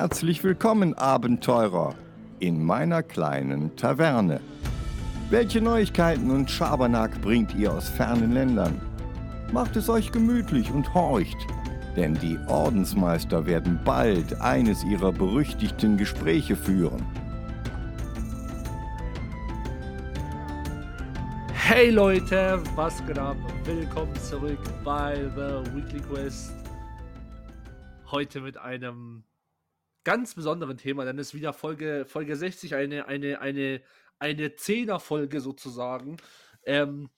Herzlich 0.00 0.44
willkommen, 0.44 0.94
Abenteurer, 0.94 1.92
in 2.38 2.64
meiner 2.64 3.02
kleinen 3.02 3.74
Taverne. 3.74 4.40
Welche 5.28 5.60
Neuigkeiten 5.60 6.30
und 6.30 6.48
Schabernack 6.48 7.20
bringt 7.20 7.52
ihr 7.56 7.72
aus 7.72 7.88
fernen 7.88 8.30
Ländern? 8.30 8.80
Macht 9.52 9.74
es 9.74 9.88
euch 9.88 10.12
gemütlich 10.12 10.70
und 10.70 10.94
horcht, 10.94 11.36
denn 11.96 12.14
die 12.14 12.38
Ordensmeister 12.46 13.44
werden 13.44 13.80
bald 13.84 14.40
eines 14.40 14.84
ihrer 14.84 15.10
berüchtigten 15.10 15.96
Gespräche 15.96 16.54
führen. 16.54 17.04
Hey 21.54 21.90
Leute, 21.90 22.62
was 22.76 23.04
geht 23.04 23.18
ab? 23.18 23.36
Willkommen 23.64 24.14
zurück 24.14 24.60
bei 24.84 25.28
The 25.34 25.74
Weekly 25.74 26.00
Quest. 26.02 26.54
Heute 28.12 28.40
mit 28.40 28.56
einem 28.58 29.24
ganz 30.08 30.34
besonderen 30.34 30.78
Thema, 30.78 31.04
denn 31.04 31.18
es 31.18 31.28
ist 31.28 31.34
wieder 31.34 31.52
Folge, 31.52 32.06
Folge 32.08 32.34
60, 32.34 32.74
eine, 32.74 33.04
eine, 33.04 33.42
eine, 33.42 33.82
eine 34.18 34.54
Zehner-Folge 34.54 35.42
sozusagen. 35.42 36.16
Ähm, 36.64 37.10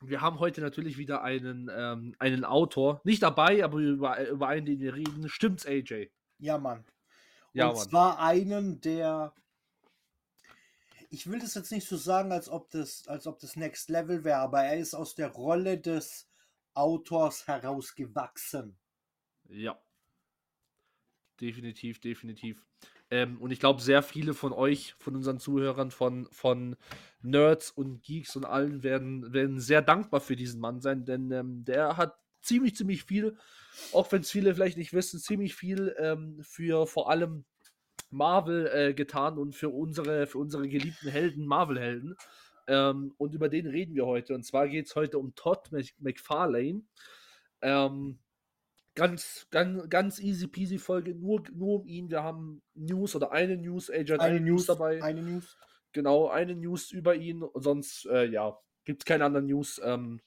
wir 0.00 0.20
haben 0.20 0.38
heute 0.38 0.60
natürlich 0.60 0.98
wieder 0.98 1.24
einen, 1.24 1.68
ähm, 1.74 2.14
einen 2.20 2.44
Autor, 2.44 3.00
nicht 3.02 3.24
dabei, 3.24 3.64
aber 3.64 3.78
über, 3.78 4.24
über 4.28 4.46
einen, 4.46 4.66
den 4.66 4.78
wir 4.78 4.94
reden. 4.94 5.28
Stimmt's, 5.28 5.66
AJ? 5.66 6.12
Ja, 6.38 6.58
Mann. 6.58 6.84
Ja, 7.54 7.70
Und 7.70 7.78
Mann. 7.78 7.88
zwar 7.88 8.20
einen, 8.20 8.80
der. 8.80 9.34
Ich 11.10 11.28
will 11.28 11.40
das 11.40 11.56
jetzt 11.56 11.72
nicht 11.72 11.88
so 11.88 11.96
sagen, 11.96 12.30
als 12.30 12.48
ob 12.48 12.70
das, 12.70 13.08
als 13.08 13.26
ob 13.26 13.40
das 13.40 13.56
Next 13.56 13.90
Level 13.90 14.22
wäre, 14.22 14.38
aber 14.38 14.62
er 14.62 14.78
ist 14.78 14.94
aus 14.94 15.16
der 15.16 15.32
Rolle 15.32 15.76
des 15.76 16.28
Autors 16.74 17.48
herausgewachsen. 17.48 18.78
Ja. 19.48 19.76
Definitiv, 21.42 22.00
definitiv. 22.00 22.64
Ähm, 23.10 23.40
und 23.40 23.50
ich 23.50 23.58
glaube, 23.58 23.82
sehr 23.82 24.04
viele 24.04 24.32
von 24.32 24.52
euch, 24.52 24.94
von 25.00 25.16
unseren 25.16 25.40
Zuhörern, 25.40 25.90
von, 25.90 26.28
von 26.30 26.76
Nerds 27.20 27.72
und 27.72 28.04
Geeks 28.04 28.36
und 28.36 28.44
allen 28.44 28.84
werden, 28.84 29.32
werden 29.32 29.58
sehr 29.58 29.82
dankbar 29.82 30.20
für 30.20 30.36
diesen 30.36 30.60
Mann 30.60 30.80
sein, 30.80 31.04
denn 31.04 31.32
ähm, 31.32 31.64
der 31.64 31.96
hat 31.96 32.14
ziemlich, 32.42 32.76
ziemlich 32.76 33.02
viel, 33.02 33.36
auch 33.92 34.10
wenn 34.12 34.20
es 34.20 34.30
viele 34.30 34.54
vielleicht 34.54 34.78
nicht 34.78 34.92
wissen, 34.92 35.18
ziemlich 35.18 35.56
viel 35.56 35.94
ähm, 35.98 36.38
für 36.42 36.86
vor 36.86 37.10
allem 37.10 37.44
Marvel 38.10 38.68
äh, 38.72 38.94
getan 38.94 39.36
und 39.36 39.56
für 39.56 39.70
unsere, 39.70 40.28
für 40.28 40.38
unsere 40.38 40.68
geliebten 40.68 41.08
Helden, 41.08 41.44
Marvel-Helden. 41.44 42.14
Ähm, 42.68 43.14
und 43.18 43.34
über 43.34 43.48
den 43.48 43.66
reden 43.66 43.96
wir 43.96 44.06
heute. 44.06 44.34
Und 44.34 44.44
zwar 44.44 44.68
geht 44.68 44.86
es 44.86 44.94
heute 44.94 45.18
um 45.18 45.34
Todd 45.34 45.70
Mc- 45.72 45.94
McFarlane. 45.98 46.82
Ähm, 47.62 48.20
ganz, 48.94 49.46
ganz, 49.50 49.88
ganz 49.88 50.18
easy 50.18 50.46
peasy 50.46 50.78
Folge, 50.78 51.14
nur, 51.14 51.42
nur 51.52 51.80
um 51.80 51.86
ihn. 51.86 52.10
Wir 52.10 52.22
haben 52.22 52.62
News 52.74 53.14
oder 53.16 53.32
eine 53.32 53.56
News, 53.56 53.90
AJ 53.90 54.12
hat 54.12 54.20
Eine 54.20 54.40
News 54.40 54.66
dabei. 54.66 55.02
Eine 55.02 55.22
News. 55.22 55.56
Genau, 55.92 56.28
eine 56.28 56.54
News 56.54 56.90
über 56.90 57.14
ihn. 57.14 57.42
Und 57.42 57.62
sonst, 57.62 58.06
äh, 58.06 58.24
ja, 58.26 58.58
gibt 58.84 59.02
es 59.02 59.06
keine 59.06 59.24
anderen 59.24 59.46
News. 59.46 59.80
Ähm, 59.84 60.20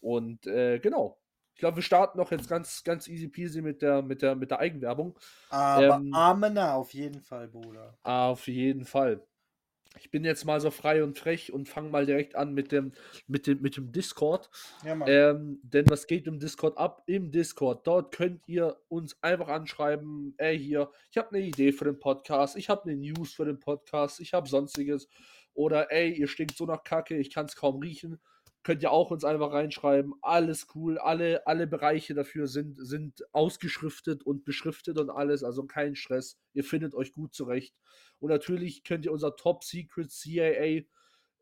und 0.00 0.46
äh, 0.46 0.78
genau. 0.78 1.18
Ich 1.54 1.60
glaube, 1.60 1.76
wir 1.76 1.82
starten 1.82 2.18
noch 2.18 2.30
jetzt 2.30 2.50
ganz, 2.50 2.84
ganz 2.84 3.08
easy 3.08 3.28
peasy 3.28 3.62
mit 3.62 3.80
der, 3.80 4.02
mit 4.02 4.20
der, 4.20 4.34
mit 4.34 4.50
der 4.50 4.58
Eigenwerbung. 4.58 5.18
Aber 5.48 5.96
Ähm, 5.96 6.12
Amena 6.12 6.74
auf 6.74 6.92
jeden 6.92 7.22
Fall, 7.22 7.48
Bruder. 7.48 7.96
Auf 8.02 8.46
jeden 8.46 8.84
Fall. 8.84 9.26
Ich 9.98 10.10
bin 10.10 10.24
jetzt 10.24 10.44
mal 10.44 10.60
so 10.60 10.70
frei 10.70 11.02
und 11.02 11.18
frech 11.18 11.52
und 11.52 11.68
fange 11.68 11.90
mal 11.90 12.06
direkt 12.06 12.34
an 12.34 12.52
mit 12.54 12.72
dem, 12.72 12.92
mit 13.26 13.46
dem, 13.46 13.62
mit 13.62 13.76
dem 13.76 13.92
Discord. 13.92 14.50
Ja, 14.84 14.94
Mann. 14.94 15.08
Ähm, 15.08 15.60
denn 15.62 15.86
was 15.88 16.06
geht 16.06 16.26
im 16.26 16.38
Discord 16.38 16.76
ab? 16.78 17.02
Im 17.06 17.30
Discord. 17.30 17.86
Dort 17.86 18.14
könnt 18.14 18.42
ihr 18.46 18.76
uns 18.88 19.16
einfach 19.22 19.48
anschreiben, 19.48 20.34
ey 20.38 20.58
hier, 20.58 20.90
ich 21.10 21.18
habe 21.18 21.34
eine 21.34 21.44
Idee 21.44 21.72
für 21.72 21.84
den 21.84 21.98
Podcast, 21.98 22.56
ich 22.56 22.68
habe 22.68 22.82
eine 22.82 22.96
News 22.96 23.32
für 23.32 23.44
den 23.44 23.58
Podcast, 23.58 24.20
ich 24.20 24.34
habe 24.34 24.48
sonstiges. 24.48 25.08
Oder 25.54 25.90
ey, 25.90 26.12
ihr 26.12 26.28
stinkt 26.28 26.56
so 26.56 26.66
nach 26.66 26.84
Kacke, 26.84 27.16
ich 27.16 27.32
kann 27.32 27.46
es 27.46 27.56
kaum 27.56 27.80
riechen. 27.80 28.20
Könnt 28.66 28.82
ihr 28.82 28.90
auch 28.90 29.12
uns 29.12 29.22
einfach 29.22 29.52
reinschreiben. 29.52 30.14
Alles 30.22 30.66
cool. 30.74 30.98
Alle, 30.98 31.46
alle 31.46 31.68
Bereiche 31.68 32.14
dafür 32.14 32.48
sind, 32.48 32.84
sind 32.84 33.24
ausgeschriftet 33.32 34.24
und 34.24 34.44
beschriftet 34.44 34.98
und 34.98 35.08
alles. 35.08 35.44
Also 35.44 35.66
kein 35.66 35.94
Stress. 35.94 36.36
Ihr 36.52 36.64
findet 36.64 36.92
euch 36.92 37.12
gut 37.12 37.32
zurecht. 37.32 37.76
Und 38.18 38.30
natürlich 38.30 38.82
könnt 38.82 39.04
ihr 39.04 39.12
unser 39.12 39.36
Top 39.36 39.62
Secret 39.62 40.10
CIA 40.10 40.82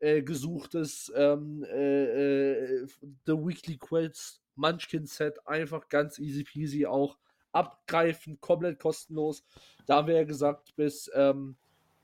äh, 0.01 0.21
gesuchtes 0.21 1.11
ähm, 1.15 1.63
äh, 1.63 2.83
äh, 2.83 2.87
The 3.25 3.33
Weekly 3.33 3.79
Quest 3.79 4.43
Munchkin 4.53 5.07
Set 5.07 5.47
einfach 5.47 5.89
ganz 5.89 6.19
easy 6.19 6.43
peasy 6.43 6.85
auch 6.85 7.17
abgreifen, 7.51 8.39
komplett 8.39 8.77
kostenlos. 8.77 9.43
Da 9.87 9.95
haben 9.95 10.09
wir 10.09 10.15
ja 10.15 10.25
gesagt, 10.25 10.75
bis, 10.75 11.09
ähm, 11.15 11.57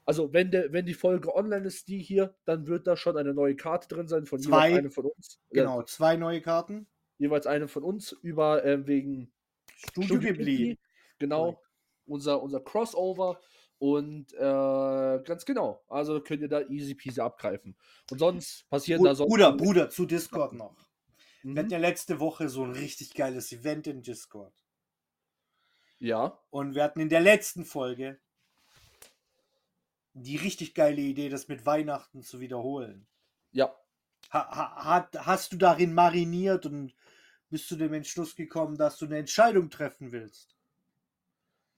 also 0.06 0.34
wenn, 0.34 0.52
der, 0.52 0.72
wenn 0.74 0.86
die 0.86 0.94
Folge 0.94 1.34
online 1.36 1.66
ist, 1.68 1.88
die 1.88 2.00
hier, 2.00 2.36
dann 2.46 2.68
wird 2.68 2.88
da 2.88 2.96
schon 2.98 3.18
eine 3.18 3.34
neue 3.34 3.56
Karte 3.56 3.88
drin 3.88 4.08
sein 4.08 4.26
von 4.26 4.40
Zwei. 4.40 4.68
jeweils 4.70 4.80
einem 4.80 4.92
von 4.92 5.06
uns. 5.06 5.40
Genau, 5.52 5.84
zwei 5.84 6.16
neue 6.18 6.42
Karten. 6.42 6.88
jeweils 7.18 7.46
eine 7.48 7.68
von 7.68 7.84
uns 7.84 8.12
über 8.12 8.64
äh, 8.66 8.86
wegen 8.88 9.32
Studio 9.76 10.20
Ghibli. 10.20 10.80
Genau, 11.20 11.62
unser, 12.08 12.42
unser 12.42 12.60
Crossover. 12.62 13.40
Und 13.78 14.34
äh, 14.34 14.38
ganz 14.40 15.46
genau. 15.46 15.84
Also 15.88 16.22
könnt 16.22 16.42
ihr 16.42 16.48
da 16.48 16.62
easy 16.62 16.94
peasy 16.96 17.20
abgreifen. 17.22 17.76
Und 18.12 18.20
sonst 18.20 18.70
passieren 18.70 19.04
da 19.04 19.12
Bru- 19.12 19.16
sonst. 19.16 19.30
Bruder, 19.30 19.52
Bruder, 19.54 19.90
zu 19.90 20.06
Discord 20.06 20.54
noch. 20.54 20.76
Wir 21.44 21.56
hatten 21.56 21.66
Mhm. 21.68 21.72
ja 21.72 21.78
letzte 21.80 22.20
Woche 22.20 22.48
so 22.50 22.64
ein 22.64 22.74
richtig 22.74 23.16
geiles 23.16 23.52
Event 23.52 23.88
in 23.88 24.04
Discord. 24.04 24.54
Ja. 26.00 26.40
Und 26.50 26.76
wir 26.76 26.84
hatten 26.84 27.00
in 27.00 27.10
der 27.10 27.22
letzten 27.22 27.66
Folge 27.66 28.20
die 30.14 30.36
richtig 30.38 30.74
geile 30.76 31.02
Idee, 31.02 31.30
das 31.30 31.48
mit 31.48 31.66
Weihnachten 31.66 32.22
zu 32.22 32.40
wiederholen. 32.40 33.08
Ja. 33.52 33.74
Ha, 34.32 34.50
ha, 34.56 34.86
hat, 34.86 35.26
hast 35.26 35.54
du 35.54 35.58
darin 35.58 35.94
mariniert 35.94 36.66
und 36.66 36.94
bist 37.50 37.68
zu 37.68 37.76
dem 37.76 37.94
Entschluss 37.94 38.36
gekommen, 38.36 38.78
dass 38.78 38.98
du 38.98 39.06
eine 39.06 39.18
Entscheidung 39.18 39.70
treffen 39.70 40.12
willst, 40.12 40.56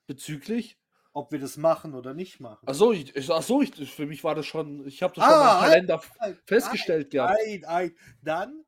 Bezüglich? 0.07 0.77
ob 1.13 1.31
wir 1.31 1.39
das 1.39 1.57
machen 1.57 1.93
oder 1.93 2.13
nicht 2.13 2.39
machen? 2.39 2.67
Achso, 2.67 2.91
ich, 2.91 3.29
ach 3.29 3.43
so, 3.43 3.61
ich, 3.61 3.73
für 3.93 4.07
mich 4.07 4.23
war 4.23 4.33
das 4.35 4.45
schon. 4.47 4.85
Ich 4.87 5.03
habe 5.03 5.13
das 5.13 5.23
Ah, 5.23 5.29
schon 5.29 5.39
im 5.41 5.47
ein- 5.47 5.69
Kalender 5.69 5.95
f- 5.95 6.11
Ei, 6.19 6.37
festgestellt 6.45 7.13
ei, 7.15 7.95
dann? 8.23 8.62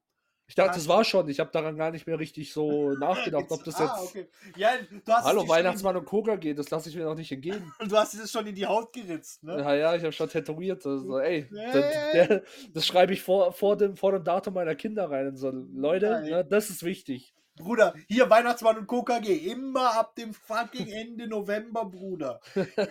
Ich 0.47 0.53
dachte, 0.53 0.71
ah. 0.71 0.73
das 0.75 0.87
war 0.87 1.03
schon. 1.03 1.27
Ich 1.29 1.39
habe 1.39 1.49
daran 1.51 1.75
gar 1.75 1.91
nicht 1.91 2.05
mehr 2.05 2.19
richtig 2.19 2.53
so 2.53 2.89
nachgedacht, 2.99 3.45
ob 3.49 3.63
das 3.63 3.79
jetzt. 3.79 3.89
ah, 3.89 4.01
okay. 4.01 4.27
Ja, 4.55 4.69
es 4.75 5.23
Hallo, 5.23 5.47
Weihnachtsmann 5.47 5.97
und 5.97 6.05
Koga 6.05 6.35
geht, 6.35 6.59
das 6.59 6.69
lasse 6.69 6.89
ich 6.89 6.95
mir 6.95 7.05
noch 7.05 7.15
nicht 7.15 7.31
entgehen. 7.31 7.71
In, 7.79 7.89
du 7.89 7.97
hast 7.97 8.13
es 8.13 8.31
schon 8.31 8.45
in 8.45 8.55
die 8.55 8.65
Haut 8.65 8.93
geritzt, 8.93 9.43
ne? 9.43 9.57
Ja, 9.57 9.73
ja, 9.73 9.95
ich 9.95 10.03
habe 10.03 10.11
schon 10.11 10.29
tätowiert. 10.29 10.85
Also, 10.85 11.17
ey, 11.19 11.49
das, 11.51 12.11
der, 12.13 12.43
das 12.73 12.85
schreibe 12.85 13.13
ich 13.13 13.21
vor, 13.21 13.53
vor, 13.53 13.75
dem, 13.75 13.97
vor 13.97 14.11
dem 14.11 14.23
Datum 14.23 14.53
meiner 14.53 14.75
Kinder 14.75 15.09
rein. 15.09 15.27
Und 15.27 15.37
so, 15.37 15.51
Leute, 15.51 16.09
Nein. 16.09 16.29
ne, 16.29 16.45
das 16.45 16.69
ist 16.69 16.83
wichtig. 16.83 17.33
Bruder, 17.57 17.95
hier 18.09 18.29
Weihnachtsmann 18.29 18.77
und 18.77 18.87
KKG, 18.87 19.33
immer 19.49 19.97
ab 19.97 20.13
dem 20.15 20.33
fucking 20.33 20.89
Ende 20.89 21.25
November, 21.25 21.85
Bruder. 21.85 22.41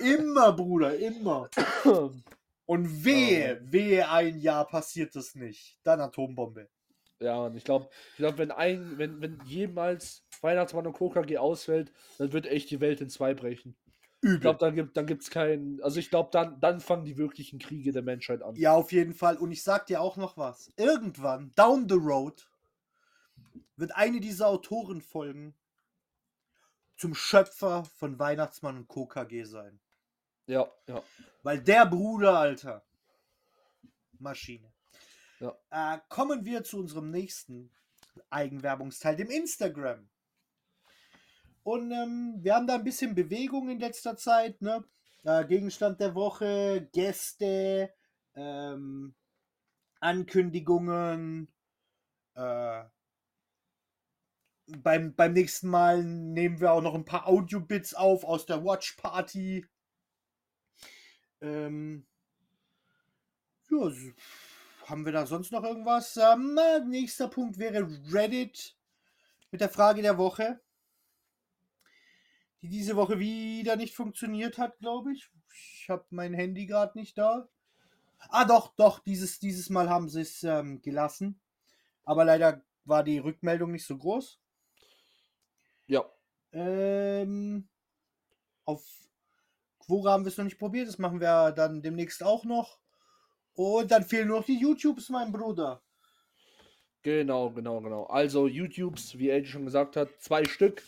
Immer, 0.01 0.53
Bruder, 0.55 0.97
immer. 0.97 1.51
Und 2.67 3.05
wehe, 3.05 3.61
wehe 3.63 4.09
ein 4.09 4.39
Jahr 4.39 4.67
passiert 4.67 5.15
das 5.15 5.35
nicht. 5.35 5.79
Dann 5.83 6.01
Atombombe. 6.01 6.71
Ja, 7.25 7.39
und 7.39 7.57
ich 7.57 7.65
glaube, 7.65 7.89
ich 8.11 8.17
glaub, 8.19 8.37
wenn 8.37 8.51
ein, 8.51 8.99
wenn, 8.99 9.21
wenn 9.23 9.41
jemals 9.47 10.27
Weihnachtsmann 10.43 10.87
und 10.87 10.93
KKG 10.93 11.39
ausfällt, 11.39 11.91
dann 12.19 12.35
wird 12.35 12.47
echt 12.47 12.71
die 12.71 12.81
Welt 12.81 13.01
in 13.01 13.09
zwei 13.09 13.33
brechen. 13.33 13.75
Ich 14.21 14.29
Übel. 14.29 14.41
glaube, 14.41 14.59
dann 14.59 14.75
gibt 14.75 14.97
dann 14.97 15.07
gibt's 15.07 15.31
keinen. 15.31 15.83
Also 15.83 15.99
ich 16.01 16.11
glaube, 16.11 16.29
dann, 16.33 16.61
dann 16.61 16.81
fangen 16.81 17.07
die 17.07 17.17
wirklichen 17.17 17.59
Kriege 17.59 17.93
der 17.93 18.03
Menschheit 18.03 18.43
an. 18.43 18.55
Ja, 18.57 18.75
auf 18.75 18.93
jeden 18.93 19.15
Fall. 19.15 19.39
Und 19.39 19.53
ich 19.53 19.63
sag 19.63 19.87
dir 19.87 20.03
auch 20.03 20.19
noch 20.19 20.37
was. 20.37 20.71
Irgendwann, 20.77 21.53
down 21.57 21.89
the 21.89 21.95
road, 21.95 22.47
wird 23.77 23.97
eine 23.97 24.21
dieser 24.21 24.49
Autorenfolgen 24.49 25.55
zum 26.97 27.15
Schöpfer 27.15 27.85
von 27.97 28.19
Weihnachtsmann 28.19 28.77
und 28.77 28.89
KKG 28.89 29.45
sein. 29.45 29.81
Ja, 30.47 30.71
ja. 30.87 31.03
Weil 31.43 31.63
der 31.63 31.87
Bruder, 31.87 32.39
Alter. 32.39 32.85
Maschine. 34.19 34.74
Ja. 35.41 35.57
Äh, 35.71 35.99
kommen 36.09 36.45
wir 36.45 36.65
zu 36.65 36.79
unserem 36.79 37.11
nächsten 37.11 37.71
Eigenwerbungsteil, 38.31 39.17
dem 39.17 39.31
Instagram. 39.31 40.09
Und 41.63 41.91
ähm, 41.93 42.37
wir 42.41 42.55
haben 42.55 42.67
da 42.67 42.75
ein 42.75 42.85
bisschen 42.85 43.15
Bewegung 43.15 43.69
in 43.69 43.79
letzter 43.79 44.17
Zeit. 44.17 44.61
Ne? 44.61 44.85
Äh, 45.25 45.47
Gegenstand 45.47 46.01
der 46.01 46.15
Woche, 46.15 46.89
Gäste, 46.93 47.93
ähm, 48.35 49.15
Ankündigungen. 50.01 51.49
Äh, 52.35 52.85
beim, 54.67 55.15
beim 55.15 55.33
nächsten 55.33 55.69
Mal 55.69 56.05
nehmen 56.05 56.61
wir 56.61 56.73
auch 56.73 56.83
noch 56.83 56.95
ein 56.95 57.05
paar 57.05 57.27
Audio-Bits 57.27 57.95
auf 57.95 58.25
aus 58.25 58.47
der 58.47 58.65
Watch 58.65 58.97
Party. 58.97 59.67
Ähm, 61.41 62.07
ja, 63.71 63.91
haben 64.87 65.05
wir 65.05 65.13
da 65.13 65.27
sonst 65.27 65.53
noch 65.53 65.65
irgendwas? 65.65 66.17
Ähm, 66.17 66.59
nächster 66.89 67.29
Punkt 67.29 67.59
wäre 67.59 67.89
Reddit 68.13 68.77
mit 69.51 69.61
der 69.61 69.69
Frage 69.69 70.03
der 70.03 70.19
Woche. 70.19 70.61
die 72.63 72.69
diese 72.69 72.97
Woche 72.97 73.19
wieder 73.19 73.77
nicht 73.77 73.95
funktioniert 73.95 74.59
hat, 74.59 74.79
glaube 74.79 75.13
ich. 75.13 75.31
Ich 75.53 75.89
habe 75.89 76.05
mein 76.11 76.35
Handy 76.35 76.67
gerade 76.67 76.99
nicht 76.99 77.17
da. 77.19 77.49
Ah, 78.31 78.45
doch, 78.45 78.75
doch, 78.77 79.01
dieses, 79.01 79.39
dieses 79.39 79.71
Mal 79.71 79.91
haben 79.91 80.09
sie 80.09 80.23
es 80.23 80.43
ähm, 80.45 80.81
gelassen. 80.81 81.41
Aber 82.05 82.25
leider 82.25 82.63
war 82.85 83.05
die 83.05 83.19
Rückmeldung 83.19 83.71
nicht 83.73 83.87
so 83.87 83.97
groß. 83.99 84.41
Ja. 85.87 86.05
Ähm, 86.53 87.69
auf 88.65 88.83
Quora 89.79 90.13
haben 90.13 90.25
wir 90.25 90.31
es 90.31 90.39
noch 90.39 90.45
nicht 90.45 90.59
probiert. 90.59 90.89
Das 90.89 90.99
machen 90.99 91.21
wir 91.21 91.53
dann 91.53 91.83
demnächst 91.83 92.23
auch 92.23 92.45
noch. 92.45 92.79
Und 93.55 93.91
dann 93.91 94.05
fehlen 94.05 94.29
nur 94.29 94.39
noch 94.39 94.47
die 94.47 94.59
YouTubes, 94.59 95.09
mein 95.11 95.33
Bruder. 95.33 95.81
Genau, 97.03 97.51
genau, 97.51 97.81
genau. 97.81 98.05
Also 98.05 98.47
YouTubes, 98.47 99.19
wie 99.19 99.29
Eddie 99.31 99.47
schon 99.47 99.67
gesagt 99.67 99.97
hat, 99.97 100.09
zwei 100.21 100.45
Stück. 100.45 100.83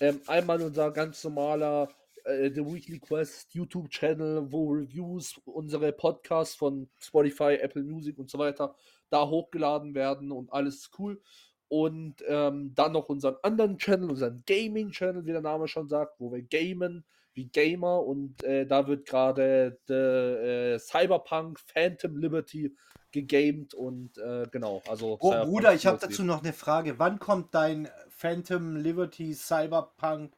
Ähm, 0.00 0.20
einmal 0.26 0.62
unser 0.62 0.92
ganz 0.92 1.24
normaler 1.24 1.88
äh, 2.24 2.50
The 2.50 2.64
Weekly 2.64 3.00
Quest 3.00 3.52
YouTube-Channel, 3.54 4.52
wo 4.52 4.70
Reviews, 4.70 5.40
unsere 5.44 5.92
Podcasts 5.92 6.54
von 6.54 6.88
Spotify, 7.00 7.58
Apple 7.60 7.82
Music 7.82 8.18
und 8.18 8.30
so 8.30 8.38
weiter 8.38 8.74
da 9.10 9.28
hochgeladen 9.28 9.94
werden 9.94 10.32
und 10.32 10.52
alles 10.52 10.90
cool. 10.98 11.20
Und 11.68 12.22
ähm, 12.28 12.72
dann 12.74 12.92
noch 12.92 13.08
unseren 13.08 13.36
anderen 13.42 13.76
Channel, 13.78 14.10
unseren 14.10 14.42
Gaming-Channel, 14.46 15.26
wie 15.26 15.32
der 15.32 15.40
Name 15.40 15.66
schon 15.66 15.88
sagt, 15.88 16.20
wo 16.20 16.32
wir 16.32 16.42
gamen 16.42 17.04
wie 17.36 17.48
Gamer 17.48 18.02
und 18.02 18.42
äh, 18.42 18.66
da 18.66 18.88
wird 18.88 19.06
gerade 19.06 19.78
äh, 19.88 20.78
Cyberpunk 20.78 21.60
Phantom 21.60 22.16
Liberty 22.16 22.74
gegamed 23.12 23.74
und 23.74 24.16
äh, 24.18 24.46
genau, 24.50 24.82
also. 24.88 25.18
Oh, 25.20 25.44
Bruder, 25.44 25.74
ich 25.74 25.86
habe 25.86 25.98
dazu 25.98 26.24
noch 26.24 26.42
eine 26.42 26.52
Frage. 26.52 26.98
Wann 26.98 27.18
kommt 27.18 27.54
dein 27.54 27.88
Phantom 28.08 28.76
Liberty 28.76 29.34
Cyberpunk 29.34 30.34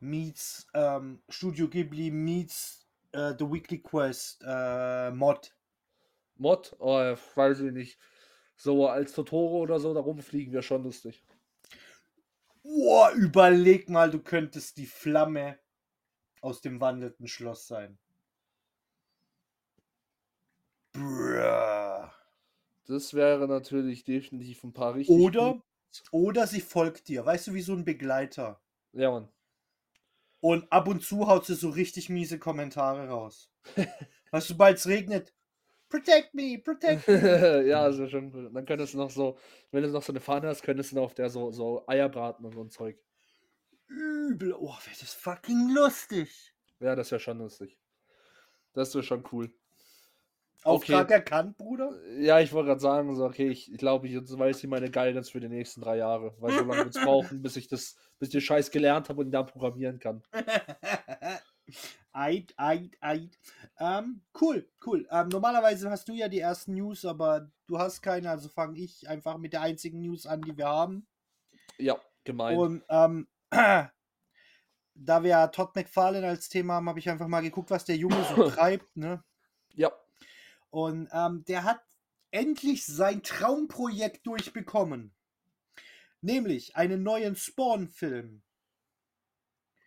meets 0.00 0.66
ähm, 0.74 1.22
Studio 1.28 1.68
Ghibli 1.68 2.10
meets 2.10 2.86
äh, 3.12 3.34
The 3.38 3.44
Weekly 3.50 3.80
Quest 3.80 4.42
äh, 4.46 5.10
Mod? 5.10 5.54
Mod? 6.36 6.74
Oh, 6.78 7.14
weiß 7.34 7.60
ich 7.60 7.72
nicht. 7.72 7.98
So 8.56 8.88
als 8.88 9.12
Totoro 9.12 9.58
oder 9.58 9.78
so, 9.78 9.92
da 9.92 10.00
rumfliegen 10.00 10.52
wir 10.52 10.62
schon 10.62 10.84
lustig. 10.84 11.22
Boah, 12.62 13.12
überleg 13.12 13.88
mal, 13.88 14.10
du 14.10 14.20
könntest 14.20 14.76
die 14.76 14.86
Flamme 14.86 15.58
aus 16.40 16.60
dem 16.60 16.80
wandelnden 16.80 17.26
Schloss 17.26 17.66
sein. 17.66 17.98
Bruh. 20.92 22.08
Das 22.86 23.14
wäre 23.14 23.46
natürlich 23.46 24.04
definitiv 24.04 24.64
ein 24.64 24.72
paar 24.72 24.94
richtig. 24.94 25.16
Oder, 25.16 25.62
oder 26.10 26.46
sie 26.46 26.60
folgt 26.60 27.08
dir. 27.08 27.24
Weißt 27.24 27.46
du, 27.46 27.54
wie 27.54 27.62
so 27.62 27.72
ein 27.72 27.84
Begleiter. 27.84 28.60
Ja, 28.92 29.10
Mann. 29.10 29.28
Und 30.40 30.72
ab 30.72 30.88
und 30.88 31.02
zu 31.02 31.28
haut 31.28 31.46
sie 31.46 31.54
so 31.54 31.68
richtig 31.68 32.08
miese 32.08 32.38
Kommentare 32.38 33.08
raus. 33.08 33.52
weißt 34.30 34.48
du, 34.48 34.54
sobald 34.54 34.78
es 34.78 34.86
regnet, 34.86 35.32
Protect 35.90 36.34
me, 36.34 36.56
protect 36.58 37.08
me. 37.08 37.66
ja, 37.68 37.82
also 37.82 38.08
schon. 38.08 38.54
Dann 38.54 38.64
könntest 38.64 38.94
du 38.94 38.98
noch 38.98 39.10
so, 39.10 39.36
wenn 39.72 39.82
du 39.82 39.88
noch 39.90 40.04
so 40.04 40.12
eine 40.12 40.20
Fahne 40.20 40.46
hast, 40.46 40.62
könntest 40.62 40.92
du 40.92 40.96
noch 40.96 41.02
auf 41.02 41.14
der 41.14 41.28
so, 41.28 41.50
so 41.50 41.84
Eier 41.88 42.08
braten 42.08 42.46
und 42.46 42.54
so 42.54 42.62
ein 42.62 42.70
Zeug 42.70 42.96
übel. 43.90 44.54
Oh, 44.54 44.74
wäre 44.84 44.96
das 44.98 45.12
fucking 45.12 45.74
lustig. 45.74 46.54
Ja, 46.78 46.96
das 46.96 47.10
wäre 47.10 47.20
schon 47.20 47.38
lustig. 47.38 47.76
Das 48.72 48.94
wäre 48.94 49.04
schon 49.04 49.24
cool. 49.32 49.52
Auftrag 50.62 51.04
okay. 51.04 51.14
erkannt, 51.14 51.56
Bruder? 51.56 51.98
Ja, 52.18 52.38
ich 52.40 52.52
wollte 52.52 52.68
gerade 52.68 52.80
sagen, 52.80 53.14
so, 53.16 53.24
okay, 53.24 53.48
ich, 53.48 53.72
ich 53.72 53.78
glaube, 53.78 54.06
ich 54.06 54.12
jetzt 54.12 54.38
weiß 54.38 54.62
ich 54.62 54.68
meine 54.68 54.90
Guidance 54.90 55.30
für 55.30 55.40
die 55.40 55.48
nächsten 55.48 55.80
drei 55.80 55.96
Jahre. 55.96 56.34
Weil 56.38 56.52
so 56.52 56.64
lange 56.64 56.84
wird 56.84 56.96
es 56.96 57.02
brauchen, 57.04 57.42
bis 57.42 57.56
ich 57.56 57.68
das, 57.68 57.96
bis 58.18 58.28
ich 58.28 58.32
den 58.32 58.40
Scheiß 58.42 58.70
gelernt 58.70 59.08
habe 59.08 59.22
und 59.22 59.30
dann 59.30 59.46
programmieren 59.46 59.98
kann. 59.98 60.22
Eid, 62.12 62.52
eid, 62.56 62.96
eid. 63.00 63.38
Ähm, 63.78 64.22
cool, 64.40 64.68
cool. 64.84 65.06
Ähm, 65.12 65.28
normalerweise 65.28 65.90
hast 65.90 66.08
du 66.08 66.14
ja 66.14 66.28
die 66.28 66.40
ersten 66.40 66.74
News, 66.74 67.04
aber 67.04 67.50
du 67.68 67.78
hast 67.78 68.02
keine, 68.02 68.30
also 68.30 68.48
fange 68.48 68.80
ich 68.80 69.08
einfach 69.08 69.38
mit 69.38 69.52
der 69.52 69.62
einzigen 69.62 70.00
News 70.00 70.26
an, 70.26 70.42
die 70.42 70.56
wir 70.56 70.66
haben. 70.66 71.06
Ja, 71.78 72.00
gemein. 72.24 72.58
Und 72.58 72.84
ähm, 72.88 73.28
da 74.94 75.22
wir 75.22 75.30
ja 75.30 75.46
Todd 75.48 75.74
McFarlane 75.74 76.26
als 76.26 76.48
Thema 76.48 76.74
haben, 76.74 76.88
habe 76.88 76.98
ich 76.98 77.08
einfach 77.08 77.28
mal 77.28 77.40
geguckt, 77.40 77.70
was 77.70 77.84
der 77.84 77.96
Junge 77.96 78.24
so 78.24 78.48
treibt. 78.50 78.96
Ne? 78.96 79.22
Ja. 79.74 79.92
Und 80.70 81.08
ähm, 81.12 81.44
der 81.46 81.64
hat 81.64 81.80
endlich 82.30 82.86
sein 82.86 83.22
Traumprojekt 83.22 84.26
durchbekommen. 84.26 85.14
Nämlich 86.20 86.76
einen 86.76 87.02
neuen 87.02 87.34
Spawn-Film. 87.34 88.42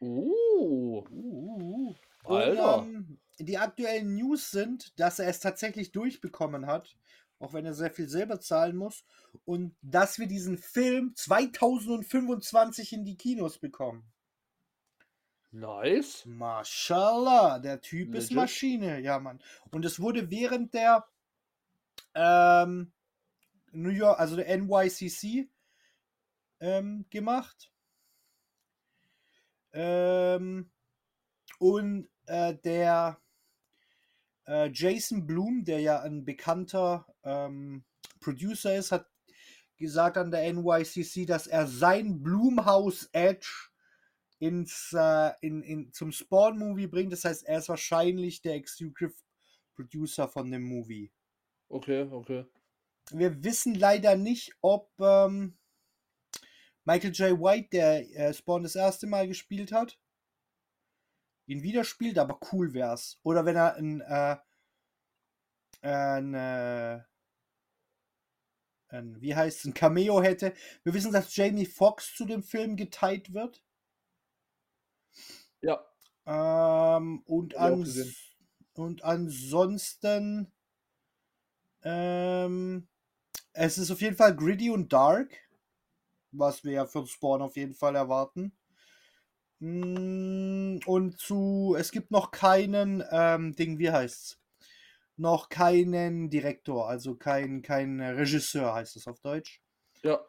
Uh. 0.01 1.05
uh. 1.09 1.95
Alter. 2.25 2.79
Und, 2.79 2.95
ähm, 2.95 3.19
die 3.39 3.57
aktuellen 3.57 4.15
News 4.15 4.51
sind, 4.51 4.99
dass 4.99 5.19
er 5.19 5.27
es 5.27 5.39
tatsächlich 5.39 5.91
durchbekommen 5.91 6.67
hat 6.67 6.95
auch 7.43 7.53
wenn 7.53 7.65
er 7.65 7.73
sehr 7.73 7.91
viel 7.91 8.07
selber 8.07 8.39
zahlen 8.39 8.77
muss. 8.77 9.03
Und 9.45 9.75
dass 9.81 10.17
wir 10.17 10.27
diesen 10.27 10.57
Film 10.57 11.13
2025 11.15 12.93
in 12.93 13.05
die 13.05 13.17
Kinos 13.17 13.59
bekommen. 13.59 14.11
Nice. 15.51 16.25
Mashallah, 16.25 17.59
der 17.59 17.81
Typ 17.81 18.13
Legit. 18.13 18.23
ist 18.23 18.31
Maschine, 18.31 18.99
ja, 19.01 19.19
Mann. 19.19 19.39
Und 19.71 19.85
es 19.85 19.99
wurde 19.99 20.31
während 20.31 20.73
der 20.73 21.05
ähm, 22.15 22.91
New 23.71 23.89
York, 23.89 24.19
also 24.19 24.35
der 24.35 24.57
NYCC 24.57 25.49
ähm, 26.59 27.05
gemacht. 27.09 27.71
Ähm, 29.73 30.71
und 31.59 32.07
äh, 32.25 32.55
der 32.55 33.19
äh, 34.47 34.69
Jason 34.71 35.25
Bloom, 35.25 35.63
der 35.65 35.81
ja 35.81 36.01
ein 36.01 36.25
bekannter 36.25 37.05
ähm, 37.23 37.83
Producer 38.19 38.75
ist, 38.75 38.91
hat 38.91 39.07
gesagt 39.77 40.17
an 40.17 40.31
der 40.31 40.51
NYCC, 40.53 41.25
dass 41.25 41.47
er 41.47 41.67
sein 41.67 42.21
Blumhouse 42.21 43.09
Edge 43.11 43.69
ins, 44.39 44.93
äh, 44.93 45.31
in, 45.41 45.61
in, 45.61 45.93
zum 45.93 46.11
Spawn-Movie 46.11 46.87
bringt. 46.87 47.13
Das 47.13 47.25
heißt, 47.25 47.43
er 47.43 47.59
ist 47.59 47.69
wahrscheinlich 47.69 48.41
der 48.41 48.55
Executive 48.55 49.13
Producer 49.75 50.27
von 50.27 50.51
dem 50.51 50.63
Movie. 50.63 51.11
Okay, 51.69 52.03
okay. 52.03 52.45
Wir 53.11 53.43
wissen 53.43 53.75
leider 53.75 54.15
nicht, 54.15 54.53
ob 54.61 54.91
ähm, 54.99 55.57
Michael 56.85 57.13
J. 57.13 57.39
White, 57.39 57.69
der 57.71 58.09
äh, 58.15 58.33
Spawn 58.33 58.63
das 58.63 58.75
erste 58.75 59.07
Mal 59.07 59.27
gespielt 59.27 59.71
hat, 59.71 59.97
ihn 61.45 61.63
wieder 61.63 61.83
spielt, 61.83 62.17
aber 62.17 62.39
cool 62.51 62.73
wär's. 62.73 63.19
Oder 63.23 63.45
wenn 63.45 63.55
er 63.55 63.75
ein, 63.75 64.01
äh, 64.01 64.37
ein, 65.81 66.33
äh, 66.33 67.01
ein 68.93 69.21
wie 69.21 69.35
heißt 69.35 69.59
es, 69.59 69.65
ein 69.65 69.73
Cameo 69.73 70.21
hätte. 70.21 70.53
Wir 70.83 70.93
wissen, 70.93 71.11
dass 71.11 71.35
Jamie 71.35 71.65
Foxx 71.65 72.15
zu 72.15 72.25
dem 72.25 72.43
Film 72.43 72.75
geteilt 72.75 73.33
wird. 73.33 73.63
Ja. 75.61 75.85
Ähm, 76.25 77.21
und, 77.25 77.55
ans 77.57 78.35
und 78.73 79.03
ansonsten 79.03 80.51
ähm, 81.83 82.87
es 83.53 83.77
ist 83.77 83.91
auf 83.91 84.01
jeden 84.01 84.15
Fall 84.15 84.35
gritty 84.35 84.69
und 84.69 84.91
dark, 84.93 85.31
was 86.31 86.63
wir 86.63 86.71
ja 86.71 86.85
für 86.85 87.05
Spawn 87.05 87.41
auf 87.41 87.55
jeden 87.55 87.73
Fall 87.75 87.95
erwarten. 87.95 88.53
Mm, 89.59 90.79
und 90.85 91.19
zu, 91.19 91.75
es 91.77 91.91
gibt 91.91 92.11
noch 92.11 92.31
keinen 92.31 93.03
ähm, 93.11 93.55
Ding, 93.55 93.77
wie 93.79 93.91
heißt's? 93.91 94.42
Noch 95.15 95.49
keinen 95.49 96.29
Direktor, 96.29 96.89
also 96.89 97.15
kein, 97.15 97.61
kein 97.61 97.99
Regisseur 98.01 98.73
heißt 98.73 98.95
es 98.95 99.07
auf 99.07 99.19
Deutsch. 99.19 99.61
Ja. 100.01 100.19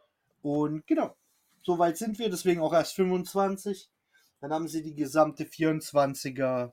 Und 0.42 0.86
genau, 0.86 1.16
soweit 1.62 1.96
sind 1.96 2.18
wir, 2.18 2.28
deswegen 2.28 2.60
auch 2.60 2.72
erst 2.72 2.94
25. 2.96 3.90
Dann 4.40 4.52
haben 4.52 4.68
sie 4.68 4.82
die 4.82 4.94
gesamte 4.94 5.44
24er 5.44 6.72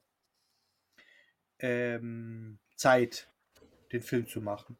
ähm, 1.59 2.59
Zeit, 2.75 3.29
den 3.93 4.01
Film 4.01 4.27
zu 4.27 4.41
machen. 4.41 4.77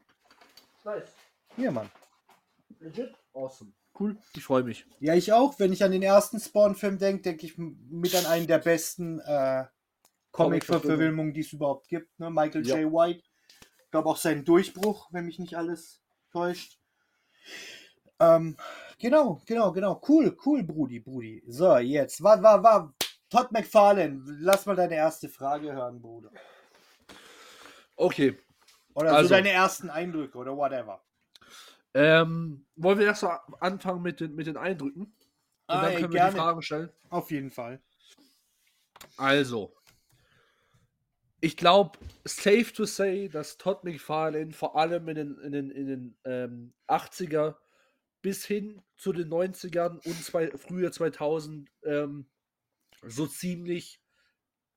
Nice. 0.84 1.14
Ja, 1.58 1.72
Mann. 1.72 1.90
Legit? 2.80 3.14
Awesome. 3.34 3.72
Cool, 4.00 4.18
ich 4.36 4.44
freue 4.44 4.64
mich. 4.64 4.86
Ja, 5.00 5.16
ich 5.16 5.32
auch. 5.32 5.60
Wenn 5.60 5.74
ich 5.74 5.84
an 5.84 5.92
den 5.92 6.02
ersten 6.02 6.40
Spawn-Film 6.40 6.98
denke, 6.98 7.22
denke 7.22 7.46
ich 7.46 7.58
mit 7.58 8.16
an 8.16 8.26
einen 8.26 8.48
der 8.48 8.60
besten 8.60 9.20
äh, 9.20 9.66
Comic-Verfilmungen, 10.32 11.34
die 11.34 11.42
es 11.42 11.54
überhaupt 11.54 11.88
gibt. 11.88 12.20
Ne? 12.20 12.30
Michael 12.30 12.66
ja. 12.66 12.78
J. 12.80 12.92
White. 12.92 13.24
Ich 13.86 13.92
glaube 13.92 14.10
auch 14.10 14.18
seinen 14.18 14.46
Durchbruch, 14.46 15.10
wenn 15.12 15.26
mich 15.26 15.40
nicht 15.40 15.58
alles 15.58 16.02
täuscht. 16.32 16.80
Ähm, 18.20 18.56
genau, 19.00 19.42
genau, 19.46 19.72
genau. 19.72 20.02
Cool, 20.08 20.38
cool, 20.46 20.64
Brudi, 20.64 21.00
Brudi. 21.00 21.44
So, 21.48 21.78
jetzt. 21.78 22.22
War, 22.24 22.42
war, 22.42 22.64
war. 22.64 22.94
Todd 23.30 23.52
McFarlane, 23.52 24.22
lass 24.40 24.66
mal 24.66 24.76
deine 24.76 24.96
erste 24.96 25.30
Frage 25.30 25.72
hören, 25.72 26.02
Bruder. 26.02 26.32
Okay. 27.96 28.38
Oder 28.94 29.14
also, 29.14 29.30
so 29.30 29.36
deine 29.36 29.52
ersten 29.52 29.90
Eindrücke 29.90 30.38
oder 30.38 30.56
whatever. 30.56 31.02
Ähm, 31.94 32.66
wollen 32.76 33.00
wir 33.00 33.06
erst 33.06 33.24
mal 33.24 33.40
anfangen 33.62 34.02
mit 34.02 34.20
den, 34.20 34.36
mit 34.36 34.48
den 34.48 34.58
Eindrücken? 34.58 35.04
Und 35.04 35.14
ah, 35.68 35.82
dann 35.84 35.94
können 35.96 36.12
gerne. 36.12 36.28
wir 36.28 36.32
die 36.32 36.38
Fragen 36.38 36.62
stellen. 36.62 36.90
Auf 37.10 37.32
jeden 37.32 37.52
Fall. 37.52 37.82
Also, 39.16 39.74
ich 41.41 41.57
glaube, 41.57 41.98
safe 42.24 42.71
to 42.74 42.86
say, 42.86 43.27
dass 43.27 43.57
Todd 43.57 43.83
McFarlane 43.83 44.53
vor 44.53 44.75
allem 44.77 45.10
in 45.10 45.15
den, 45.15 45.38
in 45.39 45.51
den, 45.51 45.71
in 45.71 45.88
den 45.88 46.17
ähm, 46.24 46.74
80er 46.88 47.55
bis 48.21 48.45
hin 48.45 48.81
zu 48.95 49.12
den 49.12 49.29
90ern 49.29 50.05
und 50.05 50.24
zwei, 50.24 50.51
früher 50.51 50.91
2000 50.91 51.67
ähm, 51.83 52.29
so 53.01 53.25
ziemlich 53.25 54.00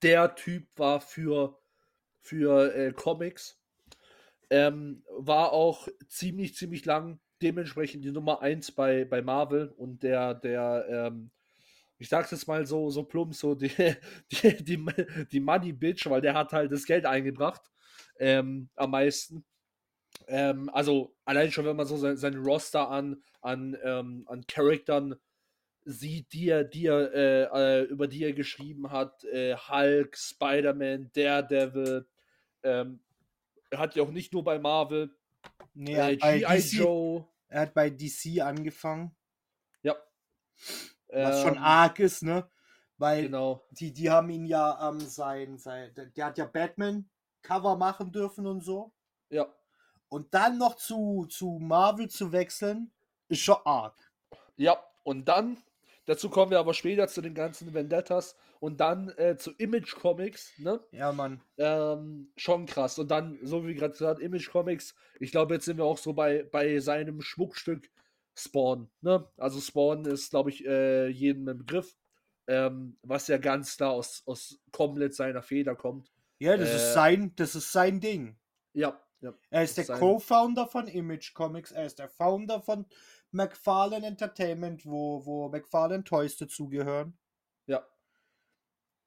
der 0.02 0.34
Typ 0.34 0.66
war 0.76 1.02
für, 1.02 1.60
für 2.22 2.74
äh, 2.74 2.92
Comics. 2.92 3.60
Ähm, 4.48 5.04
war 5.08 5.52
auch 5.52 5.88
ziemlich, 6.08 6.54
ziemlich 6.54 6.86
lang 6.86 7.20
dementsprechend 7.42 8.04
die 8.04 8.12
Nummer 8.12 8.40
1 8.40 8.72
bei, 8.72 9.04
bei 9.04 9.20
Marvel 9.20 9.68
und 9.68 10.02
der, 10.02 10.32
der, 10.34 10.86
ähm, 10.88 11.30
ich 12.04 12.10
sag's 12.10 12.30
jetzt 12.32 12.46
mal 12.46 12.66
so, 12.66 12.90
so 12.90 13.02
plump, 13.02 13.34
so 13.34 13.54
die, 13.54 13.68
die, 14.30 14.62
die, 14.62 14.86
die 15.30 15.40
Money 15.40 15.72
Bitch, 15.72 16.04
weil 16.10 16.20
der 16.20 16.34
hat 16.34 16.52
halt 16.52 16.70
das 16.70 16.84
Geld 16.84 17.06
eingebracht 17.06 17.62
ähm, 18.18 18.68
am 18.76 18.90
meisten. 18.90 19.44
Ähm, 20.26 20.68
also 20.68 21.16
allein 21.24 21.50
schon, 21.50 21.64
wenn 21.64 21.76
man 21.76 21.86
so 21.86 21.96
sein, 21.96 22.18
seinen 22.18 22.44
Roster 22.44 22.90
an, 22.90 23.22
an, 23.40 23.74
ähm, 23.82 24.24
an 24.28 24.46
Charaktern 24.46 25.16
sieht, 25.86 26.30
die 26.34 26.50
er, 26.50 26.64
die 26.64 26.86
er, 26.86 27.14
äh, 27.14 27.80
äh, 27.80 27.82
über 27.84 28.06
die 28.06 28.22
er 28.22 28.34
geschrieben 28.34 28.90
hat, 28.90 29.24
äh, 29.24 29.56
Hulk, 29.56 30.14
Spider-Man, 30.16 31.10
Daredevil, 31.14 32.06
ähm, 32.64 33.00
er 33.70 33.78
hat 33.78 33.96
ja 33.96 34.02
auch 34.02 34.10
nicht 34.10 34.34
nur 34.34 34.44
bei 34.44 34.58
Marvel, 34.58 35.10
Nee, 35.72 35.94
äh, 35.94 36.16
G.I. 36.16 36.44
DC, 36.44 36.72
Joe, 36.78 37.26
er 37.48 37.62
hat 37.62 37.74
bei 37.74 37.88
DC 37.88 38.40
angefangen, 38.40 39.16
ja. 39.82 39.96
Was 41.22 41.40
schon 41.42 41.56
Ähm, 41.56 41.62
arg 41.62 41.98
ist, 42.00 42.22
ne? 42.22 42.48
Weil 42.98 43.24
Genau. 43.24 43.62
die, 43.70 43.92
die 43.92 44.10
haben 44.10 44.30
ihn 44.30 44.46
ja 44.46 44.88
ähm, 44.88 45.00
sein, 45.00 45.58
sein, 45.58 45.92
der- 45.94 46.06
der 46.06 46.26
hat 46.26 46.38
ja 46.38 46.46
Batman-Cover 46.46 47.76
machen 47.76 48.12
dürfen 48.12 48.46
und 48.46 48.62
so. 48.62 48.92
Ja. 49.30 49.46
Und 50.08 50.32
dann 50.34 50.58
noch 50.58 50.76
zu, 50.76 51.26
zu 51.28 51.58
Marvel 51.60 52.08
zu 52.08 52.30
wechseln, 52.32 52.92
ist 53.28 53.40
schon 53.40 53.56
arg. 53.64 53.96
Ja, 54.56 54.78
und 55.02 55.26
dann, 55.26 55.56
dazu 56.06 56.30
kommen 56.30 56.50
wir 56.52 56.60
aber 56.60 56.74
später 56.74 57.08
zu 57.08 57.20
den 57.20 57.34
ganzen 57.34 57.74
Vendettas 57.74 58.36
und 58.60 58.78
dann 58.78 59.08
äh, 59.18 59.36
zu 59.36 59.50
Image 59.52 59.94
Comics, 59.96 60.52
ne? 60.58 60.80
Ja, 60.92 61.10
Mann. 61.12 61.40
Ähm, 61.58 62.30
schon 62.36 62.66
krass. 62.66 62.98
Und 62.98 63.10
dann, 63.10 63.38
so 63.42 63.66
wie 63.66 63.74
gerade 63.74 63.92
gesagt, 63.92 64.20
Image 64.20 64.50
Comics, 64.50 64.94
ich 65.18 65.32
glaube, 65.32 65.54
jetzt 65.54 65.64
sind 65.64 65.78
wir 65.78 65.84
auch 65.84 65.98
so 65.98 66.12
bei, 66.12 66.44
bei 66.44 66.78
seinem 66.78 67.20
Schmuckstück 67.20 67.90
Spawn, 68.36 68.90
ne? 69.00 69.28
Also 69.36 69.60
Spawn 69.60 70.04
ist, 70.06 70.30
glaube 70.30 70.50
ich, 70.50 70.64
äh, 70.66 71.08
jedem 71.08 71.48
im 71.48 71.58
Begriff, 71.58 71.96
ähm, 72.46 72.98
was 73.02 73.28
ja 73.28 73.38
ganz 73.38 73.76
klar 73.76 73.92
aus, 73.92 74.22
aus 74.26 74.60
komplett 74.72 75.14
seiner 75.14 75.42
Feder 75.42 75.76
kommt. 75.76 76.12
Ja, 76.40 76.56
das 76.56 76.70
Äh, 76.70 76.76
ist 76.76 76.92
sein, 76.94 77.32
das 77.36 77.54
ist 77.54 77.72
sein 77.72 78.00
Ding. 78.00 78.38
Ja, 78.74 79.00
ja. 79.20 79.34
Er 79.50 79.62
ist 79.64 79.78
der 79.78 79.86
Co-Founder 79.86 80.66
von 80.66 80.88
Image 80.88 81.32
Comics, 81.34 81.70
er 81.72 81.86
ist 81.86 81.98
der 81.98 82.08
Founder 82.08 82.60
von 82.60 82.86
McFarlane 83.30 84.06
Entertainment, 84.06 84.84
wo, 84.84 85.24
wo 85.24 85.48
McFarlane 85.48 86.04
Toys 86.04 86.36
dazugehören. 86.36 87.16
Ja, 87.66 87.86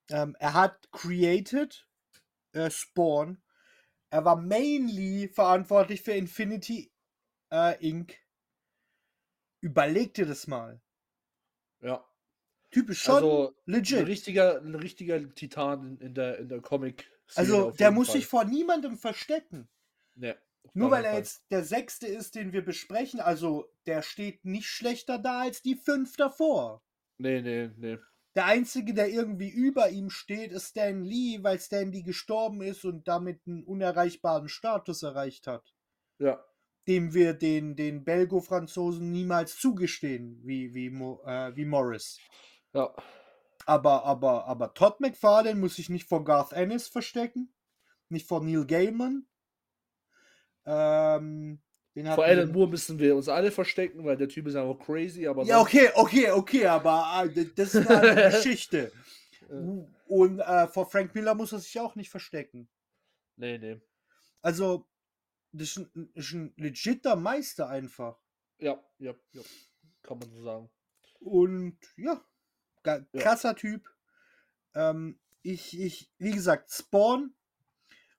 Ähm, 0.09 0.35
er 0.39 0.53
hat 0.53 0.89
created 0.91 1.87
äh, 2.53 2.69
Spawn. 2.69 3.41
Er 4.09 4.23
war 4.25 4.37
mainly 4.37 5.27
verantwortlich 5.27 6.01
für 6.01 6.13
Infinity 6.13 6.91
äh, 7.51 7.75
Inc. 7.85 8.17
Überleg 9.61 10.13
dir 10.13 10.25
das 10.25 10.47
mal. 10.47 10.81
ja. 11.81 12.03
Typisch 12.69 13.01
schon 13.01 13.15
Also, 13.15 13.47
Ein 13.65 13.73
legit. 13.73 14.07
richtiger, 14.07 14.61
ein 14.61 14.75
richtiger 14.75 15.33
Titan 15.33 15.97
in, 16.01 16.13
der, 16.13 16.37
in 16.37 16.49
der 16.49 16.59
comic 16.61 17.09
Also 17.35 17.71
der 17.71 17.91
muss 17.91 18.11
sich 18.11 18.27
vor 18.27 18.43
niemandem 18.43 18.97
verstecken. 18.97 19.69
Nee, 20.15 20.35
Nur 20.73 20.91
weil 20.91 21.05
er 21.05 21.11
keinen 21.11 21.19
jetzt 21.19 21.49
der 21.49 21.63
sechste 21.63 22.07
ist, 22.07 22.35
den 22.35 22.51
wir 22.51 22.63
besprechen, 22.63 23.19
also 23.21 23.71
der 23.85 24.01
steht 24.01 24.43
nicht 24.43 24.67
schlechter 24.67 25.17
da 25.17 25.41
als 25.41 25.61
die 25.61 25.75
fünf 25.75 26.17
davor. 26.17 26.83
Nee, 27.17 27.41
nee, 27.41 27.71
nee. 27.77 27.97
Der 28.35 28.45
einzige, 28.45 28.93
der 28.93 29.09
irgendwie 29.09 29.49
über 29.49 29.89
ihm 29.89 30.09
steht, 30.09 30.51
ist 30.51 30.69
Stan 30.69 31.01
Lee, 31.03 31.39
weil 31.41 31.59
Stan 31.59 31.91
Lee 31.91 32.03
gestorben 32.03 32.61
ist 32.61 32.85
und 32.85 33.07
damit 33.07 33.41
einen 33.47 33.63
unerreichbaren 33.63 34.49
Status 34.49 35.03
erreicht 35.03 35.47
hat, 35.47 35.73
Ja, 36.19 36.43
dem 36.87 37.13
wir 37.13 37.33
den, 37.33 37.75
den 37.75 38.03
Belgo-Franzosen 38.03 39.11
niemals 39.11 39.57
zugestehen, 39.57 40.39
wie, 40.43 40.73
wie, 40.73 40.89
Mo, 40.89 41.21
äh, 41.25 41.55
wie 41.55 41.65
Morris. 41.65 42.19
ja. 42.73 42.93
Aber, 43.65 44.05
aber, 44.05 44.45
aber 44.45 44.73
Todd 44.73 45.01
McFarlane 45.01 45.59
muss 45.59 45.75
sich 45.75 45.89
nicht 45.89 46.07
vor 46.07 46.23
Garth 46.23 46.53
Ennis 46.53 46.87
verstecken, 46.87 47.53
nicht 48.07 48.25
vor 48.25 48.41
Neil 48.41 48.65
Gaiman. 48.65 49.27
Ähm, 50.65 51.59
Vor 52.15 52.23
Alan? 52.25 52.51
Moore 52.51 52.69
müssen 52.69 52.97
wir 52.99 53.15
uns 53.15 53.27
alle 53.27 53.51
verstecken, 53.51 54.05
weil 54.05 54.15
der 54.17 54.29
Typ 54.29 54.47
ist 54.47 54.55
einfach 54.55 54.79
crazy, 54.85 55.27
aber 55.27 55.43
Ja, 55.43 55.59
okay, 55.59 55.89
okay, 55.95 56.31
okay, 56.31 56.65
aber 56.65 57.25
äh, 57.35 57.45
das 57.55 57.75
ist 57.75 57.89
eine 57.89 58.15
Geschichte. 58.31 58.91
Und 60.05 60.39
äh, 60.39 60.67
vor 60.67 60.89
Frank 60.89 61.15
Miller 61.15 61.35
muss 61.35 61.51
er 61.51 61.59
sich 61.59 61.77
auch 61.79 61.95
nicht 61.95 62.09
verstecken. 62.09 62.69
nee, 63.35 63.57
nee. 63.57 63.81
Also, 64.41 64.87
das 65.51 65.77
ist 65.77 65.95
ein, 65.95 66.11
ist 66.13 66.31
ein 66.33 66.53
legitter 66.57 67.15
Meister 67.15 67.69
einfach. 67.69 68.19
Ja, 68.59 68.83
ja, 68.99 69.13
ja. 69.33 69.41
Kann 70.03 70.19
man 70.19 70.29
so 70.29 70.41
sagen. 70.43 70.69
Und 71.19 71.77
ja, 71.97 72.23
ga- 72.83 73.05
Ja. 73.13 73.21
krasser 73.21 73.55
Typ. 73.55 73.89
Ähm, 74.75 75.19
ich, 75.41 75.79
ich, 75.79 76.11
wie 76.17 76.31
gesagt, 76.31 76.71
Spawn 76.71 77.35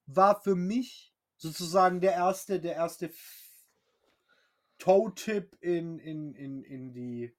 war 0.07 0.41
für 0.43 0.55
mich 0.57 1.15
sozusagen 1.37 2.01
der 2.01 2.13
erste, 2.13 2.61
der 2.61 2.75
erste 2.75 3.11
Toe-Tip 4.79 5.57
in, 5.61 5.99
in, 5.99 6.35
in, 6.35 6.63
in 6.63 6.93
die, 6.93 7.37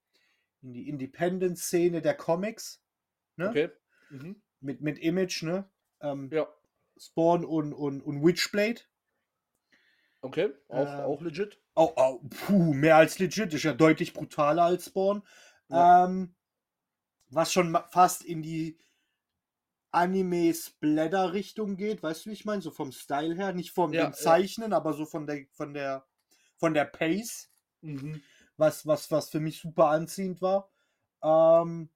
in 0.62 0.74
die 0.74 0.88
Independent-Szene 0.90 2.02
der 2.02 2.16
Comics. 2.16 2.84
Ne? 3.38 3.50
Okay. 3.50 3.70
Mhm. 4.10 4.42
Mit, 4.62 4.82
mit 4.82 5.00
Image, 5.00 5.44
ne? 5.44 5.70
Ähm, 6.02 6.30
Ja, 6.32 6.48
Spawn 6.98 7.46
und, 7.46 7.74
und, 7.74 8.02
und 8.02 8.24
Witchblade. 8.26 8.82
Okay. 10.22 10.54
Auch, 10.68 10.78
Ähm, 10.88 11.00
auch 11.02 11.22
legit. 11.22 11.60
Oh, 11.76 11.92
oh, 11.96 12.20
puh, 12.30 12.74
mehr 12.74 12.98
als 12.98 13.20
legit. 13.20 13.54
Ist 13.54 13.64
ja 13.64 13.74
deutlich 13.74 14.14
brutaler 14.14 14.64
als 14.64 14.86
Spawn. 14.88 15.24
Ja. 15.70 16.06
Ähm, 16.06 16.36
was 17.30 17.54
schon 17.54 17.78
fast 17.92 18.24
in 18.26 18.42
die 18.42 18.78
Anime-Splatter-Richtung 19.92 21.78
geht. 21.78 22.04
Weißt 22.04 22.26
du, 22.26 22.30
wie 22.30 22.34
ich 22.34 22.46
meine? 22.46 22.62
So 22.62 22.72
vom 22.72 22.92
Style 22.92 23.36
her. 23.36 23.54
Nicht 23.54 23.72
vom 23.72 23.94
Ja, 23.94 24.06
dem 24.06 24.12
ja. 24.12 24.18
Zeichnen, 24.18 24.74
aber 24.74 24.94
so 24.94 25.06
von 25.06 25.26
der, 25.26 25.46
von 25.52 25.74
der, 25.74 26.06
von 26.58 26.74
der 26.74 26.86
Pace. 26.86 27.50
Mhm. 27.82 28.22
Was, 28.58 28.86
was, 28.86 29.10
was 29.10 29.30
für 29.30 29.40
mich 29.40 29.60
super 29.60 29.88
anziehend 29.88 30.42
war. 30.42 30.70
Ähm, 31.24 31.90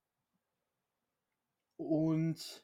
und 1.78 2.64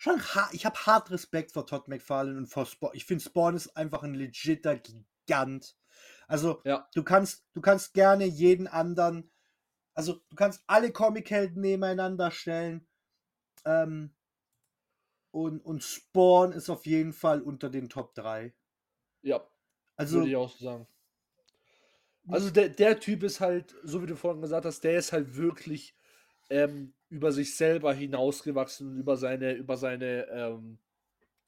schon 0.00 0.20
ich 0.52 0.64
habe 0.64 0.86
hart 0.86 1.10
Respekt 1.10 1.52
vor 1.52 1.66
Todd 1.66 1.86
McFarlane 1.86 2.38
und 2.38 2.46
vor 2.46 2.64
Spawn. 2.64 2.92
Ich 2.94 3.04
finde 3.04 3.22
Spawn 3.22 3.54
ist 3.54 3.76
einfach 3.76 4.02
ein 4.02 4.14
legitter 4.14 4.76
Gigant. 4.76 5.76
Also 6.26 6.62
Ja. 6.64 6.88
du 6.94 7.04
kannst 7.04 7.44
du 7.52 7.60
kannst 7.60 7.92
gerne 7.92 8.24
jeden 8.24 8.66
anderen, 8.66 9.30
also 9.94 10.14
du 10.30 10.36
kannst 10.36 10.64
alle 10.66 10.90
Comichelden 10.90 11.60
nebeneinander 11.60 12.30
stellen. 12.30 12.88
Ähm, 13.66 14.14
und, 15.32 15.60
und 15.60 15.84
Spawn 15.84 16.52
ist 16.52 16.70
auf 16.70 16.86
jeden 16.86 17.12
Fall 17.12 17.42
unter 17.42 17.68
den 17.68 17.90
Top 17.90 18.14
3. 18.14 18.54
Ja, 19.22 19.46
Also 19.96 20.16
würde 20.16 20.30
ich 20.30 20.36
auch 20.36 20.50
so 20.50 20.64
sagen. 20.64 20.86
Also 22.28 22.50
der, 22.50 22.70
der 22.70 23.00
Typ 23.00 23.22
ist 23.22 23.40
halt, 23.40 23.74
so 23.82 24.02
wie 24.02 24.06
du 24.06 24.16
vorhin 24.16 24.40
gesagt 24.40 24.64
hast, 24.64 24.80
der 24.82 24.98
ist 24.98 25.12
halt 25.12 25.36
wirklich 25.36 25.94
ähm, 26.50 26.94
über 27.08 27.32
sich 27.32 27.56
selber 27.56 27.92
hinausgewachsen 27.94 28.98
über 28.98 29.16
seine, 29.16 29.54
über 29.54 29.76
seine, 29.76 30.26
ähm, 30.28 30.78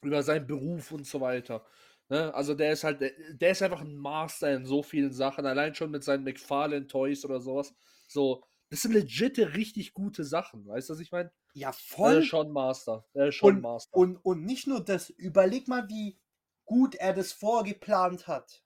über 0.02 0.22
seinen 0.22 0.46
Beruf 0.46 0.92
und 0.92 1.06
so 1.06 1.20
weiter. 1.20 1.64
Ne? 2.08 2.34
Also 2.34 2.54
der 2.54 2.72
ist 2.72 2.84
halt, 2.84 3.00
der, 3.00 3.12
der 3.34 3.50
ist 3.52 3.62
einfach 3.62 3.80
ein 3.80 3.96
Master 3.96 4.54
in 4.54 4.66
so 4.66 4.82
vielen 4.82 5.12
Sachen, 5.12 5.46
allein 5.46 5.74
schon 5.74 5.90
mit 5.90 6.04
seinen 6.04 6.24
McFarlane 6.24 6.86
Toys 6.86 7.24
oder 7.24 7.40
sowas. 7.40 7.74
So, 8.08 8.44
das 8.70 8.82
sind 8.82 8.92
legitte, 8.92 9.54
richtig 9.54 9.94
gute 9.94 10.24
Sachen, 10.24 10.66
weißt 10.66 10.88
du, 10.90 10.94
was 10.94 11.00
ich 11.00 11.12
meine? 11.12 11.32
ja 11.54 11.72
Der 11.72 11.72
voll. 11.72 12.18
ist 12.18 12.26
schon 12.26 12.50
Master. 12.52 13.06
Der 13.14 13.28
ist 13.28 13.36
schon 13.36 13.58
Und, 13.58 13.62
Master. 13.62 13.98
und, 13.98 14.16
und 14.18 14.44
nicht 14.44 14.66
nur 14.66 14.84
das, 14.84 15.10
überleg 15.10 15.68
mal, 15.68 15.88
wie 15.88 16.18
gut 16.64 16.94
er 16.96 17.12
das 17.14 17.32
vorgeplant 17.32 18.26
hat. 18.26 18.62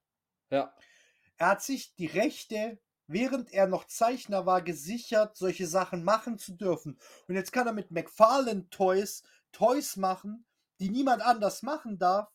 ja, 0.50 0.72
Er 1.38 1.48
hat 1.48 1.62
sich 1.62 1.94
die 1.94 2.06
Rechte, 2.06 2.78
während 3.06 3.52
er 3.52 3.66
noch 3.66 3.86
Zeichner 3.86 4.46
war, 4.46 4.62
gesichert, 4.62 5.36
solche 5.36 5.66
Sachen 5.66 6.04
machen 6.04 6.38
zu 6.38 6.52
dürfen. 6.52 6.98
Und 7.28 7.34
jetzt 7.34 7.52
kann 7.52 7.66
er 7.66 7.72
mit 7.72 7.90
McFarlane 7.90 8.68
Toys 8.70 9.22
Toys 9.52 9.96
machen, 9.96 10.44
die 10.80 10.90
niemand 10.90 11.22
anders 11.22 11.62
machen 11.62 11.98
darf. 11.98 12.30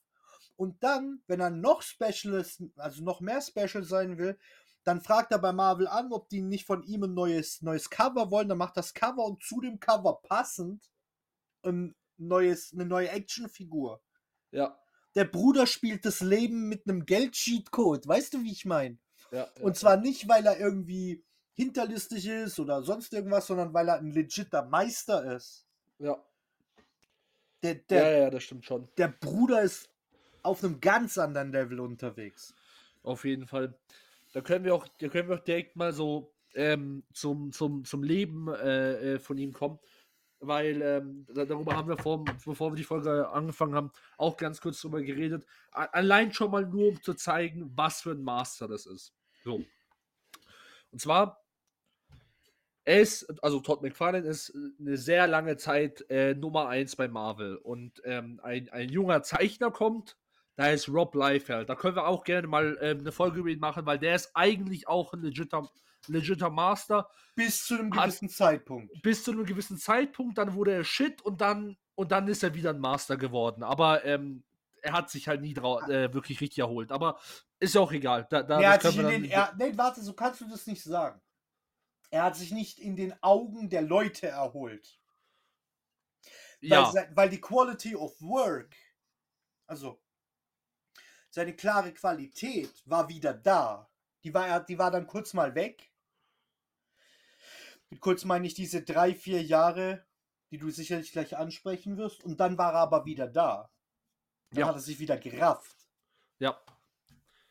Und 0.56 0.84
dann, 0.84 1.22
wenn 1.28 1.40
er 1.40 1.50
noch 1.50 1.82
Specialist, 1.82 2.64
also 2.78 3.04
noch 3.04 3.20
mehr 3.22 3.42
Special 3.42 3.84
sein 3.84 4.18
will, 4.18 4.38
Dann 4.84 5.02
fragt 5.02 5.32
er 5.32 5.40
bei 5.40 5.54
Marvel 5.54 5.88
an, 5.88 6.12
ob 6.12 6.30
die 6.30 6.42
nicht 6.42 6.66
von 6.66 6.84
ihm 6.84 7.04
ein 7.04 7.14
neues, 7.14 7.62
neues 7.62 7.90
Cover 7.90 8.32
wollen. 8.32 8.50
Dann 8.50 8.58
macht 8.58 8.78
das 8.78 8.94
Cover 8.94 9.26
und 9.26 9.44
zu 9.44 9.62
dem 9.62 9.80
Cover 9.80 10.22
passend 10.24 10.90
ein 11.64 11.96
neues, 12.18 12.74
eine 12.74 12.86
neue 12.86 13.10
Actionfigur. 13.10 14.02
Ja. 14.52 14.80
Der 15.16 15.26
Bruder 15.26 15.68
spielt 15.68 16.06
das 16.06 16.22
Leben 16.22 16.68
mit 16.68 16.88
einem 16.88 17.06
Geldcheat-Code. 17.06 18.08
Weißt 18.08 18.34
du, 18.34 18.44
wie 18.44 18.52
ich 18.52 18.66
meine? 18.66 18.98
Ja, 19.32 19.48
Und 19.62 19.78
zwar 19.78 19.98
nicht, 19.98 20.28
weil 20.28 20.46
er 20.46 20.60
irgendwie 20.60 21.24
hinterlistig 21.54 22.28
ist 22.28 22.60
oder 22.60 22.82
sonst 22.82 23.14
irgendwas, 23.14 23.48
sondern 23.48 23.74
weil 23.74 23.88
er 23.88 23.98
ein 23.98 24.12
legitter 24.12 24.64
Meister 24.64 25.36
ist. 25.36 25.66
ja. 26.00 26.18
Der, 27.64 27.76
der, 27.76 28.12
ja, 28.12 28.20
ja, 28.24 28.30
das 28.32 28.44
stimmt 28.44 28.66
schon. 28.66 28.88
der 28.98 29.08
Bruder 29.10 29.62
ist 29.62 29.88
auf 30.42 30.64
einem 30.64 30.82
ganz 30.82 31.20
anderen 31.20 31.52
Level 31.52 31.80
unterwegs. 31.80 32.56
Auf 33.04 33.24
jeden 33.24 33.46
Fall. 33.46 33.78
Da 34.34 34.42
können 34.42 34.66
wir 34.66 34.74
auch, 34.74 34.88
da 35.00 35.08
können 35.10 35.30
wir 35.30 35.36
auch 35.36 35.44
direkt 35.44 35.76
mal 35.76 35.94
so 35.94 36.34
ähm, 36.56 37.04
zum, 37.14 37.52
zum, 37.52 37.86
zum 37.86 38.02
Leben 38.04 38.48
äh, 38.48 39.14
äh, 39.16 39.20
von 39.20 39.38
ihm 39.38 39.54
kommen. 39.54 39.80
Weil 40.40 40.82
ähm, 40.82 41.28
da- 41.32 41.46
darüber 41.46 41.76
haben 41.76 41.90
wir 41.90 41.98
vor, 41.98 42.26
bevor 42.26 42.72
wir 42.72 42.76
die 42.76 42.84
Folge 42.84 43.30
angefangen 43.30 43.76
haben, 43.76 43.92
auch 44.18 44.38
ganz 44.38 44.60
kurz 44.60 44.82
drüber 44.82 45.04
geredet. 45.04 45.46
Allein 45.72 46.34
schon 46.34 46.50
mal 46.50 46.66
nur, 46.66 46.88
um 46.90 47.04
zu 47.04 47.14
zeigen, 47.14 47.72
was 47.76 48.02
für 48.02 48.12
ein 48.12 48.24
Master 48.24 48.68
das 48.68 48.88
ist. 48.88 49.14
So. 49.44 49.64
Und 50.92 51.00
zwar, 51.00 51.42
er 52.84 53.02
ist, 53.02 53.44
also 53.44 53.60
Todd 53.60 53.82
McFarlane 53.82 54.28
ist 54.28 54.54
eine 54.80 54.98
sehr 54.98 55.28
lange 55.28 55.58
Zeit 55.58 56.04
äh, 56.10 56.34
Nummer 56.34 56.68
1 56.68 56.96
bei 56.96 57.08
Marvel. 57.08 57.56
Und 57.58 58.02
ähm, 58.06 58.40
ein, 58.44 58.70
ein 58.70 58.90
junger 58.90 59.24
Zeichner 59.24 59.72
kommt, 59.72 60.18
da 60.56 60.68
ist 60.70 60.90
Rob 60.90 61.16
Liefeld. 61.16 61.70
Da 61.70 61.76
können 61.76 61.96
wir 61.96 62.08
auch 62.08 62.24
gerne 62.24 62.48
mal 62.48 62.78
ähm, 62.82 63.00
eine 63.00 63.12
Folge 63.12 63.40
über 63.40 63.50
ihn 63.50 63.60
machen, 63.60 63.86
weil 63.86 64.00
der 64.00 64.16
ist 64.16 64.32
eigentlich 64.34 64.88
auch 64.88 65.14
ein 65.14 65.22
legitter, 65.22 65.70
legitter 66.08 66.50
Master. 66.50 67.10
Bis 67.36 67.66
zu 67.66 67.76
einem 67.76 67.96
Hat- 67.96 68.06
gewissen 68.06 68.30
Zeitpunkt. 68.30 69.02
Bis 69.02 69.24
zu 69.24 69.32
einem 69.32 69.46
gewissen 69.46 69.78
Zeitpunkt, 69.78 70.38
dann 70.38 70.54
wurde 70.54 70.74
er 70.74 70.84
Shit 70.84 71.22
und 71.22 71.40
dann, 71.42 71.78
und 71.96 72.12
dann 72.12 72.28
ist 72.28 72.44
er 72.44 72.54
wieder 72.54 72.72
ein 72.72 72.80
Master 72.80 73.16
geworden. 73.16 73.64
Aber 73.64 74.04
ähm, 74.06 74.44
er 74.82 74.94
hat 74.94 75.10
sich 75.10 75.28
halt 75.28 75.42
nie 75.42 75.54
drau- 75.54 75.82
äh, 75.82 76.14
wirklich 76.14 76.42
richtig 76.42 76.60
erholt. 76.60 76.92
Aber 76.92 77.20
ist 77.60 77.76
ja 77.76 77.82
auch 77.82 77.92
egal. 77.92 78.28
Da, 78.30 78.44
da, 78.44 78.60
er 78.60 78.72
hat 78.72 78.82
sich 78.84 78.98
in 78.98 79.08
den. 79.08 79.26
Er, 79.26 79.54
nee, 79.58 79.78
warte, 79.78 80.02
so 80.02 80.14
kannst 80.14 80.42
du 80.42 80.50
das 80.50 80.68
nicht 80.68 80.84
sagen. 80.84 81.22
Er 82.10 82.24
hat 82.24 82.36
sich 82.36 82.52
nicht 82.52 82.80
in 82.80 82.96
den 82.96 83.14
Augen 83.24 83.70
der 83.70 83.82
Leute 83.84 84.28
erholt. 84.28 85.00
ja, 86.60 86.94
Weil, 86.94 87.12
weil 87.16 87.30
die 87.30 87.40
Quality 87.42 87.96
of 87.96 88.20
Work, 88.22 88.76
also 89.68 90.02
seine 91.30 91.56
klare 91.56 91.94
Qualität 91.94 92.84
war 92.86 93.08
wieder 93.08 93.34
da. 93.34 93.90
Die 94.24 94.34
war, 94.34 94.60
die 94.60 94.78
war 94.78 94.92
dann 94.92 95.08
kurz 95.08 95.34
mal 95.34 95.56
weg. 95.56 95.92
Mit 97.90 98.02
kurz 98.02 98.26
meine 98.26 98.46
ich 98.48 98.54
diese 98.54 98.84
drei, 98.84 99.16
vier 99.16 99.42
Jahre, 99.42 100.06
die 100.50 100.58
du 100.58 100.70
sicherlich 100.70 101.12
gleich 101.12 101.38
ansprechen 101.38 101.98
wirst. 101.98 102.24
Und 102.24 102.40
dann 102.40 102.58
war 102.58 102.74
er 102.74 102.80
aber 102.80 103.06
wieder 103.06 103.28
da. 103.28 103.72
Dann 104.52 104.60
Ja. 104.62 104.68
hat 104.68 104.76
er 104.76 104.82
sich 104.82 105.00
wieder 105.00 105.18
gerafft. 105.18 105.78
ja. 106.40 106.60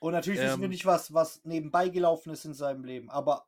Und 0.03 0.13
natürlich 0.13 0.41
wissen 0.41 0.61
wir 0.61 0.65
Ähm. 0.65 0.71
nicht, 0.71 0.87
was, 0.87 1.13
was 1.13 1.45
nebenbei 1.45 1.91
gelaufen 1.91 2.33
ist 2.33 2.47
in 2.47 2.55
seinem 2.55 2.85
Leben. 2.85 3.11
Aber 3.11 3.47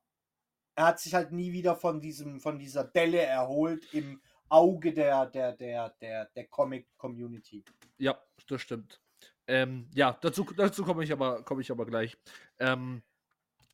er 0.75 0.87
hat 0.89 1.01
sich 1.01 1.15
halt 1.15 1.33
nie 1.33 1.51
wieder 1.53 1.77
von 1.77 1.99
diesem, 1.99 2.41
von 2.41 2.59
dieser 2.59 2.85
Delle 2.85 3.23
erholt 3.23 3.87
im 3.95 4.21
Auge 4.51 4.93
der, 4.93 5.25
der, 5.27 5.53
der, 5.53 5.89
der, 6.03 6.27
der 6.27 6.47
Comic-Community. 6.49 7.65
Ja, 7.97 8.19
das 8.49 8.61
stimmt. 8.61 9.01
Ähm, 9.47 9.89
ja, 9.95 10.19
dazu, 10.21 10.45
dazu 10.55 10.85
komme 10.85 11.05
ich 11.05 11.13
aber, 11.13 11.43
komme 11.43 11.63
ich 11.63 11.71
aber 11.71 11.87
gleich. 11.87 12.19
Ähm, 12.59 13.03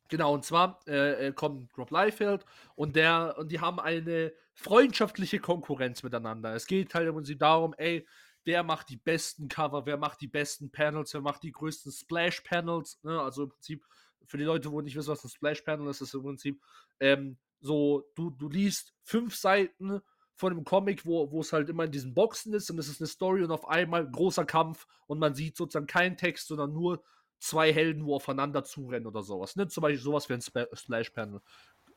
genau, 0.07 0.33
und 0.33 0.45
zwar 0.45 0.79
äh, 0.87 1.27
äh, 1.27 1.31
kommt 1.33 1.77
Rob 1.77 1.91
Liefeld 1.91 2.45
und 2.75 2.95
der, 2.95 3.35
und 3.37 3.51
die 3.51 3.59
haben 3.59 3.81
eine 3.81 4.31
freundschaftliche 4.53 5.39
Konkurrenz 5.39 6.01
miteinander. 6.01 6.53
Es 6.55 6.65
geht 6.65 6.93
halt 6.93 7.09
im 7.09 7.15
Prinzip 7.15 7.39
darum, 7.39 7.73
ey, 7.77 8.07
wer 8.49 8.63
macht 8.63 8.89
die 8.89 8.97
besten 8.97 9.47
Cover, 9.47 9.85
wer 9.85 9.97
macht 9.97 10.21
die 10.21 10.27
besten 10.27 10.71
Panels, 10.71 11.13
wer 11.13 11.21
macht 11.21 11.43
die 11.43 11.51
größten 11.51 11.91
Splash-Panels, 11.91 12.99
ne? 13.03 13.21
Also 13.21 13.43
im 13.43 13.49
Prinzip, 13.49 13.85
für 14.25 14.39
die 14.39 14.43
Leute, 14.43 14.71
wo 14.71 14.81
nicht 14.81 14.95
wissen, 14.95 15.11
was 15.11 15.23
ein 15.23 15.29
Splash-Panel 15.29 15.87
ist, 15.87 16.01
ist 16.01 16.15
im 16.15 16.23
Prinzip 16.23 16.59
ähm, 16.99 17.37
so, 17.61 18.09
du, 18.15 18.31
du 18.31 18.49
liest 18.49 18.95
fünf 19.03 19.35
Seiten 19.35 20.01
von 20.33 20.51
einem 20.51 20.63
Comic, 20.63 21.05
wo, 21.05 21.39
es 21.39 21.53
halt 21.53 21.69
immer 21.69 21.83
in 21.83 21.91
diesen 21.91 22.15
Boxen 22.15 22.51
ist 22.55 22.71
und 22.71 22.79
es 22.79 22.87
ist 22.87 22.99
eine 22.99 23.07
Story 23.07 23.43
und 23.43 23.51
auf 23.51 23.67
einmal 23.67 24.09
großer 24.09 24.45
Kampf 24.45 24.87
und 25.05 25.19
man 25.19 25.35
sieht 25.35 25.55
sozusagen 25.55 25.85
keinen 25.85 26.17
Text, 26.17 26.47
sondern 26.47 26.73
nur 26.73 27.03
zwei 27.37 27.71
Helden, 27.71 28.03
wo 28.03 28.15
aufeinander 28.15 28.63
zurennen 28.63 29.05
oder 29.05 29.21
sowas. 29.21 29.57
Ne? 29.57 29.67
Zum 29.67 29.83
Beispiel 29.83 30.01
sowas 30.01 30.27
wie 30.27 30.33
ein 30.33 30.41
Splash-Panel. 30.41 31.39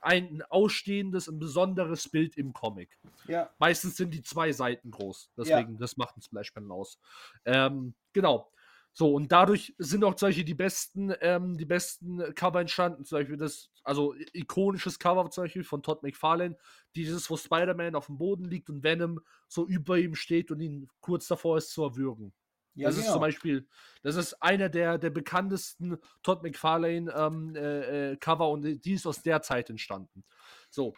Ein, 0.02 0.42
ausstehendes, 0.50 1.28
ein 1.28 1.38
besonderes 1.38 2.08
Bild 2.08 2.36
im 2.36 2.52
Comic. 2.52 2.98
Ja. 3.28 3.50
Meistens 3.58 3.96
sind 3.96 4.12
die 4.12 4.22
zwei 4.22 4.52
Seiten 4.52 4.90
groß. 4.90 5.30
Deswegen, 5.36 5.78
das 5.78 5.96
macht 5.96 6.16
ein 6.16 6.22
Splash-Panel 6.22 6.72
aus. 6.72 6.98
Ähm, 7.44 7.94
genau. 8.12 8.52
So, 8.94 9.14
und 9.14 9.32
dadurch 9.32 9.74
sind 9.78 10.04
auch 10.04 10.18
solche 10.18 10.44
die 10.44 10.54
besten, 10.54 11.14
ähm, 11.20 11.56
die 11.56 11.64
besten 11.64 12.34
Cover 12.34 12.60
entstanden. 12.60 13.04
Zum 13.04 13.18
Beispiel 13.18 13.38
das, 13.38 13.70
also 13.84 14.14
ikonisches 14.34 14.98
Cover 14.98 15.30
zum 15.30 15.44
Beispiel 15.44 15.64
von 15.64 15.82
Todd 15.82 16.02
McFarlane, 16.02 16.58
dieses, 16.94 17.30
wo 17.30 17.36
Spider-Man 17.36 17.94
auf 17.94 18.06
dem 18.06 18.18
Boden 18.18 18.44
liegt 18.44 18.68
und 18.68 18.82
Venom 18.82 19.20
so 19.48 19.66
über 19.66 19.98
ihm 19.98 20.14
steht 20.14 20.50
und 20.50 20.60
ihn 20.60 20.88
kurz 21.00 21.26
davor 21.26 21.56
ist 21.56 21.70
zu 21.70 21.84
erwürgen. 21.84 22.34
Ja, 22.74 22.88
das 22.88 22.96
ist 22.96 23.02
genau. 23.02 23.14
zum 23.14 23.20
Beispiel, 23.20 23.68
das 24.02 24.16
ist 24.16 24.42
einer 24.42 24.68
der, 24.68 24.98
der 24.98 25.10
bekanntesten 25.10 25.98
Todd 26.22 26.42
McFarlane 26.42 27.12
ähm, 27.12 27.54
äh, 27.54 28.12
äh, 28.12 28.16
Cover 28.16 28.48
und 28.48 28.62
die 28.62 28.92
ist 28.92 29.06
aus 29.06 29.22
der 29.22 29.42
Zeit 29.42 29.68
entstanden. 29.68 30.24
So. 30.70 30.94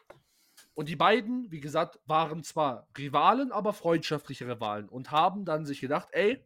Und 0.75 0.89
die 0.89 0.97
beiden, 0.97 1.51
wie 1.51 1.61
gesagt, 1.61 1.99
waren 2.07 2.43
zwar 2.43 2.89
Rivalen, 2.97 3.53
aber 3.53 3.73
freundschaftliche 3.73 4.47
Rivalen 4.47 4.89
und 4.89 5.11
haben 5.11 5.45
dann 5.45 5.67
sich 5.67 5.81
gedacht, 5.81 6.09
ey, 6.13 6.45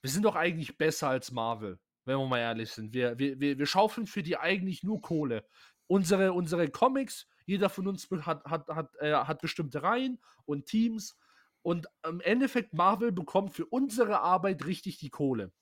wir 0.00 0.10
sind 0.10 0.24
doch 0.24 0.34
eigentlich 0.34 0.76
besser 0.76 1.08
als 1.08 1.30
Marvel, 1.30 1.78
wenn 2.04 2.18
wir 2.18 2.26
mal 2.26 2.38
ehrlich 2.38 2.70
sind. 2.72 2.92
Wir, 2.92 3.18
wir, 3.18 3.38
wir, 3.40 3.58
wir 3.58 3.66
schaufeln 3.66 4.06
für 4.06 4.22
die 4.22 4.36
eigentlich 4.36 4.82
nur 4.82 5.00
Kohle. 5.00 5.46
Unsere, 5.86 6.32
unsere 6.32 6.68
Comics, 6.68 7.28
jeder 7.46 7.68
von 7.68 7.86
uns 7.86 8.08
hat, 8.10 8.44
hat, 8.44 8.68
hat, 8.68 8.96
äh, 8.98 9.12
hat 9.12 9.40
bestimmte 9.40 9.82
Reihen 9.82 10.20
und 10.44 10.66
Teams. 10.66 11.16
Und 11.62 11.86
im 12.06 12.20
Endeffekt, 12.20 12.74
Marvel 12.74 13.12
bekommt 13.12 13.52
für 13.54 13.66
unsere 13.66 14.20
Arbeit 14.20 14.66
richtig 14.66 14.98
die 14.98 15.10
Kohle. 15.10 15.52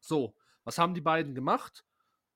So, 0.00 0.34
was 0.64 0.78
haben 0.78 0.94
die 0.94 1.00
beiden 1.00 1.34
gemacht? 1.34 1.84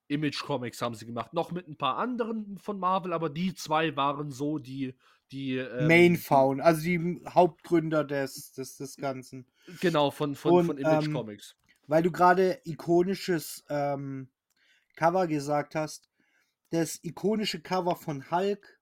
Image 0.09 0.43
Comics 0.43 0.83
haben 0.83 0.95
sie 0.95 1.07
gemacht. 1.07 1.33
Noch 1.33 1.51
mit 1.51 1.67
ein 1.67 1.77
paar 1.77 1.97
anderen 1.97 2.59
von 2.59 2.79
Marvel, 2.79 3.13
aber 3.13 3.31
die 3.31 3.55
zwei 3.55 3.97
waren 3.97 4.31
so 4.31 4.59
die. 4.59 4.95
die 5.33 5.57
ähm, 5.57 5.89
Main 5.89 6.17
Found, 6.17 6.61
also 6.61 6.83
die 6.83 7.23
Hauptgründer 7.29 8.05
des, 8.05 8.53
des, 8.53 8.77
des 8.77 8.97
Ganzen. 8.97 9.47
Genau, 9.81 10.11
von, 10.11 10.35
von, 10.35 10.53
Und, 10.53 10.67
von 10.67 10.79
Image 10.79 11.07
ähm, 11.07 11.13
Comics. 11.13 11.57
Weil 11.87 12.03
du 12.03 12.13
gerade 12.13 12.61
ikonisches 12.65 13.65
ähm, 13.69 14.29
Cover 14.95 15.27
gesagt 15.27 15.75
hast. 15.75 16.09
Das 16.71 16.99
ikonische 17.03 17.61
Cover 17.61 17.95
von 17.95 18.31
Hulk, 18.31 18.74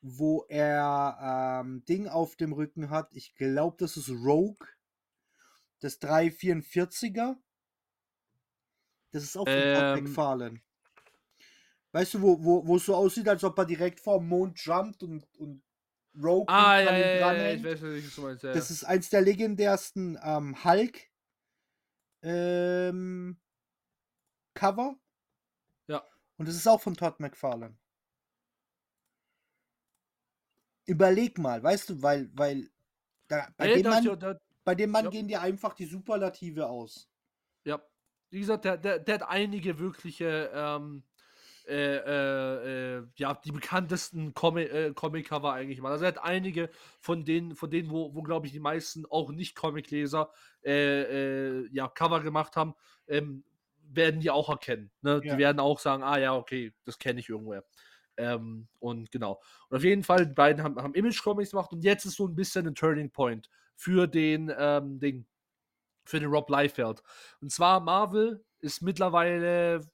wo 0.00 0.44
er 0.48 1.62
ähm, 1.62 1.84
Ding 1.84 2.08
auf 2.08 2.36
dem 2.36 2.52
Rücken 2.52 2.90
hat. 2.90 3.08
Ich 3.12 3.34
glaube, 3.34 3.76
das 3.78 3.96
ist 3.96 4.10
Rogue. 4.10 4.66
Das 5.80 6.00
344er. 6.00 7.36
Das 9.10 9.22
ist 9.22 9.36
auch 9.36 9.44
von 9.44 9.54
Todd 9.54 9.98
Ähm, 9.98 10.04
McFarlane. 10.04 10.60
Weißt 11.92 12.14
du, 12.14 12.22
wo, 12.22 12.44
wo, 12.44 12.66
wo 12.66 12.76
es 12.76 12.84
so 12.84 12.94
aussieht, 12.94 13.28
als 13.28 13.42
ob 13.44 13.58
er 13.58 13.64
direkt 13.64 14.00
vor 14.00 14.18
dem 14.18 14.28
Mond 14.28 14.60
jumpt 14.60 15.02
und, 15.02 15.24
und 15.38 15.62
Rogue 16.22 16.48
Ah, 16.48 16.80
ja, 16.80 16.96
ja, 16.96 17.32
ja, 17.32 17.52
ich 17.52 17.64
weiß, 17.64 17.82
was 17.82 18.14
du 18.14 18.22
meinst. 18.22 18.42
Ja, 18.42 18.52
Das 18.52 18.70
ist 18.70 18.84
eins 18.84 19.08
der 19.08 19.22
legendärsten 19.22 20.18
ähm, 20.22 20.64
Hulk 20.64 21.08
ähm, 22.22 23.38
Cover. 24.54 24.96
Ja. 25.86 26.04
Und 26.36 26.48
das 26.48 26.56
ist 26.56 26.66
auch 26.66 26.80
von 26.80 26.94
Todd 26.94 27.20
McFarlane. 27.20 27.76
Überleg 30.88 31.36
mal, 31.38 31.62
weißt 31.62 31.90
du, 31.90 32.02
weil, 32.02 32.30
weil 32.32 32.70
da, 33.28 33.48
bei, 33.58 33.68
Ja, 33.68 33.76
dem 33.76 33.90
Mann, 33.90 34.04
da- 34.04 34.16
da- 34.16 34.40
bei 34.64 34.74
dem 34.74 34.90
Mann 34.90 35.04
ja. 35.04 35.10
gehen 35.10 35.28
dir 35.28 35.42
einfach 35.42 35.74
die 35.74 35.84
Superlative 35.84 36.66
aus. 36.66 37.10
Ja, 37.64 37.82
wie 38.30 38.40
gesagt, 38.40 38.64
der, 38.64 38.78
der, 38.78 38.98
der 38.98 39.16
hat 39.16 39.28
einige 39.28 39.78
wirkliche, 39.78 40.50
ähm, 40.54 41.02
äh, 41.66 41.96
äh, 41.96 42.96
äh, 43.00 43.06
ja, 43.16 43.34
die 43.34 43.52
bekanntesten 43.52 44.32
Comic, 44.32 44.72
äh, 44.72 44.92
Comic-Cover 44.94 45.52
eigentlich 45.52 45.76
gemacht. 45.76 45.92
Also 45.92 46.04
er 46.06 46.08
hat 46.08 46.22
einige 46.24 46.70
von 46.98 47.26
denen, 47.26 47.54
von 47.54 47.70
denen, 47.70 47.90
wo, 47.90 48.14
wo 48.14 48.22
glaube 48.22 48.46
ich, 48.46 48.52
die 48.52 48.58
meisten 48.60 49.04
auch 49.04 49.30
nicht 49.30 49.54
Comic-Leser 49.54 50.32
äh, 50.64 51.60
äh, 51.64 51.68
ja, 51.70 51.88
Cover 51.88 52.20
gemacht 52.22 52.56
haben, 52.56 52.74
ähm, 53.06 53.44
werden 53.82 54.20
die 54.20 54.30
auch 54.30 54.48
erkennen. 54.48 54.90
Ne? 55.02 55.20
Ja. 55.22 55.34
Die 55.34 55.38
werden 55.38 55.60
auch 55.60 55.78
sagen, 55.78 56.02
ah 56.02 56.16
ja, 56.18 56.34
okay, 56.34 56.72
das 56.84 56.98
kenne 56.98 57.20
ich 57.20 57.28
irgendwoher. 57.28 57.64
Ähm, 58.18 58.68
und 58.78 59.10
genau. 59.10 59.40
Und 59.68 59.78
auf 59.78 59.84
jeden 59.84 60.02
Fall, 60.02 60.26
die 60.26 60.34
beiden 60.34 60.62
haben, 60.62 60.76
haben 60.76 60.94
Image-Comics 60.94 61.52
gemacht 61.52 61.72
und 61.72 61.82
jetzt 61.82 62.04
ist 62.04 62.16
so 62.16 62.26
ein 62.26 62.34
bisschen 62.34 62.66
ein 62.66 62.74
Turning 62.74 63.10
Point 63.10 63.48
für 63.74 64.06
den 64.06 64.52
ähm, 64.58 64.98
Ding, 65.00 65.26
für 66.04 66.20
den 66.20 66.28
Rob 66.28 66.50
Liefeld. 66.50 67.02
Und 67.40 67.50
zwar 67.52 67.80
Marvel 67.80 68.44
ist 68.60 68.82
mittlerweile 68.82 69.88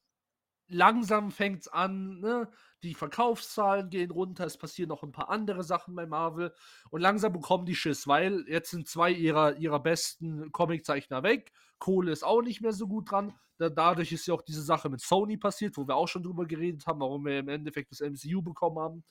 langsam 0.68 1.30
fängt 1.30 1.62
es 1.62 1.68
an, 1.68 2.20
ne? 2.20 2.48
die 2.82 2.94
Verkaufszahlen 2.94 3.90
gehen 3.90 4.10
runter, 4.10 4.44
es 4.44 4.58
passieren 4.58 4.88
noch 4.88 5.02
ein 5.02 5.12
paar 5.12 5.30
andere 5.30 5.62
Sachen 5.62 5.94
bei 5.94 6.06
Marvel 6.06 6.54
und 6.90 7.00
langsam 7.00 7.32
bekommen 7.32 7.66
die 7.66 7.74
Schiss, 7.74 8.06
weil 8.06 8.44
jetzt 8.48 8.70
sind 8.70 8.88
zwei 8.88 9.10
ihrer, 9.10 9.56
ihrer 9.56 9.80
besten 9.80 10.52
Comiczeichner 10.52 11.22
weg, 11.22 11.52
Kohle 11.78 12.12
ist 12.12 12.24
auch 12.24 12.42
nicht 12.42 12.60
mehr 12.60 12.72
so 12.72 12.86
gut 12.86 13.10
dran, 13.10 13.34
da, 13.58 13.68
dadurch 13.68 14.12
ist 14.12 14.26
ja 14.26 14.34
auch 14.34 14.42
diese 14.42 14.62
Sache 14.62 14.88
mit 14.88 15.00
Sony 15.00 15.36
passiert, 15.36 15.76
wo 15.76 15.86
wir 15.86 15.96
auch 15.96 16.08
schon 16.08 16.22
drüber 16.22 16.44
geredet 16.46 16.86
haben, 16.86 17.00
warum 17.00 17.24
wir 17.24 17.38
im 17.38 17.48
Endeffekt 17.48 17.90
das 17.92 18.00
MCU 18.00 18.42
bekommen 18.42 18.78
haben 18.78 19.04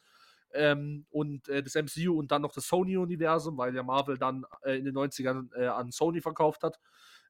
ähm, 0.53 1.05
und 1.09 1.47
äh, 1.49 1.63
das 1.63 1.75
MCU 1.75 2.17
und 2.17 2.31
dann 2.31 2.41
noch 2.41 2.51
das 2.51 2.67
Sony-Universum, 2.67 3.57
weil 3.57 3.75
ja 3.75 3.83
Marvel 3.83 4.17
dann 4.17 4.45
äh, 4.63 4.77
in 4.77 4.85
den 4.85 4.95
90ern 4.95 5.53
äh, 5.55 5.67
an 5.67 5.91
Sony 5.91 6.21
verkauft 6.21 6.63
hat. 6.63 6.79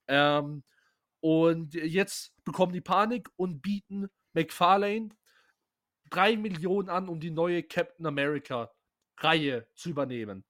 Ähm, 0.08 0.64
und 1.20 1.74
jetzt 1.76 2.34
bekommen 2.44 2.74
die 2.74 2.82
Panik 2.82 3.30
und 3.38 3.62
bieten 3.62 4.10
McFarlane 4.34 5.10
3 6.10 6.38
Millionen 6.38 6.90
an, 6.90 7.08
um 7.08 7.20
die 7.20 7.32
neue 7.32 7.64
Captain 7.64 8.06
America-Reihe 8.06 9.68
zu 9.74 9.90
übernehmen. 9.90 10.44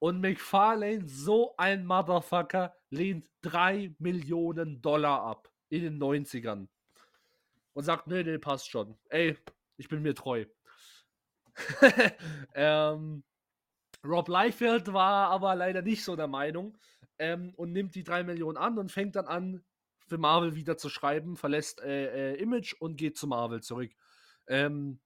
Und 0.00 0.20
McFarlane, 0.20 1.06
so 1.06 1.54
ein 1.56 1.86
Motherfucker, 1.86 2.74
lehnt 2.90 3.30
3 3.42 3.94
Millionen 3.98 4.82
Dollar 4.82 5.22
ab 5.22 5.50
in 5.68 5.82
den 5.82 5.98
90ern. 5.98 6.68
Und 7.72 7.84
sagt, 7.84 8.08
nee, 8.08 8.22
nee, 8.22 8.38
passt 8.38 8.68
schon. 8.68 8.98
Ey, 9.08 9.38
ich 9.76 9.88
bin 9.88 10.02
mir 10.02 10.14
treu. 10.14 10.44
ähm, 12.54 13.22
Rob 14.04 14.28
Liefeld 14.28 14.92
war 14.92 15.30
aber 15.30 15.54
leider 15.54 15.82
nicht 15.82 16.04
so 16.04 16.16
der 16.16 16.26
Meinung 16.26 16.76
ähm, 17.18 17.52
und 17.56 17.72
nimmt 17.72 17.94
die 17.94 18.04
3 18.04 18.24
Millionen 18.24 18.56
an 18.56 18.78
und 18.78 18.90
fängt 18.90 19.16
dann 19.16 19.26
an, 19.26 19.64
für 20.06 20.18
Marvel 20.18 20.56
wieder 20.56 20.76
zu 20.76 20.88
schreiben, 20.88 21.36
verlässt 21.36 21.80
äh, 21.80 22.32
äh, 22.32 22.42
Image 22.42 22.74
und 22.80 22.96
geht 22.96 23.16
zu 23.16 23.28
Marvel 23.28 23.62
zurück. 23.62 23.92
Ähm, 24.48 24.98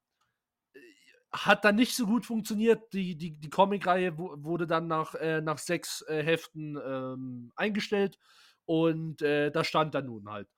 hat 1.34 1.64
dann 1.64 1.74
nicht 1.74 1.96
so 1.96 2.06
gut 2.06 2.24
funktioniert. 2.24 2.92
Die, 2.92 3.16
die, 3.16 3.32
die 3.32 3.50
Comic-Reihe 3.50 4.16
wurde 4.16 4.66
dann 4.66 4.86
nach, 4.86 5.14
äh, 5.16 5.40
nach 5.40 5.58
sechs 5.58 6.02
äh, 6.02 6.22
Heften 6.22 6.78
ähm, 6.84 7.52
eingestellt 7.56 8.18
und 8.64 9.20
äh, 9.22 9.50
da 9.50 9.64
stand 9.64 9.94
dann 9.94 10.06
nun 10.06 10.30
halt. 10.30 10.48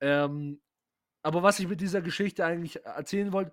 Ähm, 0.00 0.60
aber 1.22 1.42
was 1.42 1.58
ich 1.58 1.68
mit 1.68 1.80
dieser 1.80 2.00
Geschichte 2.00 2.44
eigentlich 2.44 2.84
erzählen 2.84 3.32
wollte, 3.32 3.52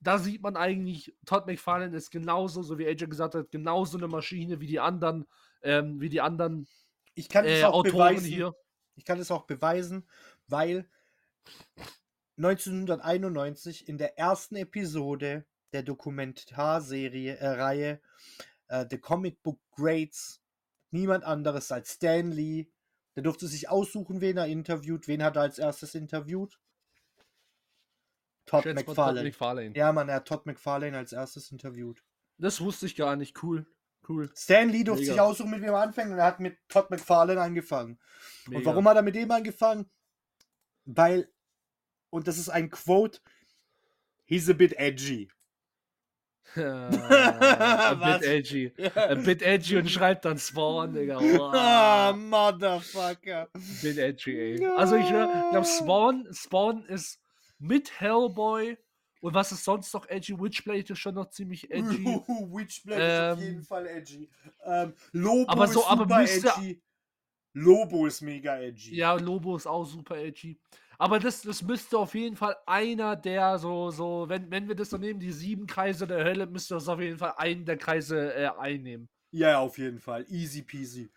da 0.00 0.18
sieht 0.18 0.42
man 0.42 0.56
eigentlich, 0.56 1.14
Todd 1.26 1.46
McFarlane 1.46 1.96
ist 1.96 2.10
genauso, 2.10 2.62
so 2.62 2.78
wie 2.78 2.86
AJ 2.86 3.06
gesagt 3.06 3.34
hat, 3.34 3.50
genauso 3.50 3.98
eine 3.98 4.08
Maschine 4.08 4.60
wie 4.60 4.66
die 4.66 4.80
anderen, 4.80 5.26
ähm, 5.62 6.00
wie 6.00 6.08
die 6.08 6.22
anderen 6.22 6.66
ich 7.14 7.28
kann 7.28 7.44
es 7.44 7.60
äh, 7.60 7.64
auch 7.64 7.74
Autoren 7.74 8.14
beweisen. 8.14 8.26
hier. 8.26 8.54
Ich 8.96 9.04
kann 9.04 9.18
es 9.18 9.30
auch 9.30 9.44
beweisen, 9.44 10.08
weil 10.46 10.88
1991 12.38 13.88
in 13.88 13.98
der 13.98 14.18
ersten 14.18 14.56
Episode 14.56 15.44
der 15.72 15.82
Dokumentarserie, 15.82 17.36
äh, 17.36 17.48
Reihe 17.48 18.00
äh, 18.68 18.86
The 18.88 18.98
Comic 18.98 19.42
Book 19.42 19.60
Greats 19.72 20.40
niemand 20.90 21.24
anderes 21.24 21.70
als 21.72 21.94
Stan 21.94 22.30
Lee. 22.30 22.68
Der 23.16 23.24
durfte 23.24 23.48
sich 23.48 23.68
aussuchen, 23.68 24.20
wen 24.20 24.36
er 24.36 24.46
interviewt. 24.46 25.08
Wen 25.08 25.22
hat 25.22 25.36
er 25.36 25.42
als 25.42 25.58
erstes 25.58 25.94
interviewt? 25.94 26.58
Todd 28.46 28.64
McFarlane. 28.64 29.18
Todd 29.18 29.24
McFarlane. 29.24 29.76
Ja, 29.76 29.92
man, 29.92 30.08
er 30.08 30.16
hat 30.16 30.28
Todd 30.28 30.46
McFarlane 30.46 30.96
als 30.96 31.12
erstes 31.12 31.50
interviewt. 31.50 32.02
Das 32.38 32.60
wusste 32.60 32.86
ich 32.86 32.96
gar 32.96 33.16
nicht. 33.16 33.42
Cool. 33.42 33.66
Cool. 34.08 34.30
Stan 34.34 34.68
Lee 34.68 34.84
durfte 34.84 35.02
Mega. 35.02 35.12
sich 35.12 35.20
aussuchen, 35.20 35.50
mit 35.50 35.60
wem 35.60 35.68
er 35.68 35.82
anfängt 35.82 36.10
und 36.10 36.18
er 36.18 36.24
hat 36.24 36.40
mit 36.40 36.56
Todd 36.68 36.90
McFarlane 36.90 37.40
angefangen. 37.40 37.98
Mega. 38.46 38.58
Und 38.58 38.64
warum 38.64 38.88
hat 38.88 38.96
er 38.96 39.02
mit 39.02 39.14
dem 39.14 39.30
angefangen? 39.30 39.90
Weil, 40.84 41.30
und 42.08 42.26
das 42.26 42.38
ist 42.38 42.48
ein 42.48 42.70
Quote, 42.70 43.20
he's 44.24 44.48
a 44.48 44.52
bit 44.52 44.72
edgy. 44.78 45.30
a 46.56 47.94
bit 47.94 48.28
edgy. 48.28 48.72
A 48.94 49.14
bit 49.24 49.42
edgy 49.42 49.76
und 49.76 49.88
schreibt 49.88 50.24
dann 50.24 50.38
Spawn, 50.38 50.94
Digga. 50.94 51.20
Wow. 51.20 51.54
Ah, 51.54 52.12
Motherfucker. 52.12 53.48
Bit 53.82 53.98
edgy, 53.98 54.38
ey. 54.38 54.66
Also 54.76 54.96
ich 54.96 55.06
glaube, 55.06 55.64
Spawn, 55.64 56.28
Spawn 56.32 56.84
ist 56.86 57.20
mit 57.58 58.00
Hellboy 58.00 58.76
und 59.20 59.34
was 59.34 59.52
ist 59.52 59.64
sonst 59.64 59.92
noch 59.92 60.08
edgy? 60.08 60.38
Witchblade 60.38 60.92
ist 60.92 60.98
schon 60.98 61.14
noch 61.14 61.28
ziemlich 61.30 61.70
edgy. 61.70 62.04
Witchblade 62.52 63.02
ähm, 63.02 63.10
ist 63.10 63.32
auf 63.32 63.42
jeden 63.42 63.62
Fall 63.62 63.86
edgy. 63.86 64.30
Ähm, 64.64 64.94
Lobo 65.12 65.52
aber 65.52 65.66
so, 65.66 65.80
ist 65.80 65.88
super 65.88 66.02
aber 66.02 66.20
müsste, 66.20 66.48
edgy. 66.48 66.82
Lobo 67.52 68.06
ist 68.06 68.22
mega 68.22 68.58
edgy. 68.58 68.96
Ja, 68.96 69.14
Lobo 69.14 69.56
ist 69.56 69.66
auch 69.66 69.84
super 69.84 70.16
edgy. 70.16 70.58
Aber 71.00 71.18
das, 71.18 71.40
das 71.40 71.62
müsste 71.62 71.96
auf 71.96 72.14
jeden 72.14 72.36
Fall 72.36 72.54
einer 72.66 73.16
der 73.16 73.58
so, 73.58 73.90
so, 73.90 74.26
wenn, 74.28 74.50
wenn 74.50 74.68
wir 74.68 74.74
das 74.74 74.90
so 74.90 74.98
nehmen, 74.98 75.18
die 75.18 75.32
sieben 75.32 75.66
Kreise 75.66 76.06
der 76.06 76.22
Hölle, 76.22 76.46
müsste 76.46 76.74
das 76.74 76.88
auf 76.88 77.00
jeden 77.00 77.16
Fall 77.16 77.32
einen 77.38 77.64
der 77.64 77.78
Kreise 77.78 78.34
äh, 78.34 78.50
einnehmen. 78.58 79.08
Ja, 79.30 79.60
auf 79.60 79.78
jeden 79.78 79.98
Fall. 79.98 80.26
Easy 80.28 80.60
peasy. 80.60 81.10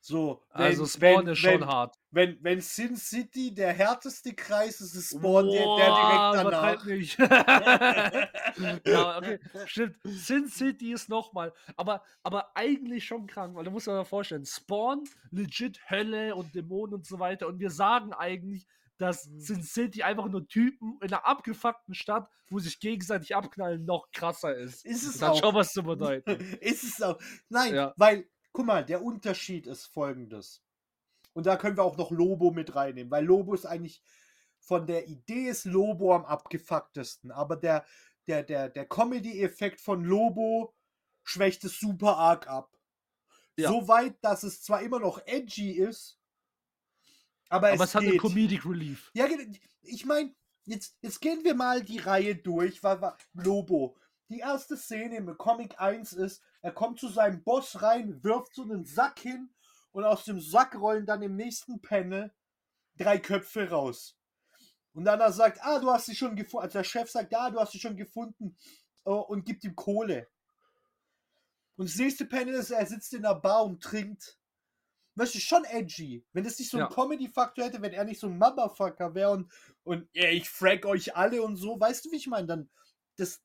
So, 0.00 0.42
wenn, 0.54 0.62
also 0.64 0.86
Spawn 0.86 1.24
wenn, 1.24 1.32
ist 1.32 1.38
schon 1.38 1.60
wenn, 1.60 1.66
hart. 1.66 1.94
Wenn, 2.10 2.38
wenn 2.42 2.60
Sin 2.60 2.96
City 2.96 3.54
der 3.54 3.72
härteste 3.72 4.34
Kreis 4.34 4.80
ist, 4.80 4.96
ist 4.96 5.10
Spawn 5.10 5.46
Boah, 5.46 5.76
der, 5.76 5.86
der 5.86 6.90
direkt 6.90 7.18
danach. 7.18 8.80
Ja, 8.86 9.18
okay, 9.18 9.38
stimmt. 9.66 9.98
Sin 10.02 10.48
City 10.48 10.92
ist 10.92 11.08
nochmal, 11.08 11.52
aber, 11.76 12.02
aber 12.24 12.56
eigentlich 12.56 13.04
schon 13.04 13.28
krank, 13.28 13.54
weil 13.54 13.62
du 13.62 13.70
musst 13.70 13.86
dir 13.86 13.92
mal 13.92 14.04
vorstellen, 14.04 14.44
Spawn, 14.44 15.04
legit 15.30 15.78
Hölle 15.88 16.34
und 16.34 16.52
Dämonen 16.56 16.94
und 16.94 17.06
so 17.06 17.20
weiter 17.20 17.46
und 17.46 17.60
wir 17.60 17.70
sagen 17.70 18.12
eigentlich, 18.12 18.66
dass 18.98 19.26
mhm. 19.26 19.40
Sin 19.40 19.62
City 19.62 20.02
einfach 20.02 20.28
nur 20.28 20.46
Typen 20.46 20.98
in 21.02 21.08
einer 21.08 21.26
abgefuckten 21.26 21.94
Stadt, 21.94 22.28
wo 22.48 22.58
sich 22.58 22.80
gegenseitig 22.80 23.34
abknallen, 23.34 23.84
noch 23.84 24.10
krasser 24.12 24.54
ist. 24.54 24.84
Ist 24.84 25.02
es 25.02 25.18
das 25.18 25.22
auch. 25.22 25.36
Hat 25.36 25.44
schon 25.44 25.54
was 25.54 25.72
zu 25.72 25.82
bedeuten. 25.82 26.30
ist 26.60 26.84
es 26.84 27.02
auch. 27.02 27.18
Nein, 27.48 27.74
ja. 27.74 27.94
weil 27.96 28.28
guck 28.56 28.64
mal, 28.64 28.84
der 28.84 29.02
Unterschied 29.02 29.66
ist 29.66 29.84
folgendes. 29.86 30.62
Und 31.34 31.44
da 31.44 31.56
können 31.58 31.76
wir 31.76 31.84
auch 31.84 31.98
noch 31.98 32.10
Lobo 32.10 32.50
mit 32.50 32.74
reinnehmen, 32.74 33.10
weil 33.10 33.24
Lobo 33.24 33.52
ist 33.52 33.66
eigentlich 33.66 34.02
von 34.58 34.86
der 34.86 35.08
Idee 35.08 35.48
ist 35.48 35.66
Lobo 35.66 36.14
am 36.14 36.24
abgefucktesten, 36.24 37.30
aber 37.30 37.56
der, 37.56 37.84
der, 38.26 38.42
der, 38.42 38.70
der 38.70 38.86
Comedy-Effekt 38.86 39.78
von 39.78 40.02
Lobo 40.02 40.74
schwächt 41.22 41.64
es 41.64 41.78
super 41.78 42.16
arg 42.16 42.48
ab. 42.48 42.74
Ja. 43.58 43.68
So 43.68 43.88
weit, 43.88 44.16
dass 44.22 44.42
es 44.42 44.62
zwar 44.62 44.80
immer 44.80 45.00
noch 45.00 45.20
edgy 45.26 45.72
ist, 45.72 46.18
aber, 47.48 47.68
aber 47.68 47.84
es, 47.84 47.90
es 47.90 47.94
hat 47.94 48.02
einen 48.02 48.18
Comedic 48.18 48.64
Relief. 48.66 49.10
Ja, 49.14 49.26
ich 49.82 50.04
meine, 50.04 50.34
jetzt, 50.64 50.96
jetzt 51.00 51.20
gehen 51.20 51.44
wir 51.44 51.54
mal 51.54 51.82
die 51.82 51.98
Reihe 51.98 52.36
durch. 52.36 52.82
Weil, 52.82 53.00
weil, 53.00 53.14
Lobo. 53.34 53.96
Die 54.28 54.40
erste 54.40 54.76
Szene 54.76 55.16
im 55.16 55.38
Comic 55.38 55.80
1 55.80 56.12
ist, 56.14 56.42
er 56.60 56.72
kommt 56.72 56.98
zu 56.98 57.08
seinem 57.08 57.44
Boss 57.44 57.80
rein, 57.80 58.24
wirft 58.24 58.54
so 58.54 58.62
einen 58.62 58.84
Sack 58.84 59.20
hin 59.20 59.50
und 59.92 60.04
aus 60.04 60.24
dem 60.24 60.40
Sack 60.40 60.74
rollen 60.74 61.06
dann 61.06 61.22
im 61.22 61.36
nächsten 61.36 61.80
Panel 61.80 62.34
drei 62.96 63.18
Köpfe 63.18 63.70
raus. 63.70 64.18
Und 64.92 65.04
dann 65.04 65.20
er 65.20 65.32
sagt, 65.32 65.58
ah, 65.62 65.78
du 65.78 65.90
hast 65.90 66.06
sie 66.06 66.16
schon 66.16 66.34
gefunden. 66.34 66.64
Also 66.64 66.78
der 66.78 66.84
Chef 66.84 67.10
sagt, 67.10 67.34
ah, 67.36 67.50
du 67.50 67.60
hast 67.60 67.72
sie 67.72 67.78
schon 67.78 67.96
gefunden 67.96 68.56
oh, 69.04 69.20
und 69.20 69.44
gibt 69.44 69.62
ihm 69.62 69.76
Kohle. 69.76 70.28
Und 71.76 71.88
das 71.88 71.96
nächste 71.96 72.24
Panel 72.24 72.54
ist, 72.54 72.70
er 72.70 72.86
sitzt 72.86 73.12
in 73.12 73.22
der 73.22 73.34
Bar 73.34 73.64
und 73.64 73.82
trinkt. 73.82 74.38
Das 75.16 75.34
ist 75.34 75.44
schon 75.44 75.64
edgy. 75.64 76.24
Wenn 76.32 76.44
das 76.44 76.58
nicht 76.58 76.70
so 76.70 76.76
einen 76.76 76.88
ja. 76.90 76.94
Comedy-Faktor 76.94 77.64
hätte, 77.64 77.80
wenn 77.80 77.94
er 77.94 78.04
nicht 78.04 78.20
so 78.20 78.26
ein 78.26 78.36
Motherfucker 78.36 79.14
wäre 79.14 79.30
und, 79.30 79.50
und 79.82 80.08
ja, 80.12 80.28
ich 80.28 80.48
frag 80.48 80.84
euch 80.84 81.16
alle 81.16 81.42
und 81.42 81.56
so, 81.56 81.80
weißt 81.80 82.04
du, 82.04 82.12
wie 82.12 82.16
ich 82.16 82.26
meine? 82.26 82.46
Dann, 82.46 82.70
das, 83.16 83.42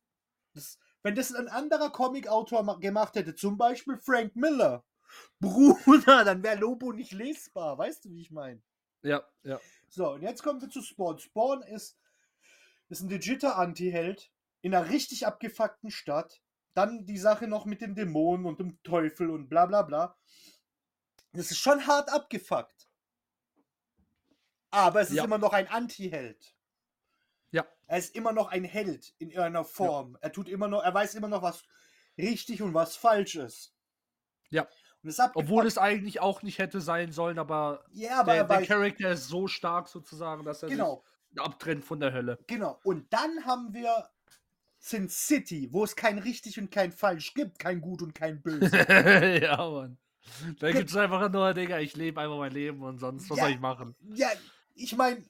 das, 0.54 0.78
wenn 1.02 1.16
das 1.16 1.34
ein 1.34 1.48
anderer 1.48 1.90
Comic-Autor 1.90 2.80
gemacht 2.80 3.16
hätte, 3.16 3.36
zum 3.36 3.58
Beispiel 3.58 3.98
Frank 3.98 4.36
Miller, 4.36 4.84
Bruder, 5.40 6.26
dann 6.26 6.44
wäre 6.44 6.60
Lobo 6.60 6.92
nicht 6.92 7.14
lesbar. 7.14 7.78
Weißt 7.78 8.06
du, 8.06 8.12
wie 8.12 8.22
ich 8.22 8.32
meine? 8.32 8.62
Ja, 9.04 9.24
ja. 9.44 9.60
So, 9.90 10.12
und 10.12 10.22
jetzt 10.22 10.44
kommen 10.44 10.62
wir 10.62 10.70
zu 10.70 10.82
Spawn. 10.82 11.20
Spawn 11.20 11.62
ist, 11.64 11.98
ist 12.90 13.02
ein 13.02 13.10
legiter 13.10 13.58
Anti-Held 13.58 14.32
in 14.62 14.76
einer 14.76 14.90
richtig 14.90 15.26
abgefuckten 15.26 15.92
Stadt. 15.92 16.42
Dann 16.74 17.06
die 17.06 17.18
Sache 17.18 17.48
noch 17.48 17.66
mit 17.66 17.82
den 17.82 17.96
Dämonen 17.96 18.46
und 18.46 18.60
dem 18.60 18.82
Teufel 18.84 19.30
und 19.30 19.50
bla 19.50 19.66
bla 19.66 19.82
bla. 19.82 20.18
Das 21.34 21.52
ist 21.52 21.60
schon 21.60 21.88
hart 21.88 22.12
abgefuckt. 22.12 22.88
Aber 24.70 25.02
es 25.02 25.10
ist 25.10 25.18
ja. 25.18 25.24
immer 25.24 25.38
noch 25.38 25.54
ein 25.54 25.68
Anti-Held. 25.68 26.56
Ja. 27.52 27.66
Er 27.88 27.98
ist 27.98 28.16
immer 28.16 28.32
noch 28.32 28.50
ein 28.50 28.64
Held 28.64 29.14
in 29.20 29.30
irgendeiner 29.30 29.66
Form. 29.66 30.14
Ja. 30.14 30.20
Er 30.22 30.32
tut 30.32 30.48
immer 30.48 30.68
noch, 30.68 30.82
er 30.84 30.94
weiß 30.94 31.16
immer 31.16 31.28
noch, 31.28 31.42
was 31.42 31.64
richtig 32.18 32.62
und 32.62 32.74
was 32.74 32.96
falsch 32.96 33.36
ist. 33.36 33.74
Ja. 34.50 34.68
Obwohl 35.34 35.66
es 35.66 35.78
eigentlich 35.78 36.22
auch 36.22 36.44
nicht 36.44 36.60
hätte 36.60 36.80
sein 36.80 37.12
sollen, 37.12 37.40
aber, 37.40 37.86
ja, 37.92 38.20
aber 38.20 38.34
der, 38.34 38.44
der 38.44 38.66
Charakter 38.66 39.12
ist 39.12 39.28
so 39.28 39.48
stark 39.48 39.88
sozusagen, 39.88 40.46
dass 40.46 40.62
er 40.62 40.70
genau. 40.70 41.04
sich 41.32 41.42
abtrennt 41.42 41.84
von 41.84 42.00
der 42.00 42.14
Hölle. 42.14 42.38
Genau. 42.46 42.80
Und 42.84 43.12
dann 43.12 43.46
haben 43.46 43.74
wir 43.74 44.10
Sin 44.78 45.10
City, 45.10 45.70
wo 45.72 45.84
es 45.84 45.96
kein 45.96 46.20
richtig 46.20 46.60
und 46.60 46.70
kein 46.70 46.92
falsch 46.92 47.34
gibt, 47.34 47.58
kein 47.58 47.82
gut 47.82 48.04
und 48.04 48.14
kein 48.14 48.42
böse. 48.42 48.78
ja, 49.42 49.58
Mann. 49.58 49.98
Da 50.60 50.72
gibt 50.72 50.90
es 50.90 50.96
einfach 50.96 51.30
nur, 51.32 51.54
Digga, 51.54 51.80
ich 51.80 51.96
lebe 51.96 52.22
einfach 52.22 52.38
mein 52.38 52.52
Leben 52.52 52.82
und 52.84 53.00
sonst, 53.00 53.30
was 53.30 53.38
ja, 53.38 53.44
soll 53.46 53.54
ich 53.54 53.60
machen? 53.60 53.96
Ja, 54.14 54.30
ich 54.76 54.96
meine, 54.96 55.24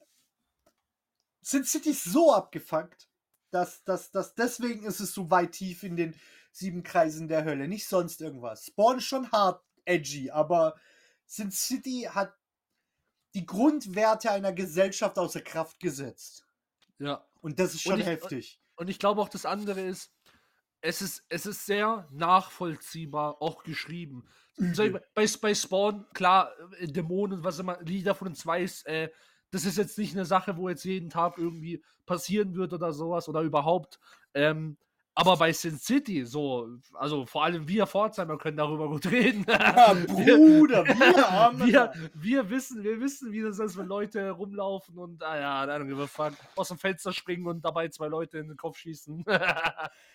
Sin 1.40 1.64
City 1.64 1.90
ist 1.90 2.04
so 2.04 2.32
abgefuckt, 2.32 3.08
dass, 3.50 3.82
dass, 3.84 4.10
dass 4.10 4.34
deswegen 4.34 4.84
ist 4.84 5.00
es 5.00 5.12
so 5.12 5.30
weit 5.30 5.52
tief 5.52 5.82
in 5.82 5.96
den 5.96 6.14
sieben 6.52 6.82
Kreisen 6.82 7.28
der 7.28 7.44
Hölle. 7.44 7.68
Nicht 7.68 7.86
sonst 7.86 8.20
irgendwas. 8.20 8.66
Spawn 8.66 8.98
ist 8.98 9.04
schon 9.04 9.30
hart 9.32 9.62
edgy, 9.84 10.30
aber 10.30 10.76
Sin 11.26 11.50
City 11.50 12.08
hat 12.10 12.34
die 13.34 13.46
Grundwerte 13.46 14.30
einer 14.30 14.52
Gesellschaft 14.52 15.18
außer 15.18 15.40
Kraft 15.40 15.80
gesetzt. 15.80 16.46
Ja. 16.98 17.26
Und 17.40 17.58
das 17.58 17.74
ist 17.74 17.86
Und 17.86 17.92
schon 17.92 18.00
ich- 18.00 18.06
heftig. 18.06 18.58
Und 18.76 18.88
ich 18.88 18.98
glaube 18.98 19.20
auch 19.20 19.28
das 19.28 19.46
andere 19.46 19.80
ist, 19.80 20.12
es 20.82 21.00
ist, 21.00 21.24
es 21.28 21.46
ist 21.46 21.64
sehr 21.64 22.06
nachvollziehbar 22.10 23.40
auch 23.40 23.62
geschrieben. 23.62 24.24
Übel. 24.56 25.00
bei, 25.14 25.26
bei 25.40 25.54
Spawn, 25.54 26.04
klar, 26.12 26.52
äh, 26.78 26.86
Dämonen, 26.86 27.42
was 27.42 27.58
immer, 27.58 27.80
Lieder 27.82 28.14
von 28.14 28.28
uns 28.28 28.44
weiß, 28.44 28.82
äh, 28.82 29.08
das 29.50 29.64
ist 29.64 29.78
jetzt 29.78 29.98
nicht 29.98 30.14
eine 30.14 30.24
Sache, 30.24 30.56
wo 30.56 30.68
jetzt 30.68 30.84
jeden 30.84 31.08
Tag 31.08 31.38
irgendwie 31.38 31.82
passieren 32.04 32.54
wird 32.54 32.72
oder 32.72 32.92
sowas 32.92 33.28
oder 33.28 33.42
überhaupt. 33.42 34.00
Ähm, 34.34 34.76
aber 35.14 35.36
bei 35.36 35.52
Sin 35.52 35.78
City, 35.78 36.24
so, 36.24 36.68
also 36.94 37.26
vor 37.26 37.44
allem 37.44 37.68
wir 37.68 37.86
Pforzheimer 37.86 38.38
können 38.38 38.56
darüber 38.56 38.88
gut 38.88 39.06
reden. 39.10 39.44
Ja, 39.46 39.92
Bruder, 39.94 40.86
wir 40.86 41.30
haben 41.30 41.66
wir, 41.66 41.92
wir 42.14 42.48
wissen, 42.48 42.82
wir 42.82 42.98
wissen, 43.00 43.30
wie 43.30 43.42
das 43.42 43.58
ist, 43.58 43.76
wenn 43.76 43.86
Leute 43.86 44.30
rumlaufen 44.30 44.96
und, 44.98 45.22
ah 45.22 45.38
ja, 45.38 45.78
give 45.84 46.02
a 46.02 46.06
fuck, 46.06 46.32
aus 46.56 46.68
dem 46.68 46.78
Fenster 46.78 47.12
springen 47.12 47.46
und 47.46 47.62
dabei 47.62 47.88
zwei 47.88 48.08
Leute 48.08 48.38
in 48.38 48.48
den 48.48 48.56
Kopf 48.56 48.78
schießen. 48.78 49.24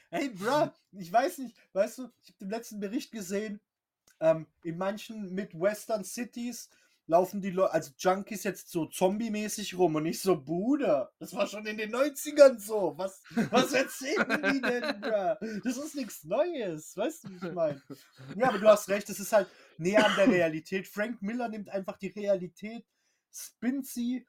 Hey, 0.09 0.29
bruh, 0.29 0.69
ich 0.93 1.11
weiß 1.11 1.39
nicht, 1.39 1.57
weißt 1.73 1.97
du, 1.97 2.09
ich 2.23 2.29
habe 2.29 2.39
den 2.39 2.49
letzten 2.49 2.79
Bericht 2.79 3.11
gesehen, 3.11 3.59
ähm, 4.21 4.47
in 4.63 4.77
manchen 4.77 5.35
Midwestern 5.35 6.05
Cities 6.05 6.69
laufen 7.07 7.41
die 7.41 7.51
Leute, 7.51 7.73
also 7.73 7.91
Junkies 7.97 8.43
jetzt 8.43 8.69
so 8.69 8.85
zombie-mäßig 8.85 9.77
rum 9.77 9.95
und 9.95 10.05
ich 10.05 10.21
so, 10.21 10.41
Bruder, 10.41 11.11
das 11.19 11.33
war 11.33 11.47
schon 11.47 11.65
in 11.65 11.77
den 11.77 11.93
90ern 11.93 12.59
so. 12.59 12.93
Was, 12.97 13.23
was 13.49 13.71
erzählen 13.71 14.41
die 14.51 14.61
denn, 14.61 14.81
bruh? 15.01 15.61
Das 15.63 15.77
ist 15.77 15.95
nichts 15.95 16.25
Neues, 16.25 16.95
weißt 16.97 17.23
du, 17.23 17.29
wie 17.29 17.47
ich 17.47 17.53
meine? 17.53 17.81
Ja, 18.35 18.49
aber 18.49 18.59
du 18.59 18.67
hast 18.67 18.89
recht, 18.89 19.07
das 19.07 19.19
ist 19.19 19.31
halt 19.31 19.47
näher 19.77 20.05
an 20.05 20.15
der 20.17 20.27
Realität. 20.27 20.85
Frank 20.87 21.21
Miller 21.21 21.47
nimmt 21.47 21.69
einfach 21.69 21.97
die 21.97 22.09
Realität, 22.09 22.85
spinnt 23.31 23.87
sie 23.87 24.27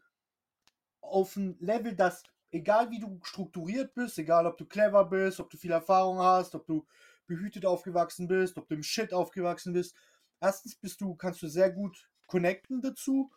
auf 1.01 1.37
ein 1.37 1.57
Level, 1.59 1.97
das, 1.97 2.23
egal 2.53 2.91
wie 2.91 3.01
du 3.01 3.19
strukturiert 3.25 3.93
bist, 3.95 4.19
egal 4.19 4.47
ob 4.47 4.57
du 4.57 4.67
clever 4.67 5.05
bist, 5.05 5.41
ob 5.41 5.51
du 5.51 5.57
viel 5.57 5.73
Erfahrung 5.73 6.21
hast, 6.21 6.55
ob 6.55 6.65
du 6.67 6.87
behütet 7.27 7.67
aufgewachsen 7.67 8.29
bist, 8.29 8.57
ob 8.57 8.69
du 8.69 8.77
im 8.77 8.83
Shit 8.85 9.13
aufgewachsen 9.13 9.73
bist, 9.73 9.97
erstens 10.41 10.77
bist 10.77 11.01
du, 11.01 11.17
kannst 11.17 11.43
du 11.43 11.49
sehr 11.49 11.71
gut 11.71 12.09
connecten 12.29 12.81
dazu 12.81 13.33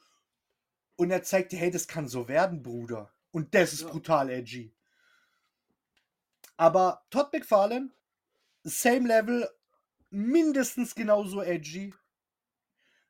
und 0.95 1.09
er 1.09 1.23
zeigt 1.23 1.51
dir, 1.51 1.57
hey, 1.57 1.71
das 1.71 1.87
kann 1.87 2.07
so 2.07 2.27
werden, 2.27 2.61
Bruder. 2.61 3.11
Und 3.31 3.55
das 3.55 3.73
ist 3.73 3.81
Ja. 3.81 3.89
brutal 3.89 4.29
edgy. 4.29 4.71
Aber 6.57 7.03
Todd 7.09 7.31
McFarlane, 7.33 7.89
same 8.63 9.07
level, 9.07 9.49
mindestens 10.09 10.93
genauso 10.93 11.41
edgy, 11.41 11.93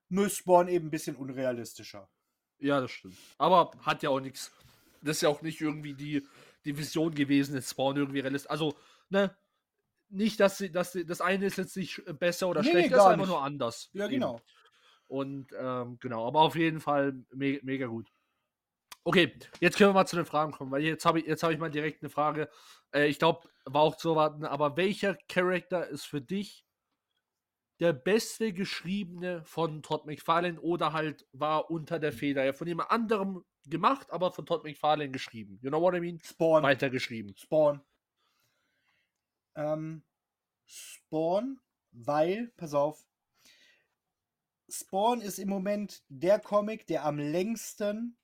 nur 0.10 0.30
Spawn 0.30 0.68
eben 0.68 0.88
ein 0.88 0.92
bisschen 0.92 1.16
unrealistischer. 1.16 2.10
Ja, 2.60 2.80
das 2.80 2.92
stimmt. 2.92 3.18
Aber 3.38 3.72
hat 3.82 4.04
ja 4.04 4.10
auch 4.10 4.20
nichts. 4.20 4.52
Das 5.02 5.18
ist 5.18 5.22
ja 5.22 5.30
auch 5.30 5.42
nicht 5.42 5.60
irgendwie 5.60 5.96
die, 5.96 6.26
die 6.64 6.78
Vision 6.78 7.14
gewesen, 7.16 7.56
jetzt 7.56 7.72
Spawn 7.72 7.98
irgendwie 7.98 8.20
realistisch. 8.20 8.52
Also, 8.52 8.78
ne? 9.10 9.36
Nicht, 10.10 10.40
dass 10.42 10.58
sie, 10.58 10.70
dass 10.72 10.92
sie, 10.92 11.06
das 11.06 11.22
eine 11.22 11.46
ist 11.46 11.58
jetzt 11.58 11.76
nicht 11.78 12.04
besser 12.20 12.50
oder 12.50 12.62
Nee, 12.62 12.70
schlechter, 12.70 12.98
gar 12.98 13.06
ist 13.08 13.14
einfach 13.14 13.18
nicht. 13.26 13.30
nur 13.30 13.42
anders. 13.42 13.90
Ja, 13.94 14.06
Eben. 14.06 14.14
genau. 14.16 14.42
Und 15.12 15.52
ähm, 15.60 15.98
genau, 16.00 16.26
aber 16.26 16.40
auf 16.40 16.56
jeden 16.56 16.80
Fall 16.80 17.12
me 17.34 17.60
mega 17.64 17.86
gut. 17.86 18.10
Okay, 19.04 19.38
jetzt 19.60 19.78
können 19.78 19.90
wir 19.90 19.94
mal 19.94 20.06
zu 20.06 20.16
den 20.16 20.26
Fragen 20.26 20.54
kommen, 20.54 20.72
weil 20.72 20.84
jetzt 20.84 21.06
habe 21.06 21.20
ich, 21.20 21.26
jetzt 21.26 21.44
habe 21.44 21.52
ich 21.52 21.60
mal 21.60 21.70
direkt 21.70 22.02
eine 22.02 22.10
Frage. 22.10 22.50
Äh, 22.94 23.08
ich 23.08 23.20
glaube, 23.20 23.50
war 23.66 23.82
auch 23.82 23.98
zu 23.98 24.12
erwarten, 24.12 24.46
aber 24.46 24.78
welcher 24.78 25.18
Charakter 25.28 25.86
ist 25.86 26.06
für 26.06 26.22
dich 26.22 26.66
der 27.82 27.92
beste 27.92 28.54
geschriebene 28.54 29.44
von 29.44 29.84
Todd 29.84 30.06
McFarlane 30.06 30.62
oder 30.62 30.94
halt 30.94 31.28
war 31.34 31.70
unter 31.70 32.00
der 32.00 32.14
Feder 32.14 32.46
ja 32.46 32.54
von 32.54 32.68
jemand 32.68 32.90
anderem 32.90 33.44
gemacht, 33.66 34.12
aber 34.12 34.32
von 34.32 34.46
Todd 34.46 34.64
McFarlane 34.64 35.12
geschrieben? 35.12 35.60
You 35.62 35.72
know 35.72 35.82
what 35.82 35.94
I 35.94 36.00
mean? 36.00 36.22
Spawn. 36.24 36.64
Weitergeschrieben. 36.64 37.36
Spawn. 37.36 37.82
Ähm, 39.56 40.04
Spawn, 40.66 41.60
weil, 41.92 42.54
pass 42.56 42.74
auf, 42.74 43.11
Spawn 44.72 45.22
ist 45.22 45.38
im 45.40 45.50
Moment 45.50 46.04
der 46.08 46.40
Comic, 46.40 46.88
der 46.88 47.06
am 47.06 47.20
längsten 47.20 48.18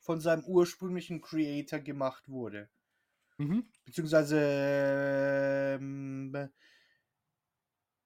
von 0.00 0.20
seinem 0.20 0.44
ursprünglichen 0.44 1.20
Creator 1.20 1.80
gemacht 1.80 2.28
wurde. 2.28 2.70
Mhm. 3.38 3.68
Beziehungsweise, 3.84 4.38
ähm, 5.78 6.50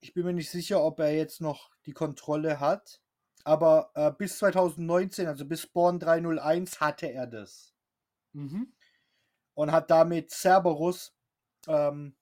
ich 0.01 0.13
bin 0.15 0.25
mir 0.27 0.33
nicht 0.33 0.51
sicher, 0.51 0.83
ob 0.83 0.99
er 0.99 1.15
jetzt 1.15 1.41
noch 1.41 1.71
die 1.87 1.93
Kontrolle 1.93 2.61
hat. 2.61 3.01
Aber 3.45 3.91
äh, 3.95 4.13
bis 4.13 4.39
2019, 4.39 5.27
also 5.27 5.45
bis 5.45 5.63
Spawn 5.63 5.99
301, 5.99 6.81
hatte 6.81 7.11
er 7.11 7.27
das 7.27 7.75
Mhm. 8.35 8.73
und 9.55 9.73
hat 9.73 9.91
damit 9.91 10.31
Cerberus 10.31 11.15
ähm, 11.69 12.17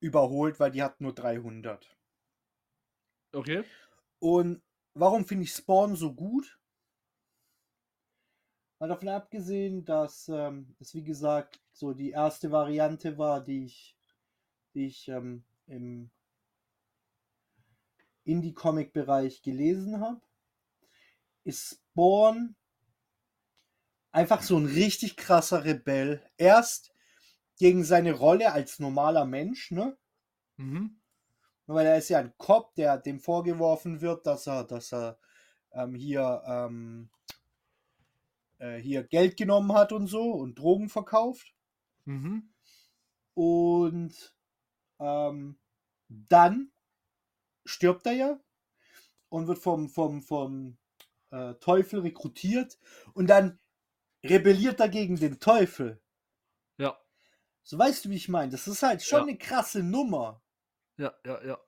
überholt, 0.00 0.58
weil 0.60 0.70
die 0.70 0.82
hat 0.82 1.00
nur 1.00 1.14
300. 1.14 1.97
Okay. 3.32 3.64
Und 4.18 4.62
warum 4.94 5.26
finde 5.26 5.44
ich 5.44 5.52
Spawn 5.52 5.96
so 5.96 6.14
gut? 6.14 6.58
Mal 8.80 8.88
davon 8.88 9.08
abgesehen, 9.08 9.84
dass 9.84 10.28
ähm, 10.28 10.76
es 10.78 10.94
wie 10.94 11.02
gesagt 11.02 11.60
so 11.72 11.94
die 11.94 12.10
erste 12.10 12.52
Variante 12.52 13.18
war, 13.18 13.44
die 13.44 13.64
ich, 13.64 13.96
die 14.74 14.86
ich 14.86 15.08
ähm, 15.08 15.44
im 15.66 16.10
Indie-Comic-Bereich 18.24 19.42
gelesen 19.42 20.00
habe, 20.00 20.20
ist 21.44 21.80
Spawn 21.92 22.54
einfach 24.12 24.42
so 24.42 24.56
ein 24.56 24.66
richtig 24.66 25.16
krasser 25.16 25.64
Rebell. 25.64 26.22
Erst 26.36 26.92
gegen 27.58 27.84
seine 27.84 28.12
Rolle 28.12 28.52
als 28.52 28.78
normaler 28.78 29.24
Mensch, 29.24 29.70
ne? 29.70 29.96
Mhm. 30.56 31.00
Weil 31.68 31.86
er 31.86 31.98
ist 31.98 32.08
ja 32.08 32.18
ein 32.18 32.36
Cop, 32.38 32.74
der 32.76 32.96
dem 32.96 33.20
vorgeworfen 33.20 34.00
wird, 34.00 34.26
dass 34.26 34.46
er, 34.46 34.64
dass 34.64 34.92
er 34.92 35.18
ähm, 35.72 35.94
hier, 35.94 36.42
ähm, 36.46 37.10
äh, 38.58 38.78
hier 38.78 39.04
Geld 39.04 39.36
genommen 39.36 39.74
hat 39.74 39.92
und 39.92 40.06
so 40.06 40.32
und 40.32 40.58
Drogen 40.58 40.88
verkauft. 40.88 41.54
Mhm. 42.06 42.54
Und 43.34 44.34
ähm, 44.98 45.58
dann 46.08 46.72
stirbt 47.66 48.06
er 48.06 48.12
ja 48.14 48.40
und 49.28 49.46
wird 49.46 49.58
vom, 49.58 49.90
vom, 49.90 50.22
vom 50.22 50.78
äh, 51.30 51.52
Teufel 51.56 52.00
rekrutiert 52.00 52.78
und 53.12 53.28
dann 53.28 53.58
rebelliert 54.24 54.80
er 54.80 54.88
gegen 54.88 55.16
den 55.16 55.38
Teufel. 55.38 56.00
Ja. 56.78 56.98
So 57.62 57.78
weißt 57.78 58.06
du, 58.06 58.08
wie 58.08 58.16
ich 58.16 58.30
meine? 58.30 58.50
Das 58.50 58.66
ist 58.66 58.82
halt 58.82 59.02
schon 59.02 59.18
Ja. 59.18 59.24
eine 59.26 59.36
krasse 59.36 59.82
Nummer. 59.82 60.42
Ja, 60.98 61.14
ja, 61.24 61.44
ja. 61.44 61.58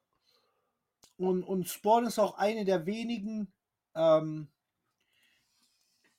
Und, 1.16 1.44
und 1.44 1.68
Spawn 1.68 2.06
ist 2.06 2.18
auch 2.18 2.38
eine 2.38 2.64
der 2.64 2.86
wenigen 2.86 3.52
ähm, 3.94 4.48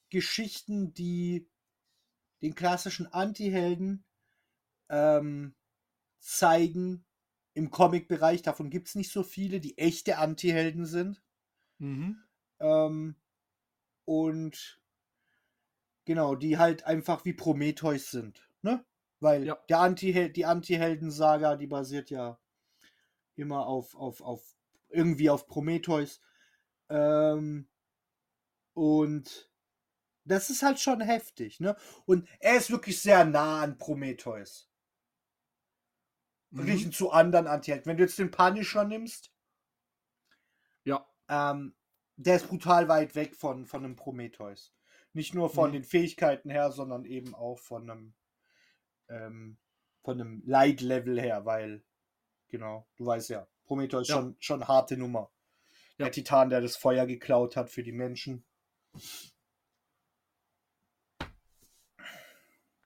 Geschichten, 0.09 0.93
die 0.93 1.49
den 2.41 2.55
klassischen 2.55 3.07
Anti-Helden 3.07 4.03
ähm, 4.89 5.55
zeigen 6.19 7.05
im 7.53 7.69
Comic-Bereich. 7.71 8.41
Davon 8.41 8.69
gibt 8.69 8.87
es 8.89 8.95
nicht 8.95 9.11
so 9.11 9.23
viele, 9.23 9.59
die 9.59 9.77
echte 9.77 10.17
Anti-Helden 10.17 10.85
sind. 10.85 11.21
Mhm. 11.79 12.23
Ähm, 12.59 13.15
und 14.05 14.81
genau, 16.05 16.35
die 16.35 16.57
halt 16.57 16.85
einfach 16.85 17.25
wie 17.25 17.33
Prometheus 17.33 18.11
sind. 18.11 18.47
Ne? 18.61 18.85
Weil 19.19 19.45
Ja. 19.45 19.57
der 19.69 19.79
Anti 19.79 20.31
die 20.31 20.45
Anti-Helden-Saga, 20.45 21.55
die 21.55 21.67
basiert 21.67 22.09
ja 22.09 22.39
immer 23.41 23.67
auf, 23.67 23.95
auf, 23.95 24.21
auf 24.21 24.55
irgendwie 24.89 25.29
auf 25.29 25.47
Prometheus. 25.47 26.21
Ähm, 26.89 27.67
und 28.73 29.51
das 30.23 30.49
ist 30.49 30.63
halt 30.63 30.79
schon 30.79 31.01
heftig, 31.01 31.59
ne? 31.59 31.75
Und 32.05 32.27
er 32.39 32.57
ist 32.57 32.71
wirklich 32.71 33.01
sehr 33.01 33.25
nah 33.25 33.61
an 33.63 33.77
Prometheus. 33.77 34.69
Verglichen 36.53 36.89
Mhm. 36.89 36.93
zu 36.93 37.11
anderen 37.11 37.47
Anti-Helden. 37.47 37.85
Wenn 37.85 37.97
du 37.97 38.03
jetzt 38.03 38.19
den 38.19 38.31
Punisher 38.31 38.83
nimmst, 38.83 39.31
Ja. 40.83 41.07
ähm, 41.29 41.75
der 42.17 42.35
ist 42.35 42.47
brutal 42.47 42.87
weit 42.87 43.15
weg 43.15 43.35
von, 43.35 43.65
von 43.65 43.83
einem 43.83 43.95
Prometheus. 43.95 44.73
Nicht 45.13 45.33
nur 45.33 45.49
von 45.49 45.69
Mhm. 45.69 45.73
den 45.73 45.83
Fähigkeiten 45.83 46.49
her, 46.49 46.71
sondern 46.71 47.05
eben 47.05 47.33
auch 47.35 47.59
von 47.59 47.89
einem, 47.89 48.13
ähm, 49.09 49.57
von 50.03 50.19
einem 50.19 50.43
Leid-Level 50.45 51.19
her, 51.19 51.45
weil, 51.45 51.83
genau, 52.51 52.87
du 52.97 53.05
weißt 53.05 53.29
ja, 53.29 53.47
Prometheus 53.65 54.07
Ja. 54.07 54.15
schon, 54.15 54.35
schon 54.39 54.67
harte 54.67 54.97
Nummer. 54.97 55.31
Ja. 55.97 56.05
Der 56.05 56.11
Titan, 56.11 56.49
der 56.49 56.61
das 56.61 56.75
Feuer 56.77 57.05
geklaut 57.07 57.55
hat 57.55 57.69
für 57.69 57.83
die 57.83 57.91
Menschen. 57.91 58.43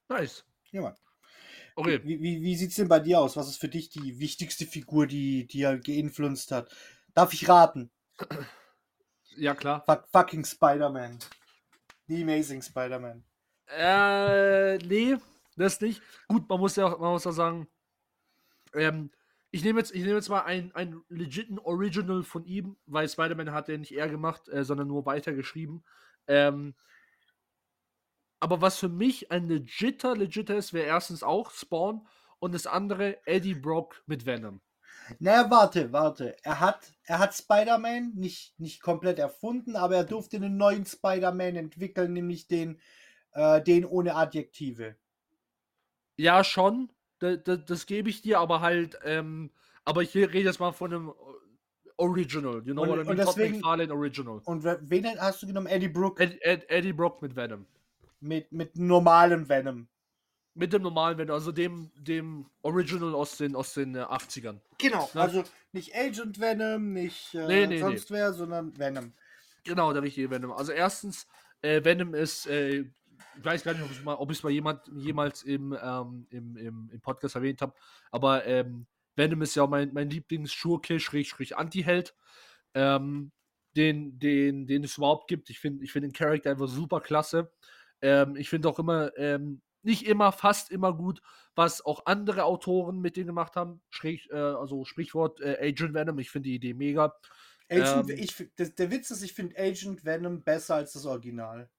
Nice. 0.08 0.46
Ja, 0.72 0.82
Mann. 0.82 0.96
Okay. 1.76 2.02
Wie, 2.04 2.22
wie, 2.22 2.42
wie 2.42 2.56
sieht 2.56 2.70
es 2.70 2.76
denn 2.76 2.88
bei 2.88 3.00
dir 3.00 3.20
aus? 3.20 3.36
Was 3.36 3.50
ist 3.50 3.58
für 3.58 3.68
dich 3.68 3.90
die 3.90 4.20
wichtigste 4.20 4.66
Figur, 4.66 5.08
die 5.08 5.46
dir 5.48 5.78
geinfluenced 5.78 6.52
hat? 6.52 6.74
Darf 7.14 7.34
ich 7.34 7.48
raten? 7.50 7.92
Ja, 9.38 9.54
klar. 9.54 9.84
Fuck, 9.86 10.08
fucking 10.14 10.46
Spider-Man. 10.46 11.20
The 12.08 12.24
Amazing 12.24 12.62
Spider-Man. 12.62 13.26
Äh, 13.68 14.78
nee, 14.78 15.18
das 15.58 15.82
nicht. 15.82 16.02
Gut, 16.30 16.48
man 16.48 16.58
muss 16.58 16.78
ja 16.78 16.86
auch, 16.86 16.98
man 16.98 17.12
muss 17.12 17.26
ja 17.26 17.34
sagen, 17.34 17.68
ähm, 18.74 19.12
ich 19.56 19.64
nehme 19.64 19.80
jetzt, 19.80 19.96
ich 19.96 20.02
nehme 20.02 20.16
jetzt 20.16 20.28
mal 20.28 20.42
ein, 20.42 20.76
ein 20.76 21.02
legiten 21.08 21.60
Original 21.60 22.24
von 22.24 22.44
ihm, 22.44 22.76
weil 22.88 23.08
Spider-Man 23.08 23.54
hat 23.54 23.70
er 23.70 23.78
nicht 23.78 23.94
er 23.94 24.10
gemacht, 24.10 24.50
äh, 24.50 24.66
sondern 24.66 24.90
nur 24.90 25.06
weitergeschrieben. 25.06 25.82
Ähm, 26.28 26.76
aber 28.42 28.60
was 28.60 28.78
für 28.78 28.90
mich 28.90 29.32
ein 29.32 29.48
legitter, 29.48 30.14
legitter 30.18 30.58
ist, 30.58 30.74
wäre 30.74 30.88
erstens 30.88 31.24
auch 31.24 31.52
Spawn 31.52 32.06
und 32.40 32.54
das 32.54 32.68
andere 32.68 33.26
Eddie 33.26 33.56
Brock 33.56 34.04
mit 34.08 34.26
Venom. 34.26 34.60
Naja, 35.20 35.50
warte, 35.50 35.94
warte. 35.94 36.36
Er 36.44 36.60
hat, 36.60 36.92
er 37.06 37.20
hat 37.20 37.34
Spider-Man 37.34 38.12
nicht, 38.14 38.60
nicht 38.60 38.82
komplett 38.82 39.20
erfunden, 39.20 39.78
aber 39.78 39.96
er 39.96 40.04
durfte 40.04 40.36
einen 40.36 40.58
neuen 40.58 40.86
Spider-Man 40.86 41.56
entwickeln, 41.56 42.12
nämlich 42.12 42.48
den, 42.50 42.82
äh, 43.32 43.62
den 43.62 43.86
ohne 43.86 44.16
Adjektive. 44.16 44.98
Ja, 46.18 46.44
schon, 46.44 46.90
da, 47.20 47.36
da, 47.36 47.56
das 47.56 47.86
gebe 47.86 48.10
ich 48.10 48.22
dir, 48.22 48.40
aber 48.40 48.62
halt, 48.62 48.98
ähm, 49.04 49.52
aber 49.84 50.02
ich 50.04 50.16
rede 50.16 50.40
jetzt 50.40 50.60
mal 50.60 50.72
von 50.72 50.94
einem 50.94 51.14
Original, 51.98 52.62
you 52.66 52.74
know 52.74 52.82
Und- 52.84 52.90
what 52.90 52.98
I 52.98 53.04
mean? 53.04 53.08
und 53.10 53.18
Todd 53.18 53.28
deswegen- 53.38 53.56
McFarlane 53.58 53.94
Original. 53.94 54.42
Und 54.46 54.64
we- 54.64 54.80
wen 54.82 55.06
hast 55.20 55.42
du 55.44 55.48
genommen? 55.48 55.68
Eddie 55.68 55.88
Brooke 55.88 56.22
Ed, 56.22 56.38
Ed, 56.42 56.70
Eddie 56.70 56.94
Brock 56.94 57.22
mit 57.22 57.36
Venom. 57.36 57.66
mit, 58.20 58.52
mit 58.52 58.76
normalem 58.78 59.48
Venom. 59.48 59.88
Mit 60.56 60.72
dem 60.74 60.82
normalen 60.84 61.18
Venom, 61.18 61.34
also 61.36 61.52
dem, 61.52 61.92
dem 61.96 62.46
Original 62.62 63.14
aus 63.14 63.38
den, 63.38 63.56
aus 63.56 63.74
den 63.74 63.94
äh, 63.96 64.00
80ern. 64.00 64.60
Genau, 64.78 65.10
Ja. 65.14 65.22
also 65.22 65.44
nicht 65.74 65.94
Agent 65.96 66.40
Venom, 66.40 66.94
nicht 66.94 67.36
äh, 67.36 67.46
Nee, 67.48 67.68
nee, 67.68 67.80
sonst 67.80 68.10
wer, 68.12 68.34
sondern 68.34 68.78
Venom. 68.78 69.12
Genau, 69.66 69.92
der 69.94 70.02
richtige 70.02 70.30
Venom. 70.32 70.52
Also 70.54 70.72
erstens, 70.72 71.28
äh, 71.62 71.84
Venom 71.84 72.14
ist, 72.14 72.48
äh, 72.48 72.86
weiß 73.42 73.64
gar 73.64 73.74
nicht, 73.74 73.84
ob 73.84 73.92
ich 73.92 74.04
mal, 74.04 74.16
ob 74.16 74.32
ich 74.32 74.38
es 74.38 74.44
mal 74.44 74.52
jemand, 74.52 74.82
jemals 74.96 75.44
im, 75.44 75.78
ähm, 75.82 76.28
im, 76.30 76.58
im, 76.58 76.90
im 76.92 77.02
Podcast 77.02 77.36
erwähnt 77.36 77.62
habe, 77.62 77.74
aber 78.12 78.46
ähm, 78.46 78.88
Venom 79.16 79.42
ist 79.42 79.56
ja 79.56 79.66
mein, 79.68 79.94
mein 79.94 80.10
Lieblingsschurke, 80.10 81.00
Schrägstrich 81.00 81.58
Anti-Held, 81.58 82.16
ähm, 82.74 83.32
den, 83.76 84.20
den, 84.20 84.68
den 84.68 84.84
es 84.84 84.98
überhaupt 84.98 85.28
gibt. 85.28 85.50
Ich 85.50 85.60
finde 85.60 85.84
ich 85.84 85.92
find 85.92 86.04
den 86.04 86.14
Charakter 86.14 86.52
einfach 86.52 86.68
super 86.68 87.02
klasse. 87.02 87.52
Ähm, 88.02 88.36
ich 88.36 88.50
finde 88.50 88.70
auch 88.70 88.80
immer, 88.80 89.18
ähm, 89.18 89.62
nicht 89.84 90.08
immer, 90.08 90.32
fast 90.32 90.72
immer 90.72 90.94
gut, 90.94 91.22
was 91.56 91.86
auch 91.86 92.06
andere 92.06 92.44
Autoren 92.44 93.00
mit 93.00 93.18
denen 93.18 93.28
gemacht 93.28 93.56
haben. 93.56 93.82
Schräg, 93.90 94.30
äh, 94.32 94.36
also 94.36 94.84
Sprichwort 94.84 95.40
äh, 95.42 95.58
Agent 95.62 95.94
Venom, 95.94 96.20
ich 96.20 96.32
finde 96.32 96.50
die 96.50 96.56
Idee 96.56 96.74
mega. 96.74 97.16
Agent, 97.70 98.10
Ähm. 98.10 98.18
ich, 98.18 98.50
das, 98.56 98.76
der 98.76 98.92
Witz 98.92 99.12
ist, 99.12 99.24
ich 99.24 99.34
finde 99.34 99.58
Agent 99.58 100.04
Venom 100.06 100.44
besser 100.44 100.76
als 100.76 100.94
das 100.94 101.06
Original. 101.06 101.70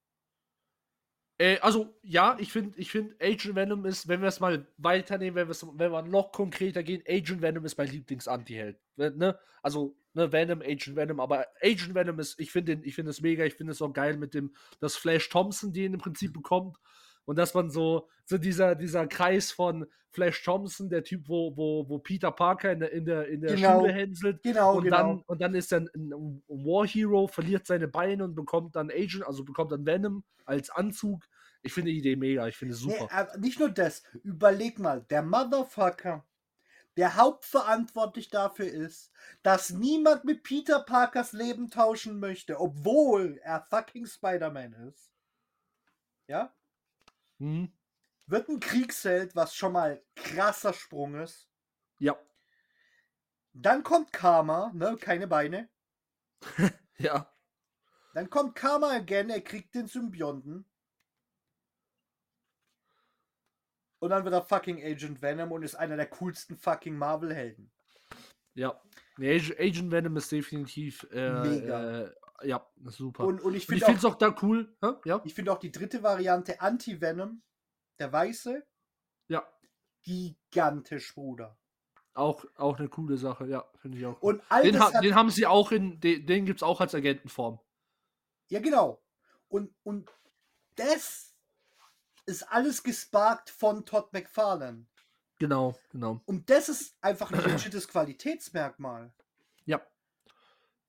Äh, 1.39 1.59
also, 1.61 1.95
ja, 2.03 2.37
ich 2.39 2.51
finde, 2.51 2.79
ich 2.79 2.91
find 2.91 3.15
Agent 3.21 3.55
Venom 3.55 3.85
ist, 3.85 4.09
wenn 4.09 4.23
wir 4.23 4.29
es 4.29 4.41
mal 4.41 4.67
weiternehmen, 4.79 5.49
wenn, 5.49 5.79
wenn 5.79 5.93
wir 5.93 6.03
noch 6.03 6.33
konkreter 6.33 6.83
gehen, 6.83 7.03
Agent 7.07 7.43
Venom 7.43 7.65
ist 7.65 7.77
mein 7.77 7.89
Lieblings-Anti-Held. 7.89 8.79
Ne? 8.97 9.39
Also, 9.63 9.97
ne, 10.15 10.33
Venom, 10.33 10.63
Agent 10.63 10.97
Venom, 10.97 11.21
aber 11.21 11.47
Agent 11.63 11.95
Venom 11.95 12.19
ist, 12.21 12.41
ich 12.41 12.51
finde 12.53 12.81
ich 12.85 12.95
finde 12.95 13.11
es 13.11 13.21
mega, 13.21 13.45
ich 13.45 13.55
finde 13.55 13.73
es 13.73 13.83
auch 13.83 13.93
geil 13.93 14.17
mit 14.17 14.33
dem, 14.33 14.55
dass 14.81 14.97
Flash 14.97 15.29
Thompson 15.29 15.73
den 15.73 15.95
im 15.95 16.01
Prinzip 16.01 16.33
bekommt. 16.33 16.79
Und 17.27 17.37
dass 17.37 17.53
man 17.55 17.71
so, 17.71 18.09
so 18.25 18.39
dieser, 18.39 18.75
dieser 18.75 19.07
Kreis 19.07 19.51
von 19.53 19.87
Flash 20.11 20.43
Thompson, 20.43 20.89
der 20.89 21.05
Typ, 21.05 21.29
wo, 21.29 21.55
wo, 21.57 21.87
wo 21.89 21.99
Peter 21.99 22.31
Parker 22.31 22.73
in 22.73 22.81
der, 22.81 22.93
in 22.93 23.05
der, 23.05 23.29
in 23.29 23.41
der 23.43 23.55
Genau. 23.55 23.81
Schule 23.81 23.93
hänselt, 23.93 24.43
Genau, 24.43 24.77
und, 24.79 24.85
genau. 24.85 24.97
dann, 24.97 25.23
und 25.27 25.41
dann 25.43 25.55
ist 25.55 25.73
er 25.73 25.81
ein, 25.81 26.43
War 26.49 26.87
Hero, 26.87 27.27
verliert 27.27 27.67
seine 27.67 27.87
Beine 27.89 28.25
und 28.25 28.35
bekommt 28.35 28.75
dann 28.77 28.91
Agent, 28.91 29.27
also 29.27 29.45
bekommt 29.45 29.73
dann 29.73 29.85
Venom 29.85 30.25
als 30.47 30.71
Anzug. 30.71 31.23
Ich 31.63 31.73
finde 31.75 31.91
die 31.91 31.99
Idee 31.99 32.17
mega, 32.17 32.47
ich 32.49 32.57
finde 32.57 32.75
es 32.75 32.85
Nee, 32.85 32.97
super. 32.99 33.13
aber 33.13 33.37
nicht 33.39 33.59
nur 33.59 33.69
das. 33.71 34.05
Überleg 34.23 34.79
mal, 34.79 35.03
der 35.11 35.23
Motherfucker, 35.23 36.25
der 36.97 37.17
hauptverantwortlich 37.17 38.31
dafür 38.31 38.69
ist, 38.69 39.11
dass 39.43 39.71
niemand 39.71 40.25
mit 40.25 40.45
Peter 40.45 40.81
Parkers 40.81 41.33
Leben 41.33 41.69
tauschen 41.71 42.21
möchte, 42.21 42.59
obwohl 42.59 43.39
er 43.43 43.61
fucking 43.61 44.07
Spider-Man 44.07 44.73
ist. 44.89 45.11
Ja? 46.29 46.55
Hm? 47.39 47.73
Wird 48.27 48.49
ein 48.49 48.61
Kriegsheld, 48.61 49.37
was 49.37 49.55
schon 49.55 49.73
mal 49.73 50.03
krasser 50.17 50.73
Sprung 50.73 51.15
ist. 51.21 51.49
Ja, 51.99 52.17
Dann 53.53 53.83
kommt 53.83 54.13
Karma, 54.13 54.71
ne? 54.75 54.97
Keine 55.01 55.27
Beine. 55.27 55.69
ja, 56.99 57.33
Dann 58.15 58.29
kommt 58.31 58.55
Karma 58.55 58.91
again, 58.91 59.31
er 59.31 59.41
kriegt 59.41 59.75
den 59.75 59.87
Symbionten. 59.87 60.65
Und 63.99 64.11
dann 64.11 64.25
wird 64.25 64.35
er 64.35 64.43
fucking 64.43 64.83
Agent 64.85 65.23
Venom 65.23 65.53
und 65.53 65.63
ist 65.63 65.75
einer 65.75 65.97
der 65.97 66.07
coolsten 66.07 66.57
fucking 66.59 66.97
Marvel-Helden. 66.97 67.71
ja. 68.55 68.81
Nee, 69.19 69.35
Ag- 69.37 69.59
Agent 69.59 69.91
Venom 69.91 70.17
ist 70.19 70.31
definitiv 70.31 71.07
äh, 71.11 71.31
Mega. 71.41 72.03
Äh, 72.03 72.15
ja, 72.43 72.67
super. 72.85 73.25
Und, 73.25 73.41
und 73.41 73.41
ich 73.41 73.45
Und 73.45 73.55
ich 73.57 73.67
finde 73.67 73.85
finde 73.85 73.99
es 73.99 74.05
auch, 74.05 74.15
auch 74.15 74.19
da 74.19 74.37
cool. 74.43 74.77
Ja, 75.05 75.23
ich 75.25 75.35
find 75.35 75.49
auch 75.49 75.59
die 75.59 75.73
dritte 75.73 76.03
Variante 76.03 76.61
Anti-Venom, 76.61 77.43
der 77.99 78.13
Weiße, 78.13 78.67
ja. 79.29 79.47
gigantisch, 80.03 81.15
Bruder. 81.15 81.59
Auch, 82.15 82.45
auch 82.55 82.79
eine 82.79 82.89
coole 82.89 83.19
Sache, 83.19 83.47
ja, 83.47 83.69
finde 83.77 83.99
ich 83.99 84.07
auch. 84.07 84.21
Und 84.23 84.43
all 84.49 84.63
den, 84.63 84.81
ha 84.81 85.01
den 85.01 85.15
haben 85.15 85.31
sie 85.31 85.47
auch 85.47 85.71
in, 85.71 86.01
den, 86.01 86.27
den 86.27 86.47
gibt 86.47 86.61
es 86.61 86.63
auch 86.63 86.81
als 86.81 86.95
Agentenform. 86.95 87.61
Ja, 88.49 88.61
genau. 88.61 89.03
Und, 89.49 89.75
und 89.83 90.11
das 90.77 91.35
ist 92.25 92.43
alles 92.51 92.83
gesparkt 92.83 93.51
von 93.51 93.85
Todd 93.85 94.13
McFarlane. 94.13 94.87
Genau, 95.39 95.79
genau. 95.91 96.23
Und 96.25 96.49
das 96.49 96.69
ist 96.69 96.97
einfach 97.03 97.31
ein 97.31 97.45
legites 97.45 97.87
Qualitätsmerkmal. 97.89 99.13
Ja. 99.67 99.87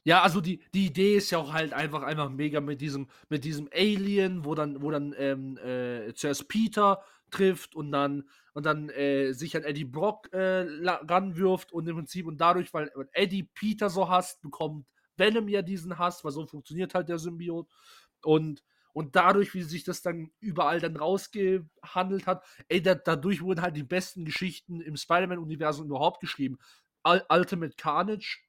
Ja, 0.07 0.21
also 0.21 0.39
die, 0.39 0.61
die 0.73 0.85
Idee 0.85 1.17
ist 1.17 1.31
ja 1.31 1.37
auch 1.37 1.51
halt 1.51 1.73
einfach 1.73 2.01
einfach 2.01 2.29
mega 2.29 2.61
mit 2.61 2.79
diesem 2.79 3.09
mit 3.27 3.43
diesem 3.43 3.67
Alien, 3.73 4.45
wo 4.45 4.55
dann 4.55 4.81
wo 4.81 4.89
dann 4.89 5.13
ähm, 5.17 5.57
äh, 5.57 6.13
zuerst 6.13 6.47
Peter 6.47 7.03
trifft 7.29 7.75
und 7.75 7.91
dann 7.91 8.23
und 8.53 8.65
dann 8.65 8.87
äh, 8.89 9.33
sich 9.33 9.57
an 9.57 9.63
Eddie 9.63 9.83
Brock 9.83 10.31
äh, 10.31 10.65
ranwirft 10.85 11.73
und 11.73 11.87
im 11.89 11.97
Prinzip 11.97 12.25
und 12.25 12.37
dadurch, 12.39 12.73
weil 12.73 12.89
Eddie 13.11 13.43
Peter 13.53 13.89
so 13.89 14.07
hasst, 14.09 14.41
bekommt 14.41 14.85
Venom 15.17 15.49
ja 15.49 15.61
diesen 15.61 15.97
Hass, 15.99 16.23
weil 16.23 16.31
so 16.31 16.45
funktioniert 16.45 16.93
halt 16.93 17.09
der 17.09 17.17
Symbiot 17.19 17.67
und 18.23 18.63
und 18.93 19.15
dadurch, 19.17 19.53
wie 19.53 19.61
sich 19.63 19.83
das 19.83 20.01
dann 20.01 20.31
überall 20.39 20.79
dann 20.79 20.95
rausgehandelt 20.95 22.25
hat, 22.27 22.45
ey, 22.69 22.81
da, 22.81 22.95
dadurch 22.95 23.41
wurden 23.41 23.61
halt 23.61 23.75
die 23.75 23.83
besten 23.83 24.23
Geschichten 24.23 24.79
im 24.81 24.95
Spider-Man-Universum 24.95 25.85
überhaupt 25.87 26.21
geschrieben. 26.21 26.57
Ul 27.03 27.23
Ultimate 27.29 27.75
Carnage 27.75 28.46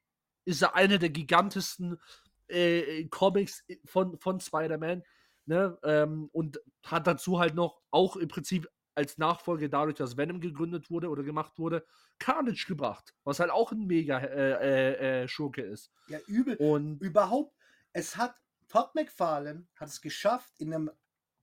ist 0.49 0.62
ja 0.62 0.74
einer 0.74 0.99
der 0.99 1.11
gigantesten 1.11 2.01
äh, 2.49 3.05
Comics 3.09 3.64
von, 3.84 4.18
von 4.18 4.40
Spider-Man. 4.40 5.03
Ne? 5.44 5.78
Ähm, 5.82 6.28
und 6.32 6.61
hat 6.84 7.07
dazu 7.07 7.38
halt 7.38 7.55
noch 7.55 7.80
auch 7.90 8.16
im 8.16 8.28
Prinzip 8.28 8.68
als 8.94 9.16
Nachfolge 9.18 9.68
dadurch, 9.68 9.96
dass 9.96 10.16
Venom 10.16 10.40
gegründet 10.40 10.90
wurde 10.90 11.09
oder 11.09 11.22
gemacht 11.22 11.59
wurde, 11.59 11.86
Carnage 12.18 12.66
gebracht. 12.66 13.14
Was 13.24 13.40
halt 13.40 13.51
auch 13.51 13.72
ein 13.72 13.86
mega 13.86 14.18
äh, 14.18 14.53
äh, 14.53 15.22
äh, 15.22 15.28
Schurke 15.28 15.62
ist. 15.62 15.92
Ja, 16.09 16.18
übel. 16.26 16.57
Und 16.57 17.01
Überhaupt, 17.01 17.55
es 17.92 18.16
hat, 18.16 18.34
Todd 18.68 18.94
McFarlane 18.94 19.66
hat 19.76 19.88
es 19.88 20.01
geschafft, 20.01 20.53
in 20.59 20.74
einem 20.74 20.90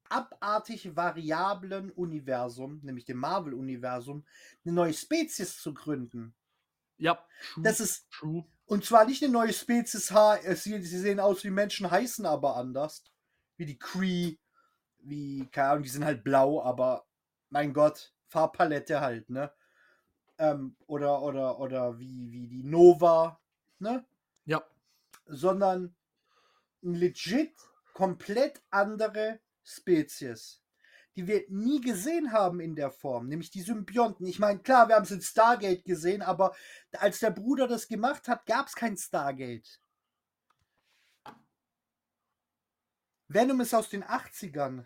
abartig 0.10 0.96
variablen 0.96 1.92
Universum, 1.92 2.80
nämlich 2.84 3.06
dem 3.06 3.18
Marvel-Universum, 3.18 4.26
eine 4.66 4.74
neue 4.74 4.94
Spezies 4.94 5.58
zu 5.58 5.74
gründen. 5.74 6.36
ja, 6.98 7.18
true, 7.54 7.64
Das 7.64 7.80
ist, 7.80 8.12
true. 8.12 8.46
Und 8.68 8.84
zwar 8.84 9.06
nicht 9.06 9.24
eine 9.24 9.32
neue 9.32 9.54
Spezies, 9.54 10.12
ha, 10.12 10.38
äh, 10.38 10.56
sie, 10.56 10.82
sie 10.82 11.00
sehen 11.00 11.20
aus 11.20 11.44
wie 11.44 11.52
Menschen, 11.52 11.90
heißen 11.90 12.26
aber 12.26 12.56
anders. 12.56 13.04
Wie 13.58 13.66
die 13.66 13.78
Cree, 13.78 14.38
wie, 15.00 15.48
keine 15.48 15.70
Ahnung, 15.70 15.84
die 15.84 15.90
sind 15.90 16.06
halt 16.06 16.24
blau, 16.24 16.62
aber 16.62 17.06
mein 17.50 17.74
Gott, 17.74 18.14
Farbpalette 18.28 19.02
halt, 19.02 19.30
ne? 19.30 19.52
Ähm, 20.38 20.76
oder, 20.88 21.22
oder, 21.22 21.60
oder 21.60 22.00
wie, 22.00 22.32
wie 22.32 22.48
die 22.48 22.64
Nova, 22.64 23.40
ne? 23.80 24.06
Ja, 24.46 24.64
sondern 25.26 25.96
ein 26.84 26.96
legit 26.96 27.56
komplett 27.94 28.62
andere 28.72 29.40
Spezies, 29.64 30.62
die 31.16 31.28
wir 31.28 31.46
nie 31.50 31.80
gesehen 31.82 32.32
haben 32.32 32.60
in 32.60 32.76
der 32.76 32.92
Form, 32.92 33.28
nämlich 33.28 33.50
die 33.50 33.62
Symbionten. 33.62 34.26
Ich 34.28 34.40
meine, 34.40 34.60
klar, 34.60 34.88
wir 34.90 34.96
haben 34.96 35.04
es 35.04 35.12
in 35.12 35.22
Stargate 35.22 35.84
gesehen, 35.86 36.22
aber 36.22 36.56
als 36.94 37.20
der 37.20 37.32
Bruder 37.32 37.68
das 37.68 37.88
gemacht 37.88 38.28
hat, 38.28 38.46
gab 38.46 38.68
es 38.68 38.76
kein 38.76 38.98
Stargate. 38.98 39.80
Venom 43.28 43.62
ist 43.62 43.74
aus 43.74 43.90
den 43.90 44.04
80ern. 44.04 44.86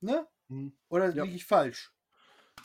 Ne? 0.00 0.26
Hm. 0.48 0.76
Oder 0.88 1.14
Ja. 1.14 1.24
liege 1.24 1.36
ich 1.36 1.44
falsch? 1.46 1.92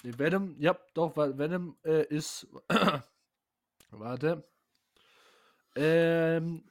Nee, 0.03 0.13
Venom, 0.17 0.55
ja, 0.59 0.77
doch, 0.93 1.15
weil 1.15 1.37
Venom 1.37 1.77
äh, 1.83 2.05
ist. 2.07 2.47
warte. 3.91 4.47
Ähm. 5.75 6.69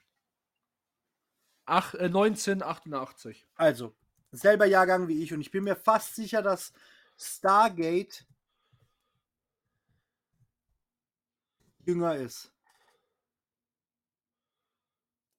Ach, 1.67 1.95
äh, 1.95 2.07
1988. 2.07 3.47
Also, 3.55 3.95
selber 4.33 4.67
Jahrgang 4.67 5.09
wie 5.09 5.23
ich 5.23 5.33
und 5.33 5.41
ich 5.41 5.51
bin 5.51 5.65
mir 5.65 5.77
fast 5.77 6.15
sicher, 6.15 6.43
dass 6.43 6.73
Stargate 7.17 8.27
jünger 11.87 12.17
ist. 12.17 12.53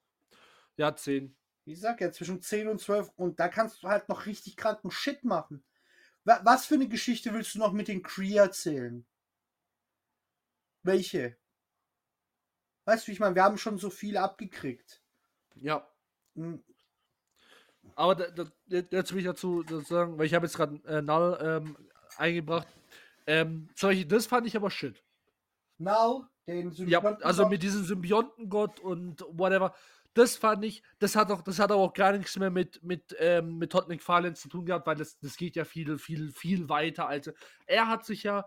Ja, 0.78 0.96
zehn. 0.96 1.38
Ich 1.66 1.80
sag 1.80 2.00
ja, 2.02 2.12
zwischen 2.12 2.42
10 2.42 2.68
und 2.68 2.80
12 2.80 3.12
und 3.16 3.40
da 3.40 3.48
kannst 3.48 3.84
du 3.84 3.88
halt 3.88 4.08
noch 4.10 4.26
richtig 4.26 4.56
kranken 4.56 4.92
Shit 4.92 5.24
machen. 5.24 5.64
Wa- 6.24 6.42
Was 6.44 6.66
für 6.66 6.76
eine 6.76 6.88
Geschichte 6.88 7.34
willst 7.34 7.56
du 7.56 7.60
noch 7.60 7.72
mit 7.74 7.88
den 7.88 8.04
Kree 8.04 8.36
erzählen? 8.36 9.06
Welche? 10.84 11.38
Weißt 12.86 13.08
du, 13.08 13.12
ich 13.12 13.20
meine, 13.20 13.36
wir 13.36 13.44
haben 13.44 13.58
schon 13.58 13.78
so 13.80 13.90
viele 13.90 14.22
abgekriegt. 14.22 15.02
Ja. 15.56 15.88
Hm, 16.36 16.64
Aber 17.96 18.16
da, 18.16 18.28
da, 18.30 18.46
jetzt 18.68 19.12
will 19.14 19.20
ich 19.20 19.26
dazu 19.26 19.64
sagen, 19.86 20.18
weil 20.18 20.26
ich 20.26 20.34
habe 20.34 20.46
jetzt 20.46 20.56
gerade 20.58 20.76
äh, 20.86 21.02
Null 21.02 21.38
ähm, 21.42 21.78
eingebracht. 22.18 22.68
Ähm, 23.26 23.70
solche, 23.76 24.06
das 24.06 24.28
fand 24.28 24.46
ich 24.46 24.56
aber 24.56 24.70
shit. 24.70 25.02
Now, 25.80 26.28
den 26.48 26.72
Ja, 26.72 27.00
Symbionten- 27.00 27.24
also 27.24 27.48
mit 27.48 27.64
diesem 27.64 27.84
Symbiontengott 27.84 28.80
und 28.80 29.22
whatever. 29.30 29.74
Das 30.16 30.38
fand 30.38 30.64
ich, 30.64 30.82
das 31.00 31.18
hat 31.18 31.30
auch, 31.30 31.42
das 31.42 31.60
hat 31.60 31.72
auch 31.74 31.94
gar 31.94 32.14
nichts 32.14 32.38
mehr 32.38 32.50
mit, 32.50 32.82
mit, 32.82 33.14
ähm, 33.20 33.58
mit 33.58 33.74
Todd 33.74 33.90
McFarlane 33.90 34.34
zu 34.34 34.48
tun 34.48 34.66
gehabt, 34.66 34.88
weil 34.88 34.96
das, 34.96 35.20
das 35.20 35.36
geht 35.36 35.58
ja 35.58 35.66
viel, 35.66 35.98
viel, 35.98 36.32
viel 36.32 36.70
weiter. 36.70 37.08
Also 37.08 37.32
er 37.68 37.90
hat 37.90 38.06
sich 38.06 38.24
ja 38.24 38.46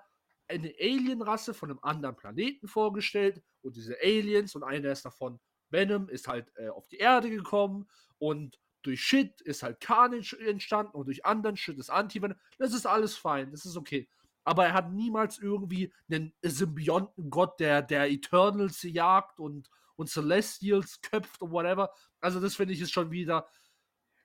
eine 0.49 0.73
Alienrasse 0.81 1.53
von 1.53 1.71
einem 1.71 1.79
anderen 1.83 2.17
Planeten 2.17 2.69
vorgestellt 2.69 3.43
und 3.61 3.77
diese 3.77 3.97
Aliens 4.03 4.55
und 4.55 4.63
einer 4.63 4.91
ist 4.91 5.05
davon, 5.05 5.41
Venom, 5.69 6.09
ist 6.09 6.27
halt 6.27 6.51
äh, 6.57 6.71
auf 6.71 6.89
die 6.89 6.97
Erde 6.97 7.29
gekommen 7.29 7.87
und 8.17 8.59
durch 8.81 9.03
Shit 9.03 9.43
ist 9.43 9.63
halt 9.63 9.81
Carnage 9.81 10.39
entstanden 10.41 10.97
und 10.97 11.05
durch 11.05 11.27
anderen 11.27 11.59
Shit 11.59 11.79
ist 11.79 11.91
Anti-Venom. 11.91 12.39
Das 12.57 12.73
ist 12.73 12.87
alles 12.87 13.15
fein, 13.15 13.51
das 13.51 13.67
ist 13.67 13.77
okay. 13.77 14.09
Aber 14.45 14.65
er 14.65 14.73
hat 14.73 14.91
niemals 14.91 15.39
irgendwie 15.39 15.93
einen 16.11 16.33
Symbiontengott, 16.41 17.61
der, 17.61 17.83
der 17.83 18.11
Eternals 18.11 18.83
jagt 18.83 19.39
und, 19.39 19.69
und 19.99 20.09
Celestials 20.09 21.01
köpft 21.03 21.43
und 21.43 21.51
whatever. 21.51 21.91
Also 22.21 22.41
das 22.41 22.55
finde 22.55 22.73
ich 22.73 22.81
ist 22.81 22.93
schon 22.93 23.11
wieder. 23.11 23.49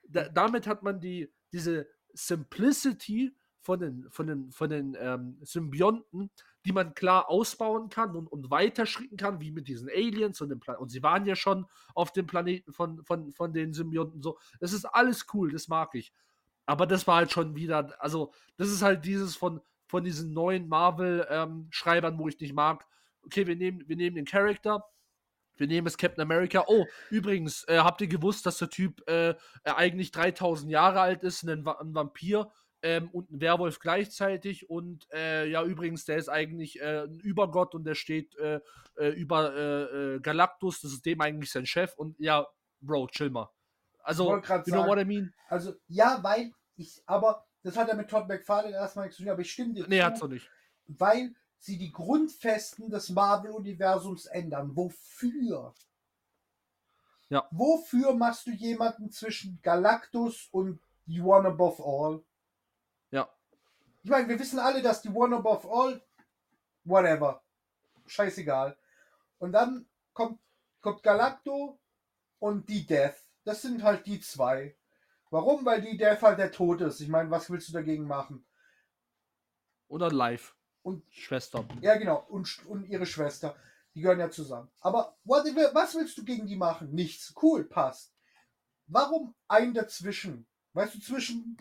Da, 0.08 0.28
damit 0.28 0.66
hat 0.66 0.82
man 0.82 1.00
die, 1.00 1.32
diese 1.52 1.88
Simplicity 2.12 3.36
von 3.60 3.80
den, 3.80 4.10
von 4.10 4.26
den, 4.26 4.52
von 4.52 4.70
den 4.70 4.96
ähm, 5.00 5.38
Symbionten, 5.42 6.30
die 6.64 6.72
man 6.72 6.94
klar 6.94 7.28
ausbauen 7.28 7.88
kann 7.88 8.14
und, 8.14 8.28
und 8.28 8.50
weiterschritten 8.50 9.16
kann, 9.16 9.40
wie 9.40 9.50
mit 9.50 9.68
diesen 9.68 9.88
Aliens 9.88 10.40
und 10.40 10.50
dem 10.50 10.60
Plan 10.60 10.76
Und 10.76 10.90
sie 10.90 11.02
waren 11.02 11.26
ja 11.26 11.34
schon 11.34 11.66
auf 11.94 12.12
dem 12.12 12.26
Planeten 12.26 12.72
von, 12.72 13.02
von, 13.04 13.32
von 13.32 13.52
den 13.52 13.72
Symbionten 13.72 14.22
so. 14.22 14.38
Das 14.60 14.72
ist 14.72 14.84
alles 14.84 15.26
cool, 15.32 15.50
das 15.50 15.68
mag 15.68 15.94
ich. 15.94 16.12
Aber 16.66 16.86
das 16.86 17.06
war 17.06 17.16
halt 17.16 17.32
schon 17.32 17.56
wieder, 17.56 17.94
also, 18.02 18.32
das 18.56 18.68
ist 18.70 18.82
halt 18.82 19.04
dieses 19.04 19.34
von, 19.36 19.60
von 19.86 20.04
diesen 20.04 20.32
neuen 20.32 20.68
Marvel-Schreibern, 20.68 22.18
wo 22.18 22.28
ich 22.28 22.38
nicht 22.40 22.54
mag. 22.54 22.86
Okay, 23.22 23.46
wir 23.46 23.56
nehmen, 23.56 23.86
wir 23.88 23.96
nehmen 23.96 24.16
den 24.16 24.24
Charakter, 24.24 24.84
wir 25.56 25.66
nehmen 25.66 25.86
es 25.86 25.96
Captain 25.98 26.22
America. 26.22 26.64
Oh, 26.66 26.86
übrigens, 27.10 27.64
äh, 27.68 27.78
habt 27.78 28.00
ihr 28.00 28.08
gewusst, 28.08 28.46
dass 28.46 28.58
der 28.58 28.70
Typ 28.70 29.02
äh, 29.08 29.30
äh, 29.30 29.34
eigentlich 29.64 30.10
3000 30.10 30.70
Jahre 30.70 31.00
alt 31.00 31.22
ist, 31.22 31.42
ein, 31.44 31.64
Va- 31.64 31.78
ein 31.80 31.94
Vampir 31.94 32.50
ähm, 32.82 33.08
und 33.12 33.30
ein 33.30 33.40
Werwolf 33.40 33.78
gleichzeitig 33.78 34.68
und 34.68 35.06
äh, 35.12 35.46
ja, 35.48 35.62
übrigens, 35.64 36.04
der 36.04 36.16
ist 36.18 36.28
eigentlich 36.28 36.80
äh, 36.80 37.04
ein 37.04 37.18
Übergott 37.20 37.74
und 37.74 37.84
der 37.84 37.94
steht 37.94 38.36
äh, 38.36 38.60
über 39.16 40.20
Galactus, 40.22 40.80
das 40.80 40.92
ist 40.92 41.04
dem 41.06 41.20
eigentlich 41.20 41.50
sein 41.50 41.66
Chef 41.66 41.94
und 41.96 42.16
ja, 42.20 42.46
Bro, 42.80 43.08
chill 43.08 43.30
mal. 43.30 43.50
Also, 44.02 44.30
you 44.36 44.40
know 44.40 44.62
sagen. 44.64 44.86
what 44.88 44.98
I 44.98 45.04
mean? 45.04 45.32
Also, 45.48 45.74
ja, 45.88 46.18
weil 46.22 46.52
ich, 46.76 47.02
aber 47.06 47.44
das 47.62 47.76
hat 47.76 47.88
ja 47.88 47.94
mit 47.94 48.08
Todd 48.10 48.28
McFarlane 48.28 48.74
erstmal 48.74 49.06
nichts 49.06 49.16
zu 49.16 49.22
tun, 49.24 49.32
aber 49.32 49.40
ich 49.40 49.50
stimme 49.50 49.72
dir 49.74 49.86
Nee, 49.88 49.98
zu, 50.00 50.04
hat's 50.04 50.20
doch 50.20 50.28
nicht. 50.28 50.48
weil 50.86 51.34
sie 51.64 51.78
die 51.78 51.92
Grundfesten 51.92 52.90
des 52.90 53.08
Marvel-Universums 53.08 54.26
ändern. 54.26 54.76
Wofür? 54.76 55.74
Ja. 57.30 57.48
Wofür 57.50 58.14
machst 58.14 58.46
du 58.46 58.50
jemanden 58.50 59.10
zwischen 59.10 59.60
Galactus 59.62 60.48
und 60.52 60.80
The 61.06 61.22
One 61.22 61.48
Above 61.48 61.82
All? 61.82 62.24
Ja. 63.10 63.30
Ich 64.02 64.10
meine, 64.10 64.28
wir 64.28 64.38
wissen 64.38 64.58
alle, 64.58 64.82
dass 64.82 65.00
die 65.00 65.08
One 65.08 65.36
Above 65.36 65.66
All, 65.70 66.04
whatever, 66.84 67.42
scheißegal. 68.06 68.76
Und 69.38 69.52
dann 69.52 69.88
kommt, 70.12 70.38
kommt 70.82 71.02
Galacto 71.02 71.80
und 72.40 72.68
die 72.68 72.86
Death. 72.86 73.16
Das 73.44 73.62
sind 73.62 73.82
halt 73.82 74.06
die 74.06 74.20
zwei. 74.20 74.76
Warum? 75.30 75.64
Weil 75.64 75.80
die 75.80 75.96
Death 75.96 76.20
halt 76.20 76.38
der 76.38 76.52
Tod 76.52 76.82
ist. 76.82 77.00
Ich 77.00 77.08
meine, 77.08 77.30
was 77.30 77.48
willst 77.48 77.70
du 77.70 77.72
dagegen 77.72 78.06
machen? 78.06 78.46
Oder 79.88 80.10
live. 80.10 80.54
Und 80.84 81.02
Schwester. 81.10 81.66
Ja, 81.80 81.96
genau. 81.96 82.26
Und, 82.28 82.64
und 82.66 82.86
ihre 82.88 83.06
Schwester. 83.06 83.56
Die 83.94 84.02
gehören 84.02 84.20
ja 84.20 84.30
zusammen. 84.30 84.70
Aber 84.80 85.16
what, 85.24 85.44
was 85.72 85.94
willst 85.94 86.18
du 86.18 86.24
gegen 86.24 86.46
die 86.46 86.56
machen? 86.56 86.92
Nichts. 86.92 87.32
Cool, 87.40 87.64
passt. 87.64 88.14
Warum 88.86 89.34
ein 89.48 89.72
dazwischen? 89.72 90.46
Weißt 90.74 90.94
du, 90.94 91.00
zwischen 91.00 91.56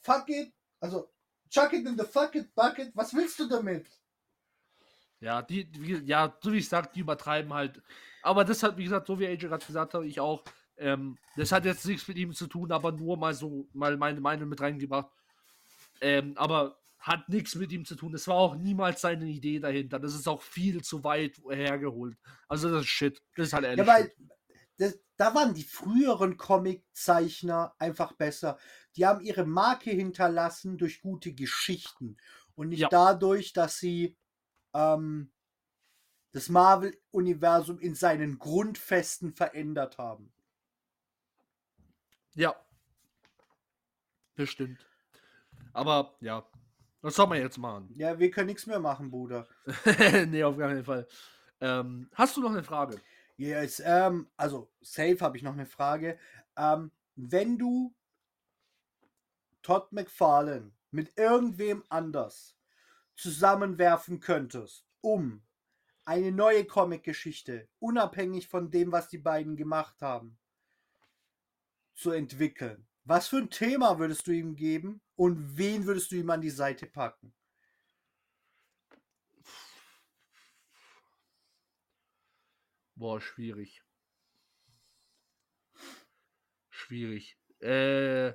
fuck 0.00 0.28
it, 0.28 0.54
also 0.80 1.12
chuck 1.50 1.74
it 1.74 1.86
in 1.86 1.98
the 1.98 2.04
fuck 2.04 2.34
it 2.34 2.54
bucket, 2.54 2.96
was 2.96 3.12
willst 3.12 3.38
du 3.38 3.46
damit? 3.46 3.86
Ja, 5.20 5.42
die, 5.42 5.68
wie, 5.78 5.98
ja, 6.04 6.34
so 6.40 6.52
wie 6.52 6.58
ich 6.58 6.68
sag, 6.68 6.94
die 6.94 7.00
übertreiben 7.00 7.52
halt. 7.52 7.82
Aber 8.22 8.44
das 8.44 8.62
hat, 8.62 8.78
wie 8.78 8.84
gesagt, 8.84 9.06
so 9.06 9.18
wie 9.18 9.26
AJ 9.26 9.48
gerade 9.48 9.66
gesagt 9.66 9.94
hat, 9.94 10.02
ich 10.04 10.18
auch. 10.18 10.42
Ähm, 10.78 11.18
das 11.36 11.52
hat 11.52 11.66
jetzt 11.66 11.84
nichts 11.84 12.08
mit 12.08 12.16
ihm 12.16 12.32
zu 12.32 12.46
tun, 12.46 12.72
aber 12.72 12.90
nur 12.90 13.18
mal 13.18 13.34
so 13.34 13.68
mal 13.74 13.96
meine 13.98 14.20
Meinung 14.20 14.48
mit 14.48 14.60
reingebracht. 14.60 15.10
Ähm, 16.00 16.32
aber 16.36 16.81
hat 17.02 17.28
nichts 17.28 17.56
mit 17.56 17.72
ihm 17.72 17.84
zu 17.84 17.96
tun. 17.96 18.12
Das 18.12 18.28
war 18.28 18.36
auch 18.36 18.54
niemals 18.54 19.00
seine 19.00 19.26
Idee 19.26 19.58
dahinter. 19.58 19.98
Das 19.98 20.14
ist 20.14 20.28
auch 20.28 20.40
viel 20.40 20.82
zu 20.82 21.02
weit 21.02 21.36
hergeholt. 21.50 22.16
Also 22.48 22.70
das 22.70 22.82
ist 22.82 22.88
Shit. 22.90 23.20
Das 23.36 23.48
ist 23.48 23.52
halt 23.52 23.64
ehrlich. 23.64 23.84
Ja, 23.84 23.92
weil 23.92 24.12
das, 24.78 24.98
da 25.16 25.34
waren 25.34 25.52
die 25.52 25.64
früheren 25.64 26.36
Comiczeichner 26.36 27.74
einfach 27.78 28.12
besser. 28.12 28.56
Die 28.96 29.04
haben 29.04 29.20
ihre 29.20 29.44
Marke 29.44 29.90
hinterlassen 29.90 30.78
durch 30.78 31.00
gute 31.00 31.34
Geschichten 31.34 32.16
und 32.54 32.68
nicht 32.68 32.80
Ja. 32.80 32.88
dadurch, 32.88 33.52
dass 33.52 33.78
sie 33.78 34.16
ähm, 34.72 35.32
das 36.30 36.48
Marvel-Universum 36.48 37.80
in 37.80 37.96
seinen 37.96 38.38
Grundfesten 38.38 39.32
verändert 39.32 39.98
haben. 39.98 40.32
Ja. 42.34 42.54
Bestimmt. 44.34 44.86
Aber 45.72 46.16
ja. 46.20 46.46
Was 47.02 47.16
soll 47.16 47.26
man 47.26 47.38
jetzt 47.38 47.58
machen? 47.58 47.90
Ja, 47.96 48.18
wir 48.18 48.30
können 48.30 48.46
nichts 48.46 48.66
mehr 48.66 48.78
machen, 48.78 49.10
Bruder. 49.10 49.46
nee, 50.28 50.42
auf 50.44 50.56
gar 50.56 50.68
keinen 50.68 50.84
Fall. 50.84 51.06
Ähm, 51.60 52.08
hast 52.14 52.36
du 52.36 52.40
noch 52.40 52.50
eine 52.50 52.62
Frage? 52.62 53.00
Yes, 53.36 53.82
ähm, 53.84 54.28
also 54.36 54.70
safe 54.80 55.18
habe 55.20 55.36
ich 55.36 55.42
noch 55.42 55.52
eine 55.52 55.66
Frage. 55.66 56.16
Ähm, 56.56 56.92
wenn 57.16 57.58
du 57.58 57.92
Todd 59.62 59.90
McFarlane 59.90 60.70
mit 60.92 61.18
irgendwem 61.18 61.82
anders 61.88 62.56
zusammenwerfen 63.16 64.20
könntest, 64.20 64.86
um 65.00 65.42
eine 66.04 66.30
neue 66.30 66.64
Comic-Geschichte, 66.64 67.68
unabhängig 67.80 68.48
von 68.48 68.70
dem, 68.70 68.92
was 68.92 69.08
die 69.08 69.18
beiden 69.18 69.56
gemacht 69.56 70.02
haben, 70.02 70.38
zu 71.94 72.12
entwickeln, 72.12 72.86
was 73.04 73.28
für 73.28 73.38
ein 73.38 73.50
Thema 73.50 73.98
würdest 73.98 74.26
du 74.26 74.32
ihm 74.32 74.54
geben 74.54 75.00
und 75.16 75.56
wen 75.56 75.86
würdest 75.86 76.10
du 76.12 76.16
ihm 76.16 76.30
an 76.30 76.40
die 76.40 76.50
Seite 76.50 76.86
packen? 76.86 77.32
Boah, 82.96 83.20
schwierig. 83.20 83.82
Schwierig. 86.70 87.36
Äh, 87.60 88.32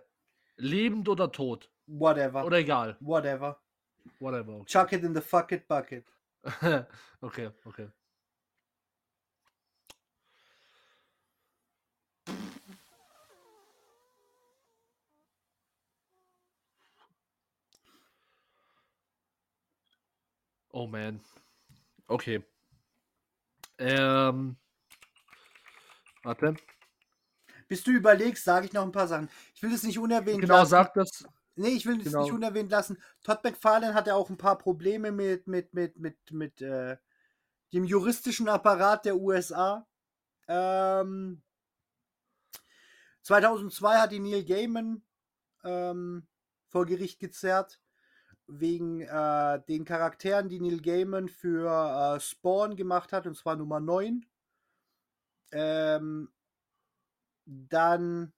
lebend 0.57 1.07
oder 1.09 1.31
tot? 1.31 1.71
Whatever. 1.85 2.45
Oder 2.45 2.57
egal. 2.57 2.97
Whatever. 2.99 3.61
Whatever. 4.19 4.55
Okay. 4.55 4.65
Chuck 4.65 4.93
it 4.93 5.03
in 5.03 5.13
the 5.13 5.21
fuck 5.21 5.51
it 5.51 5.67
bucket. 5.67 6.05
okay, 7.21 7.49
okay. 7.65 7.89
Oh 20.77 20.85
man. 20.85 21.19
Okay. 22.05 22.43
Ähm. 23.79 24.57
Warte. 26.21 26.55
Bis 27.67 27.83
du 27.83 27.89
überlegst, 27.89 28.43
sage 28.43 28.67
ich 28.67 28.73
noch 28.73 28.83
ein 28.83 28.91
paar 28.91 29.07
Sachen. 29.07 29.27
Ich 29.55 29.63
will 29.63 29.71
das 29.71 29.81
nicht 29.81 29.97
unerwähnt 29.97 30.39
Genau, 30.39 30.57
lassen. 30.57 30.69
sag 30.69 30.93
das. 30.93 31.27
Nee, 31.55 31.69
ich 31.69 31.87
will 31.87 31.97
das 31.97 32.05
Genau. 32.05 32.21
nicht 32.21 32.31
unerwähnt 32.31 32.69
lassen. 32.69 33.01
Todd 33.23 33.43
McFarlane 33.43 33.95
hatte 33.95 34.13
auch 34.13 34.29
ein 34.29 34.37
paar 34.37 34.59
Probleme 34.59 35.11
mit, 35.11 35.47
mit, 35.47 35.73
mit, 35.73 35.97
mit, 35.97 36.31
mit 36.31 36.61
äh, 36.61 36.97
dem 37.73 37.83
juristischen 37.83 38.47
Apparat 38.47 39.05
der 39.05 39.17
USA. 39.17 39.87
Ähm, 40.47 41.41
2002 43.23 43.97
hat 43.97 44.11
die 44.11 44.19
Neil 44.19 44.45
Gaiman 44.45 45.01
ähm, 45.63 46.27
vor 46.67 46.85
Gericht 46.85 47.19
gezerrt, 47.19 47.79
wegen 48.47 49.01
äh, 49.01 49.61
den 49.67 49.85
Charakteren, 49.85 50.49
die 50.49 50.59
Neil 50.59 50.81
Gaiman 50.81 51.27
für 51.29 52.15
äh, 52.15 52.19
Spawn 52.19 52.75
gemacht 52.75 53.11
hat, 53.11 53.27
und 53.27 53.35
zwar 53.35 53.55
Nummer 53.55 53.79
9. 53.79 54.25
Ähm, 55.51 56.29
dann 57.45 58.33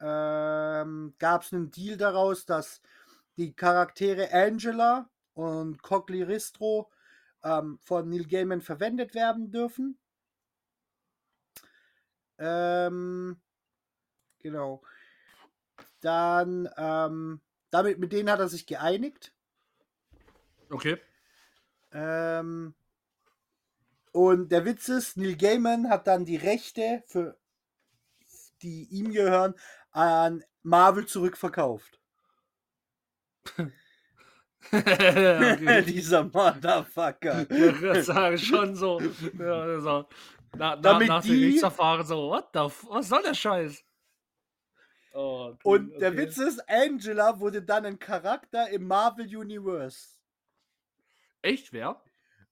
ähm, 0.00 1.14
gab 1.18 1.42
es 1.42 1.52
einen 1.52 1.70
Deal 1.70 1.96
daraus, 1.96 2.46
dass 2.46 2.80
die 3.36 3.54
Charaktere 3.54 4.32
Angela 4.32 5.08
und 5.34 5.82
Cogley 5.82 6.22
Ristro 6.22 6.90
ähm, 7.42 7.78
von 7.82 8.08
Neil 8.08 8.26
Gaiman 8.26 8.60
verwendet 8.60 9.14
werden 9.14 9.50
dürfen. 9.50 9.98
Ähm, 12.38 13.40
genau. 14.38 14.82
Dann, 16.00 16.68
ähm, 16.76 17.40
damit, 17.72 17.98
mit 17.98 18.12
denen 18.12 18.30
hat 18.30 18.38
er 18.38 18.48
sich 18.48 18.66
geeinigt. 18.66 19.32
Okay. 20.70 20.98
Ähm, 21.92 22.74
und 24.12 24.52
der 24.52 24.64
Witz 24.64 24.88
ist, 24.88 25.16
Neil 25.16 25.36
Gaiman 25.36 25.88
hat 25.90 26.06
dann 26.06 26.24
die 26.24 26.36
Rechte, 26.36 27.02
für, 27.06 27.36
die 28.62 28.84
ihm 28.90 29.10
gehören, 29.12 29.54
an 29.90 30.44
Marvel 30.62 31.06
zurückverkauft. 31.06 31.98
Dieser 35.86 36.24
Motherfucker. 36.24 37.42
Ich 37.50 37.60
wollte 37.60 37.78
gerade 37.80 38.02
sagen, 38.02 38.38
schon 38.38 38.76
so. 38.76 39.00
Ja, 39.38 39.80
so. 39.80 40.06
Na, 40.54 40.76
na, 40.76 40.76
Damit 40.76 41.08
nach 41.08 41.22
die- 41.22 41.28
Gerichtsverfahren 41.40 42.06
so, 42.06 42.28
what 42.30 42.48
the 42.52 42.60
f 42.60 42.86
was 42.88 43.08
soll 43.08 43.22
der 43.22 43.34
Scheiß? 43.34 43.82
Oh, 45.12 45.54
cool, 45.64 45.78
Und 45.78 46.00
der 46.00 46.12
okay. 46.12 46.18
Witz 46.18 46.38
ist, 46.38 46.68
Angela 46.68 47.38
wurde 47.38 47.62
dann 47.62 47.84
ein 47.84 47.98
Charakter 47.98 48.70
im 48.70 48.86
Marvel 48.86 49.26
Universe. 49.36 50.18
Echt, 51.42 51.72
wer? 51.72 52.02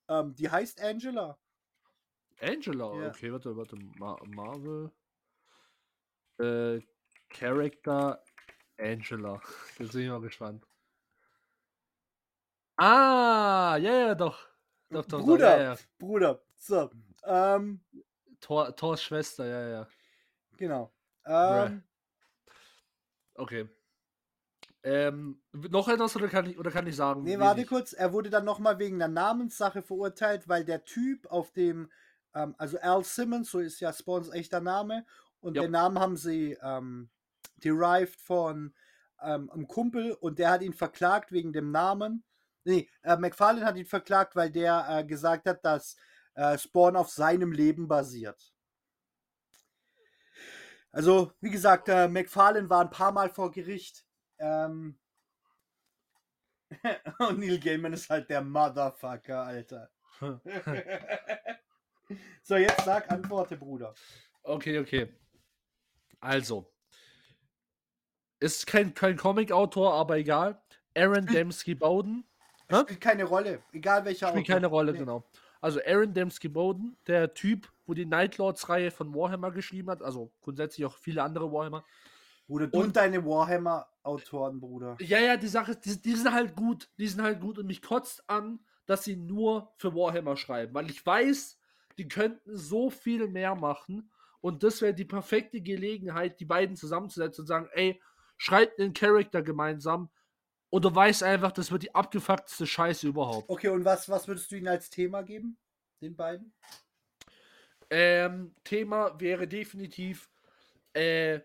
Ähm, 0.08 0.34
die 0.34 0.50
heißt 0.50 0.80
Angela. 0.82 1.38
Angela, 2.40 2.94
Ja. 3.00 3.08
okay, 3.08 3.32
warte, 3.32 3.56
warte. 3.56 3.76
Ma 3.76 4.18
Marvel. 4.26 4.90
Äh, 6.38 6.80
Character 7.28 8.22
Angela. 8.78 9.40
Jetzt 9.78 9.92
bin 9.92 10.02
ich 10.02 10.08
mal 10.10 10.20
gespannt. 10.20 10.66
Ah, 12.76 13.76
ja, 13.80 13.92
ja, 13.92 14.14
doch. 14.14 14.38
Doch, 14.90 15.04
doch, 15.06 15.20
Bruder. 15.20 15.50
Doch, 15.52 15.58
ja, 15.58 15.62
ja. 15.74 15.76
Bruder. 15.98 16.42
So. 16.56 16.90
Ähm, 17.24 17.80
Thor, 18.40 18.74
Thors 18.74 19.02
Schwester, 19.02 19.46
ja, 19.46 19.68
ja. 19.68 19.88
genau. 20.56 20.92
Ähm, 21.26 21.82
Okay. 23.40 23.68
Ähm, 24.82 25.40
noch 25.52 25.88
etwas 25.88 26.16
oder 26.16 26.28
kann 26.28 26.46
ich, 26.46 26.58
oder 26.58 26.70
kann 26.70 26.86
ich 26.86 26.96
sagen? 26.96 27.24
Nee, 27.24 27.38
warte 27.38 27.64
kurz. 27.66 27.92
Er 27.92 28.12
wurde 28.12 28.30
dann 28.30 28.44
nochmal 28.44 28.78
wegen 28.78 28.96
einer 29.02 29.12
Namenssache 29.12 29.82
verurteilt, 29.82 30.48
weil 30.48 30.64
der 30.64 30.84
Typ 30.84 31.26
auf 31.26 31.52
dem, 31.52 31.90
ähm, 32.34 32.54
also 32.58 32.78
Al 32.78 33.04
Simmons, 33.04 33.50
so 33.50 33.58
ist 33.58 33.80
ja 33.80 33.92
Spawns 33.92 34.30
echter 34.30 34.60
Name, 34.60 35.04
und 35.40 35.56
Ja. 35.56 35.62
den 35.62 35.70
Namen 35.72 35.98
haben 35.98 36.16
sie 36.16 36.56
ähm, 36.62 37.10
derived 37.56 38.20
von 38.20 38.74
ähm, 39.22 39.50
einem 39.50 39.68
Kumpel 39.68 40.12
und 40.12 40.38
der 40.38 40.50
hat 40.50 40.62
ihn 40.62 40.74
verklagt 40.74 41.32
wegen 41.32 41.52
dem 41.52 41.70
Namen. 41.70 42.24
Nee, 42.64 42.88
äh, 43.02 43.16
McFarlane 43.16 43.66
hat 43.66 43.76
ihn 43.76 43.86
verklagt, 43.86 44.36
weil 44.36 44.50
der 44.50 44.86
äh, 44.88 45.04
gesagt 45.04 45.46
hat, 45.46 45.64
dass 45.64 45.96
äh, 46.34 46.56
Spawn 46.58 46.96
auf 46.96 47.10
seinem 47.10 47.52
Leben 47.52 47.88
basiert. 47.88 48.52
Also, 50.92 51.32
wie 51.40 51.50
gesagt, 51.50 51.88
äh, 51.88 52.08
McFarlane 52.08 52.68
war 52.68 52.82
ein 52.82 52.90
paar 52.90 53.12
Mal 53.12 53.30
vor 53.30 53.50
Gericht. 53.50 54.04
Ähm, 54.38 54.98
und 57.18 57.38
Neil 57.38 57.58
Gaiman 57.58 57.92
ist 57.92 58.10
halt 58.10 58.28
der 58.30 58.42
Motherfucker, 58.42 59.42
Alter. 59.42 59.90
so, 62.42 62.56
jetzt 62.56 62.84
sag 62.84 63.10
Antworte, 63.10 63.56
Bruder. 63.56 63.94
Okay, 64.42 64.78
okay. 64.78 65.08
Also. 66.20 66.72
Ist 68.40 68.66
kein, 68.66 68.94
kein 68.94 69.16
Comic-Autor, 69.16 69.94
aber 69.94 70.16
egal. 70.16 70.60
Aaron 70.96 71.26
Dembski 71.26 71.74
Bowden. 71.74 72.24
Spielt 72.72 73.00
keine 73.00 73.24
Rolle, 73.24 73.62
egal 73.72 74.04
welcher 74.04 74.28
Spielt 74.28 74.44
Autor. 74.44 74.54
keine 74.54 74.66
Rolle, 74.68 74.92
Nee. 74.92 74.98
genau. 74.98 75.24
Also 75.60 75.80
Aaron 75.84 76.14
Dembski 76.14 76.48
Bowden, 76.48 76.96
der 77.06 77.34
Typ, 77.34 77.70
wo 77.90 77.94
die 77.94 78.06
Nightlords-Reihe 78.06 78.92
von 78.92 79.12
Warhammer 79.12 79.50
geschrieben 79.50 79.90
hat, 79.90 80.00
also 80.00 80.32
grundsätzlich 80.42 80.86
auch 80.86 80.96
viele 80.96 81.24
andere 81.24 81.50
Warhammer. 81.50 81.84
Bruder, 82.46 82.68
du 82.68 82.78
Und- 82.78 82.84
und 82.84 82.96
deine 82.96 83.24
Warhammer-Autoren, 83.26 84.60
Bruder. 84.60 84.96
Ja, 85.00 85.18
ja, 85.18 85.36
die 85.36 85.48
Sache 85.48 85.72
ist, 85.72 85.80
die, 85.80 86.00
die 86.00 86.14
sind 86.14 86.32
halt 86.32 86.54
gut. 86.54 86.88
Die 86.98 87.08
sind 87.08 87.20
halt 87.20 87.40
gut 87.40 87.58
und 87.58 87.66
mich 87.66 87.82
kotzt 87.82 88.22
an, 88.30 88.60
dass 88.86 89.02
sie 89.02 89.16
nur 89.16 89.72
für 89.76 89.92
Warhammer 89.92 90.36
schreiben, 90.36 90.72
weil 90.72 90.88
ich 90.88 91.04
weiß, 91.04 91.58
die 91.98 92.06
könnten 92.06 92.56
so 92.56 92.90
viel 92.90 93.26
mehr 93.26 93.56
machen 93.56 94.08
und 94.40 94.62
das 94.62 94.80
wäre 94.82 94.94
die 94.94 95.04
perfekte 95.04 95.60
Gelegenheit, 95.60 96.38
die 96.38 96.44
beiden 96.44 96.76
zusammenzusetzen 96.76 97.42
und 97.42 97.48
sagen, 97.48 97.68
ey, 97.72 98.00
schreibt 98.36 98.78
einen 98.78 98.94
Charakter 98.94 99.42
gemeinsam 99.42 100.10
und 100.70 100.84
du 100.84 100.94
weißt 100.94 101.24
einfach, 101.24 101.50
das 101.50 101.72
wird 101.72 101.82
die 101.82 101.94
abgefuckteste 101.94 102.68
Scheiße 102.68 103.08
überhaupt. 103.08 103.50
Okay, 103.50 103.68
und 103.68 103.84
was, 103.84 104.08
was 104.08 104.28
würdest 104.28 104.50
du 104.52 104.56
ihnen 104.56 104.68
als 104.68 104.90
Thema 104.90 105.22
geben? 105.22 105.58
Den 106.00 106.14
beiden? 106.14 106.52
Ähm, 107.90 108.54
Thema 108.62 109.18
wäre 109.20 109.48
definitiv 109.48 110.30
äh, 110.92 111.40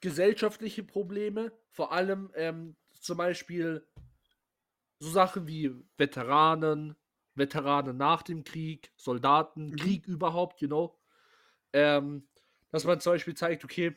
gesellschaftliche 0.00 0.84
Probleme, 0.84 1.52
vor 1.70 1.92
allem 1.92 2.30
ähm, 2.34 2.76
zum 3.00 3.18
Beispiel 3.18 3.86
so 5.00 5.10
Sachen 5.10 5.46
wie 5.46 5.74
Veteranen, 5.96 6.96
Veteranen 7.34 7.96
nach 7.96 8.22
dem 8.22 8.44
Krieg, 8.44 8.92
Soldaten, 8.96 9.66
Mhm. 9.66 9.76
Krieg 9.76 10.06
überhaupt, 10.06 10.60
you 10.60 10.68
know. 10.68 10.98
Ähm, 11.72 12.28
dass 12.70 12.84
man 12.84 13.00
zum 13.00 13.12
Beispiel 13.12 13.34
zeigt, 13.34 13.64
okay, 13.64 13.96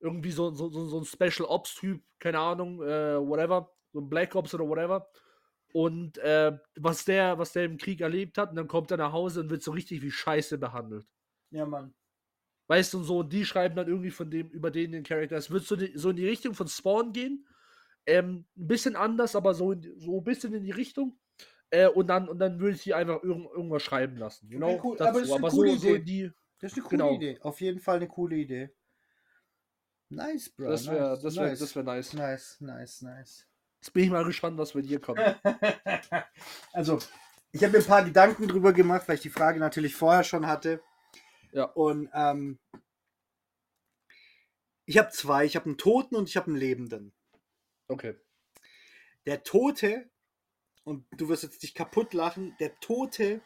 irgendwie 0.00 0.30
so, 0.30 0.50
so, 0.54 0.68
so, 0.68 0.98
ein 0.98 1.04
Special 1.04 1.48
Ops-Typ, 1.48 2.02
keine 2.18 2.38
Ahnung, 2.38 2.82
äh, 2.82 3.18
whatever, 3.18 3.74
so 3.92 4.00
ein 4.00 4.08
Black 4.08 4.34
Ops 4.34 4.54
oder 4.54 4.68
whatever. 4.68 5.10
Und 5.72 6.18
äh, 6.18 6.58
was 6.76 7.04
der, 7.04 7.38
was 7.38 7.52
der 7.52 7.64
im 7.64 7.76
Krieg 7.76 8.00
erlebt 8.00 8.38
hat, 8.38 8.50
und 8.50 8.56
dann 8.56 8.68
kommt 8.68 8.90
er 8.90 8.96
nach 8.96 9.12
Hause 9.12 9.40
und 9.40 9.50
wird 9.50 9.62
so 9.62 9.72
richtig 9.72 10.02
wie 10.02 10.10
Scheiße 10.10 10.58
behandelt. 10.58 11.06
Ja, 11.50 11.66
Mann. 11.66 11.94
Weißt 12.68 12.92
du, 12.92 12.98
und 12.98 13.04
so, 13.04 13.18
und 13.18 13.32
die 13.32 13.44
schreiben 13.44 13.76
dann 13.76 13.88
irgendwie 13.88 14.10
von 14.10 14.30
dem, 14.30 14.48
über 14.50 14.70
den 14.70 14.92
den 14.92 15.02
Charakter. 15.02 15.36
Es 15.36 15.50
wird 15.50 15.64
so, 15.64 15.76
die, 15.76 15.92
so 15.96 16.10
in 16.10 16.16
die 16.16 16.26
Richtung 16.28 16.54
von 16.54 16.68
Spawn 16.68 17.12
gehen. 17.12 17.46
Ähm, 18.06 18.46
ein 18.56 18.68
bisschen 18.68 18.96
anders, 18.96 19.36
aber 19.36 19.54
so, 19.54 19.72
in, 19.72 19.98
so 19.98 20.18
ein 20.18 20.24
bisschen 20.24 20.52
in 20.54 20.64
die 20.64 20.70
Richtung. 20.70 21.18
Äh, 21.70 21.88
und 21.88 22.08
dann, 22.08 22.28
und 22.28 22.38
dann 22.38 22.60
würde 22.60 22.76
ich 22.76 22.82
die 22.82 22.94
einfach 22.94 23.22
irgend, 23.22 23.50
irgendwas 23.50 23.82
schreiben 23.82 24.16
lassen. 24.16 24.48
Know? 24.48 24.68
Okay, 24.68 24.80
cool. 24.84 24.96
Dazu. 24.96 25.08
Aber 25.08 25.18
das 25.20 25.28
ist 25.28 25.34
eine 25.34 25.46
aber 25.46 25.50
coole 25.50 25.70
so, 25.72 25.76
so 25.76 25.88
Idee. 25.88 25.96
in 25.96 26.04
die. 26.04 26.32
Das 26.60 26.72
ist 26.72 26.78
eine 26.78 26.86
coole 26.86 26.98
Genau. 26.98 27.14
Idee. 27.14 27.38
Auf 27.40 27.60
jeden 27.60 27.80
Fall 27.80 27.96
eine 27.96 28.08
coole 28.08 28.36
Idee. 28.36 28.70
Nice, 30.10 30.48
Bro. 30.50 30.70
Das 30.70 30.86
wäre 30.86 31.10
nice, 31.10 31.20
das 31.20 31.36
wär, 31.36 31.42
nice. 31.44 31.58
das 31.58 31.76
wär 31.76 31.82
nice. 31.82 32.12
nice, 32.14 32.60
nice, 32.60 33.02
nice. 33.02 33.47
Jetzt 33.80 33.92
bin 33.92 34.04
ich 34.04 34.10
mal 34.10 34.24
gespannt, 34.24 34.58
was 34.58 34.72
bei 34.72 34.80
dir 34.80 35.00
kommt. 35.00 35.20
also, 36.72 36.98
ich 37.52 37.62
habe 37.62 37.72
mir 37.72 37.78
ein 37.78 37.86
paar 37.86 38.04
Gedanken 38.04 38.48
drüber 38.48 38.72
gemacht, 38.72 39.06
weil 39.06 39.16
ich 39.16 39.22
die 39.22 39.30
Frage 39.30 39.60
natürlich 39.60 39.94
vorher 39.94 40.24
schon 40.24 40.46
hatte. 40.46 40.82
Ja. 41.52 41.64
Und 41.64 42.10
ähm, 42.12 42.58
ich 44.84 44.98
habe 44.98 45.10
zwei. 45.10 45.44
Ich 45.44 45.56
habe 45.56 45.66
einen 45.66 45.78
Toten 45.78 46.16
und 46.16 46.28
ich 46.28 46.36
habe 46.36 46.48
einen 46.48 46.56
Lebenden. 46.56 47.12
Okay. 47.88 48.16
Der 49.26 49.42
Tote, 49.42 50.10
und 50.84 51.06
du 51.12 51.28
wirst 51.28 51.42
jetzt 51.42 51.62
dich 51.62 51.74
kaputt 51.74 52.14
lachen, 52.14 52.56
der 52.60 52.78
Tote 52.80 53.40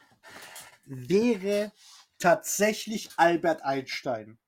wäre 0.85 1.73
tatsächlich 2.19 3.11
Albert 3.17 3.63
Einstein. 3.63 4.39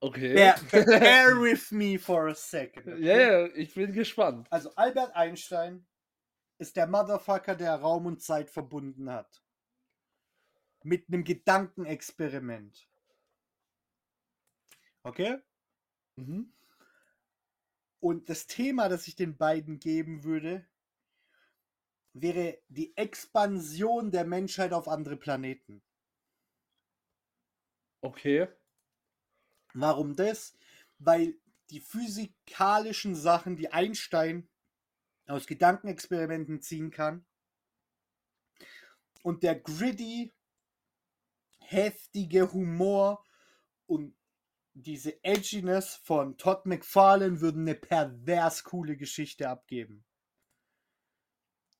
Okay. 0.00 0.34
Bear, 0.34 0.58
bear 0.72 1.40
with 1.40 1.70
me 1.72 1.98
for 1.98 2.28
a 2.28 2.34
second. 2.34 2.94
okay? 2.94 3.02
Ja, 3.02 3.16
ja, 3.18 3.46
ich 3.54 3.74
bin 3.74 3.92
gespannt. 3.92 4.46
Also 4.50 4.74
Albert 4.74 5.14
Einstein 5.14 5.86
ist 6.58 6.76
der 6.76 6.86
Motherfucker, 6.86 7.54
der 7.54 7.74
Raum 7.76 8.06
und 8.06 8.22
Zeit 8.22 8.50
verbunden 8.50 9.10
hat. 9.10 9.42
Mit 10.82 11.08
einem 11.08 11.24
Gedankenexperiment. 11.24 12.88
Okay? 15.02 15.38
Mhm. 16.16 16.52
Und 18.00 18.30
das 18.30 18.46
Thema, 18.46 18.88
das 18.88 19.06
ich 19.06 19.16
den 19.16 19.36
beiden 19.36 19.78
geben 19.78 20.24
würde, 20.24 20.66
wäre 22.14 22.58
die 22.68 22.96
Expansion 22.96 24.10
der 24.10 24.24
Menschheit 24.24 24.72
auf 24.72 24.88
andere 24.88 25.16
Planeten. 25.16 25.82
Okay. 28.02 28.48
Warum 29.74 30.16
das? 30.16 30.54
Weil 30.98 31.34
die 31.70 31.80
physikalischen 31.80 33.14
Sachen, 33.14 33.56
die 33.56 33.72
Einstein 33.72 34.48
aus 35.26 35.46
Gedankenexperimenten 35.46 36.60
ziehen 36.62 36.90
kann, 36.90 37.24
und 39.22 39.42
der 39.42 39.54
gritty, 39.54 40.32
heftige 41.60 42.52
Humor 42.52 43.24
und 43.86 44.14
diese 44.74 45.22
Edginess 45.24 45.96
von 45.96 46.38
Todd 46.38 46.64
McFarlane 46.66 47.40
würden 47.40 47.62
eine 47.62 47.74
pervers 47.74 48.64
coole 48.64 48.96
Geschichte 48.96 49.48
abgeben. 49.48 50.04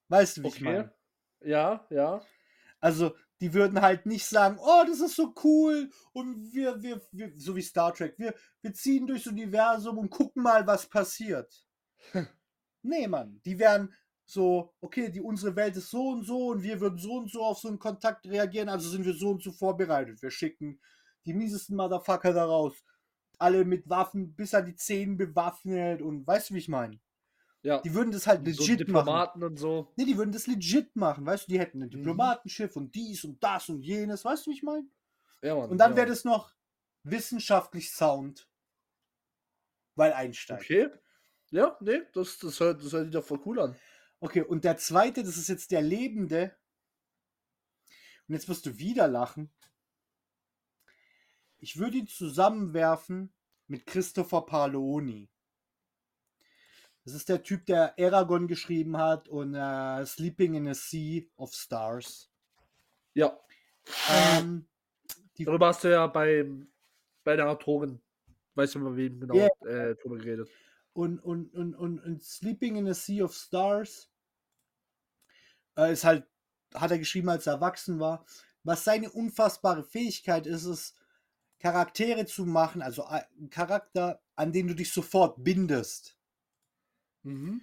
Weißt 0.08 0.36
du, 0.36 0.42
wie 0.42 0.48
ich 0.48 0.56
Okay. 0.56 0.64
meine? 0.64 0.92
Ja, 1.40 1.86
ja. 1.90 2.26
Also, 2.80 3.16
die 3.40 3.54
würden 3.54 3.80
halt 3.80 4.06
nicht 4.06 4.26
sagen, 4.26 4.58
oh, 4.60 4.84
das 4.86 5.00
ist 5.00 5.16
so 5.16 5.34
cool 5.42 5.90
und 6.12 6.52
wir, 6.52 6.82
wir, 6.82 7.00
wir 7.12 7.32
so 7.36 7.56
wie 7.56 7.62
Star 7.62 7.92
Trek, 7.94 8.18
wir, 8.18 8.34
wir 8.60 8.74
ziehen 8.74 9.06
durchs 9.06 9.26
Universum 9.26 9.98
und 9.98 10.10
gucken 10.10 10.42
mal, 10.42 10.66
was 10.66 10.86
passiert. 10.86 11.64
nee, 12.82 13.06
Mann, 13.08 13.40
die 13.44 13.58
wären 13.58 13.94
so, 14.26 14.74
okay, 14.80 15.10
die, 15.10 15.20
unsere 15.20 15.56
Welt 15.56 15.76
ist 15.76 15.90
so 15.90 16.10
und 16.10 16.24
so 16.24 16.48
und 16.48 16.62
wir 16.62 16.80
würden 16.80 16.98
so 16.98 17.14
und 17.14 17.30
so 17.30 17.42
auf 17.42 17.58
so 17.58 17.68
einen 17.68 17.78
Kontakt 17.78 18.26
reagieren, 18.26 18.68
also 18.68 18.88
sind 18.88 19.04
wir 19.04 19.14
so 19.14 19.30
und 19.30 19.42
so 19.42 19.52
vorbereitet. 19.52 20.22
Wir 20.22 20.30
schicken 20.30 20.80
die 21.26 21.34
miesesten 21.34 21.76
Motherfucker 21.76 22.32
da 22.32 22.44
raus. 22.44 22.74
Alle 23.38 23.64
mit 23.64 23.88
Waffen 23.88 24.34
bis 24.34 24.54
an 24.54 24.66
die 24.66 24.76
Zähne 24.76 25.16
bewaffnet 25.16 26.02
und 26.02 26.26
weißt 26.26 26.50
du, 26.50 26.54
wie 26.54 26.58
ich 26.58 26.68
meine? 26.68 27.00
Ja. 27.62 27.80
Die 27.82 27.92
würden 27.94 28.10
das 28.10 28.26
halt 28.26 28.40
so 28.40 28.44
legit 28.44 28.68
machen. 28.68 28.78
Diplomaten 28.78 29.44
und 29.44 29.58
so. 29.58 29.92
Nee, 29.96 30.06
die 30.06 30.16
würden 30.16 30.32
das 30.32 30.46
legit 30.46 30.96
machen, 30.96 31.26
weißt 31.26 31.46
du, 31.46 31.52
die 31.52 31.58
hätten 31.58 31.82
ein 31.82 31.86
Mhm. 31.88 31.90
Diplomatenschiff 31.90 32.74
und 32.76 32.94
dies 32.94 33.24
und 33.24 33.42
das 33.42 33.68
und 33.68 33.82
jenes, 33.82 34.24
weißt 34.24 34.46
du, 34.46 34.50
wie 34.50 34.54
ich 34.54 34.62
meine? 34.62 34.88
Ja, 35.42 35.54
Mann. 35.54 35.70
Und 35.70 35.78
dann 35.78 35.92
ja. 35.92 35.96
wäre 35.98 36.06
das 36.08 36.24
noch 36.24 36.54
wissenschaftlich 37.02 37.92
sound. 37.92 38.48
Weil 39.94 40.12
Einstein. 40.12 40.58
Okay. 40.58 40.86
Okay. 40.86 40.98
Ja, 41.50 41.76
nee, 41.80 42.00
das, 42.12 42.38
das, 42.38 42.60
hört, 42.60 42.82
das 42.82 42.92
hört 42.92 43.04
sich 43.06 43.12
doch 43.12 43.24
voll 43.24 43.40
cool 43.44 43.60
an. 43.60 43.76
und 44.20 44.64
der 44.64 44.76
zweite, 44.76 45.22
das 45.24 45.36
ist 45.36 45.48
jetzt 45.48 45.72
der 45.72 45.82
Lebende. 45.82 46.56
Und 48.28 48.34
jetzt 48.34 48.48
wirst 48.48 48.66
du 48.66 48.78
wieder 48.78 49.08
lachen. 49.08 49.50
Ich 51.58 51.76
würde 51.76 51.98
ihn 51.98 52.06
zusammenwerfen 52.06 53.34
mit 53.66 53.84
Christopher 53.86 54.42
Paoloni. 54.42 55.28
Das 57.10 57.16
ist 57.16 57.28
der 57.28 57.42
Typ, 57.42 57.66
der 57.66 57.98
Aragon 57.98 58.46
geschrieben 58.46 58.96
hat 58.96 59.28
und 59.28 59.54
äh, 59.56 60.06
Sleeping 60.06 60.54
in 60.54 60.68
a 60.68 60.74
Sea 60.74 61.22
of 61.36 61.52
Stars. 61.52 62.30
Ja. 63.14 63.36
Ähm, 64.08 64.68
die 65.36 65.44
Darüber 65.44 65.66
hast 65.66 65.82
du 65.82 65.90
ja 65.90 66.06
bei, 66.06 66.48
bei 67.24 67.34
der 67.34 67.50
Autorin, 67.50 68.00
weißt 68.54 68.76
du 68.76 68.78
mal 68.78 68.96
wem 68.96 69.18
genau, 69.18 69.34
Ja. 69.34 69.48
äh, 69.66 69.96
drüber 69.96 70.18
geredet. 70.18 70.48
und, 70.92 71.18
und, 71.18 71.52
und, 71.52 71.74
und, 71.74 71.98
und 71.98 72.22
Sleeping 72.22 72.76
in 72.76 72.86
a 72.86 72.94
Sea 72.94 73.24
of 73.24 73.34
Stars 73.34 74.08
äh, 75.76 75.92
ist 75.92 76.04
halt, 76.04 76.28
hat 76.74 76.92
er 76.92 76.98
geschrieben, 77.00 77.28
als 77.28 77.48
er 77.48 77.54
erwachsen 77.54 77.98
war. 77.98 78.24
Was 78.62 78.84
seine 78.84 79.10
unfassbare 79.10 79.82
Fähigkeit 79.82 80.46
ist, 80.46 80.64
ist, 80.64 80.96
Charaktere 81.58 82.24
zu 82.24 82.46
machen, 82.46 82.82
also 82.82 83.02
äh, 83.02 83.22
einen 83.36 83.50
Charakter, 83.50 84.22
an 84.36 84.52
den 84.52 84.68
du 84.68 84.74
dich 84.74 84.92
sofort 84.92 85.42
bindest. 85.42 86.16
Mhm. 87.22 87.62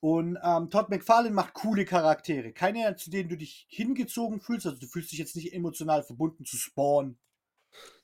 Und 0.00 0.38
ähm, 0.42 0.70
Todd 0.70 0.88
McFarlane 0.88 1.34
macht 1.34 1.54
coole 1.54 1.84
Charaktere. 1.84 2.52
Keine, 2.52 2.94
zu 2.96 3.10
denen 3.10 3.28
du 3.28 3.36
dich 3.36 3.66
hingezogen 3.68 4.40
fühlst. 4.40 4.66
Also 4.66 4.78
du 4.78 4.86
fühlst 4.86 5.12
dich 5.12 5.18
jetzt 5.18 5.36
nicht 5.36 5.52
emotional 5.52 6.02
verbunden 6.02 6.44
zu 6.44 6.56
Spawn. 6.56 7.18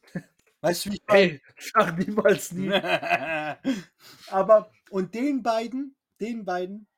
Weißt 0.61 0.87
du, 0.87 0.91
wie 0.91 0.97
ich? 0.97 1.03
Hey, 1.07 1.43
sag 1.59 1.99
niemals 1.99 2.53
nie. 2.53 2.71
Aber, 4.29 4.73
und 4.91 5.15
den 5.15 5.43
beiden, 5.43 5.97
den 6.21 6.45
beiden, 6.45 6.89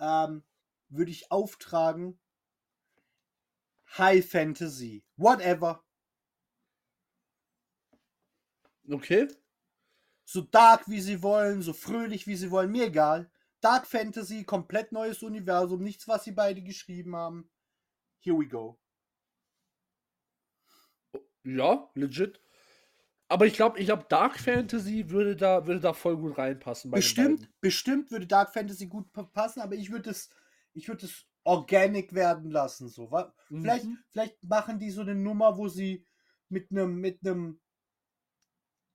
ähm, 0.00 0.44
würde 0.88 1.10
ich 1.10 1.30
auftragen, 1.30 2.18
High 3.96 4.26
Fantasy, 4.26 5.02
whatever, 5.16 5.82
Okay. 8.90 9.28
So 10.30 10.42
dark 10.42 10.88
wie 10.90 11.00
sie 11.00 11.22
wollen, 11.22 11.62
so 11.62 11.72
fröhlich 11.72 12.26
wie 12.26 12.36
sie 12.36 12.50
wollen, 12.50 12.70
mir 12.70 12.84
egal. 12.86 13.30
Dark 13.62 13.86
Fantasy, 13.86 14.44
komplett 14.44 14.92
neues 14.92 15.22
Universum, 15.22 15.82
nichts, 15.82 16.06
was 16.06 16.24
sie 16.24 16.32
beide 16.32 16.60
geschrieben 16.62 17.16
haben. 17.16 17.50
Here 18.20 18.38
we 18.38 18.46
go. 18.46 18.78
Ja, 21.44 21.88
legit. 21.94 22.40
Aber 23.28 23.46
ich 23.46 23.54
glaube, 23.54 23.78
ich 23.78 23.86
glaube, 23.86 24.04
Dark 24.08 24.38
Fantasy 24.38 25.08
würde 25.10 25.34
da, 25.34 25.66
würde 25.66 25.80
da 25.80 25.92
voll 25.94 26.16
gut 26.18 26.36
reinpassen. 26.36 26.90
Bestimmt, 26.90 27.48
bestimmt 27.60 28.10
würde 28.10 28.26
Dark 28.26 28.52
Fantasy 28.52 28.86
gut 28.86 29.10
pa- 29.12 29.22
passen, 29.24 29.60
aber 29.60 29.76
ich 29.76 29.90
würde 29.90 30.10
es, 30.10 30.28
ich 30.74 30.88
würde 30.88 31.06
es 31.06 31.26
organic 31.44 32.12
werden 32.14 32.50
lassen, 32.50 32.88
so. 32.88 33.10
wa- 33.10 33.34
Vielleicht, 33.48 33.86
Mhm. 33.86 33.98
vielleicht 34.10 34.42
machen 34.44 34.78
die 34.78 34.90
so 34.90 35.00
eine 35.00 35.14
Nummer, 35.14 35.56
wo 35.56 35.68
sie 35.68 36.06
mit 36.50 36.70
einem 36.70 36.96
mit 36.96 37.24
einem 37.24 37.60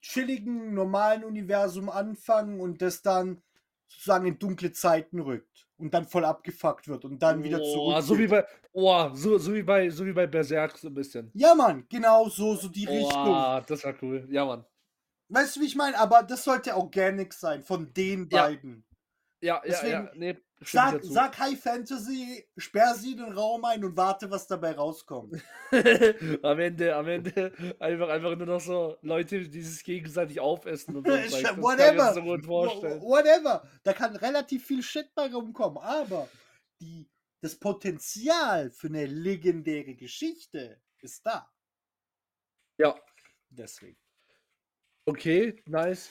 chilligen 0.03 0.73
normalen 0.73 1.23
Universum 1.23 1.89
anfangen 1.89 2.59
und 2.59 2.81
das 2.81 3.01
dann 3.01 3.41
sozusagen 3.87 4.25
in 4.27 4.37
dunkle 4.37 4.71
Zeiten 4.73 5.19
rückt 5.19 5.67
und 5.77 5.93
dann 5.93 6.05
voll 6.05 6.25
abgefuckt 6.25 6.87
wird 6.87 7.05
und 7.05 7.21
dann 7.23 7.43
wieder 7.43 7.59
oh, 7.61 7.73
zurück. 7.73 8.03
so 8.03 8.17
wie 8.17 8.27
bei, 8.27 8.45
oh, 8.73 9.09
so, 9.13 9.37
so 9.37 9.53
wie 9.53 9.63
bei, 9.63 9.89
so 9.89 10.05
wie 10.05 10.13
bei 10.13 10.27
Berserk 10.27 10.77
so 10.77 10.89
ein 10.89 10.93
bisschen. 10.93 11.31
ja, 11.33 11.55
Mann, 11.55 11.85
genau 11.89 12.27
so, 12.27 12.55
so 12.55 12.67
die 12.67 12.85
Richtung. 12.85 13.27
Oh, 13.27 13.61
das 13.65 13.83
war 13.83 13.93
cool. 14.01 14.27
Ja, 14.29 14.45
Mann. 14.45 14.65
Weißt 15.29 15.55
du, 15.55 15.61
wie 15.61 15.65
ich 15.65 15.75
meine? 15.75 15.97
Aber 15.97 16.21
das 16.23 16.43
sollte 16.43 16.75
organic 16.75 17.33
sein 17.33 17.63
von 17.63 17.93
den 17.93 18.27
Ja. 18.29 18.43
beiden. 18.43 18.85
Ja, 19.41 19.55
ja, 19.55 19.61
Deswegen- 19.65 19.91
ja. 19.91 20.11
Nee, 20.15 20.37
Sag, 20.65 21.03
sag 21.03 21.39
High 21.39 21.59
Fantasy, 21.59 22.45
sperr 22.57 22.95
sie 22.95 23.13
in 23.13 23.17
den 23.17 23.33
Raum 23.33 23.63
ein 23.65 23.83
und 23.83 23.95
warte, 23.97 24.29
was 24.29 24.47
dabei 24.47 24.71
rauskommt. 24.73 25.41
am 26.43 26.59
Ende, 26.59 26.95
am 26.95 27.07
Ende 27.07 27.51
einfach, 27.79 28.09
einfach 28.09 28.35
nur 28.35 28.47
noch 28.47 28.61
so 28.61 28.97
Leute, 29.01 29.47
die 29.47 29.61
sich 29.61 29.83
gegenseitig 29.83 30.39
aufessen 30.39 30.95
und 30.97 31.07
so. 31.07 31.13
mir 31.13 31.61
Whatever. 31.61 32.13
so 32.13 32.23
Whatever. 33.01 33.67
Da 33.83 33.93
kann 33.93 34.15
relativ 34.15 34.65
viel 34.65 34.83
Shit 34.83 35.13
bei 35.15 35.31
rumkommen, 35.31 35.77
aber 35.77 36.29
die, 36.79 37.09
das 37.41 37.55
Potenzial 37.55 38.71
für 38.71 38.87
eine 38.87 39.05
legendäre 39.05 39.95
Geschichte 39.95 40.81
ist 40.99 41.25
da. 41.25 41.49
Ja, 42.77 42.95
Deswegen. 43.49 43.97
okay, 45.05 45.61
nice. 45.65 46.09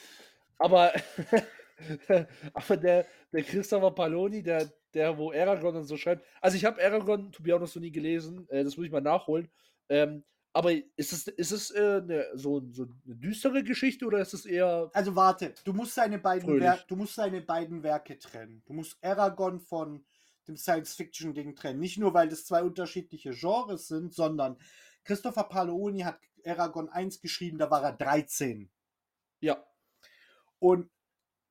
Aber, 0.58 0.92
aber 2.54 2.76
der, 2.76 3.06
der 3.32 3.42
Christopher 3.42 3.90
Paloni, 3.90 4.42
der, 4.42 4.72
der, 4.94 5.16
wo 5.16 5.32
Aragorn 5.32 5.76
und 5.76 5.84
so 5.84 5.96
schreibt, 5.96 6.24
also 6.40 6.56
ich 6.56 6.64
habe 6.64 6.82
Aragorn, 6.82 7.32
to 7.32 7.42
be 7.42 7.52
honest, 7.52 7.76
noch 7.76 7.82
nie 7.82 7.92
gelesen, 7.92 8.48
äh, 8.50 8.64
das 8.64 8.76
muss 8.76 8.86
ich 8.86 8.92
mal 8.92 9.00
nachholen. 9.00 9.48
Ähm, 9.88 10.24
aber 10.54 10.72
ist 10.72 11.12
es, 11.12 11.28
ist 11.28 11.50
es 11.50 11.70
äh, 11.70 12.02
ne, 12.02 12.26
so, 12.34 12.62
so 12.72 12.82
eine 12.82 13.16
düstere 13.16 13.64
Geschichte 13.64 14.04
oder 14.04 14.20
ist 14.20 14.34
es 14.34 14.44
eher. 14.44 14.90
Also 14.92 15.16
warte, 15.16 15.54
du 15.64 15.72
musst 15.72 15.94
seine 15.94 16.18
beiden, 16.18 16.46
Fröhlich. 16.46 16.62
Wer 16.62 16.78
du 16.86 16.96
musst 16.96 17.14
seine 17.14 17.40
beiden 17.40 17.82
Werke 17.82 18.18
trennen. 18.18 18.62
Du 18.66 18.74
musst 18.74 19.02
Aragon 19.02 19.60
von 19.60 20.04
dem 20.46 20.56
Science-Fiction-Ding 20.56 21.54
trennen. 21.54 21.80
Nicht 21.80 21.98
nur, 21.98 22.12
weil 22.12 22.28
das 22.28 22.44
zwei 22.44 22.62
unterschiedliche 22.62 23.30
Genres 23.30 23.88
sind, 23.88 24.12
sondern 24.12 24.58
Christopher 25.04 25.44
Paoloni 25.44 26.00
hat 26.00 26.18
Aragon 26.44 26.88
1 26.88 27.20
geschrieben, 27.20 27.58
da 27.58 27.70
war 27.70 27.82
er 27.82 27.92
13. 27.92 28.70
Ja, 29.40 29.64
Und 30.58 30.90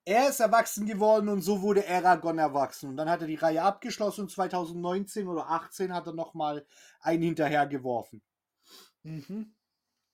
er 0.06 0.30
ist 0.30 0.40
erwachsen 0.40 0.86
geworden 0.86 1.30
und 1.30 1.42
so 1.42 1.62
wurde 1.62 1.88
Aragon 1.88 2.38
erwachsen. 2.38 2.90
Und 2.90 2.98
dann 2.98 3.10
hat 3.10 3.22
er 3.22 3.28
die 3.28 3.36
Reihe 3.36 3.62
abgeschlossen 3.62 4.22
und 4.22 4.32
2019 4.32 5.28
oder 5.28 5.50
18 5.50 5.94
hat 5.94 6.08
er 6.08 6.14
nochmal 6.14 6.66
einen 7.00 7.24
hinterhergeworfen. 7.24 8.22
mhm. 9.04 9.54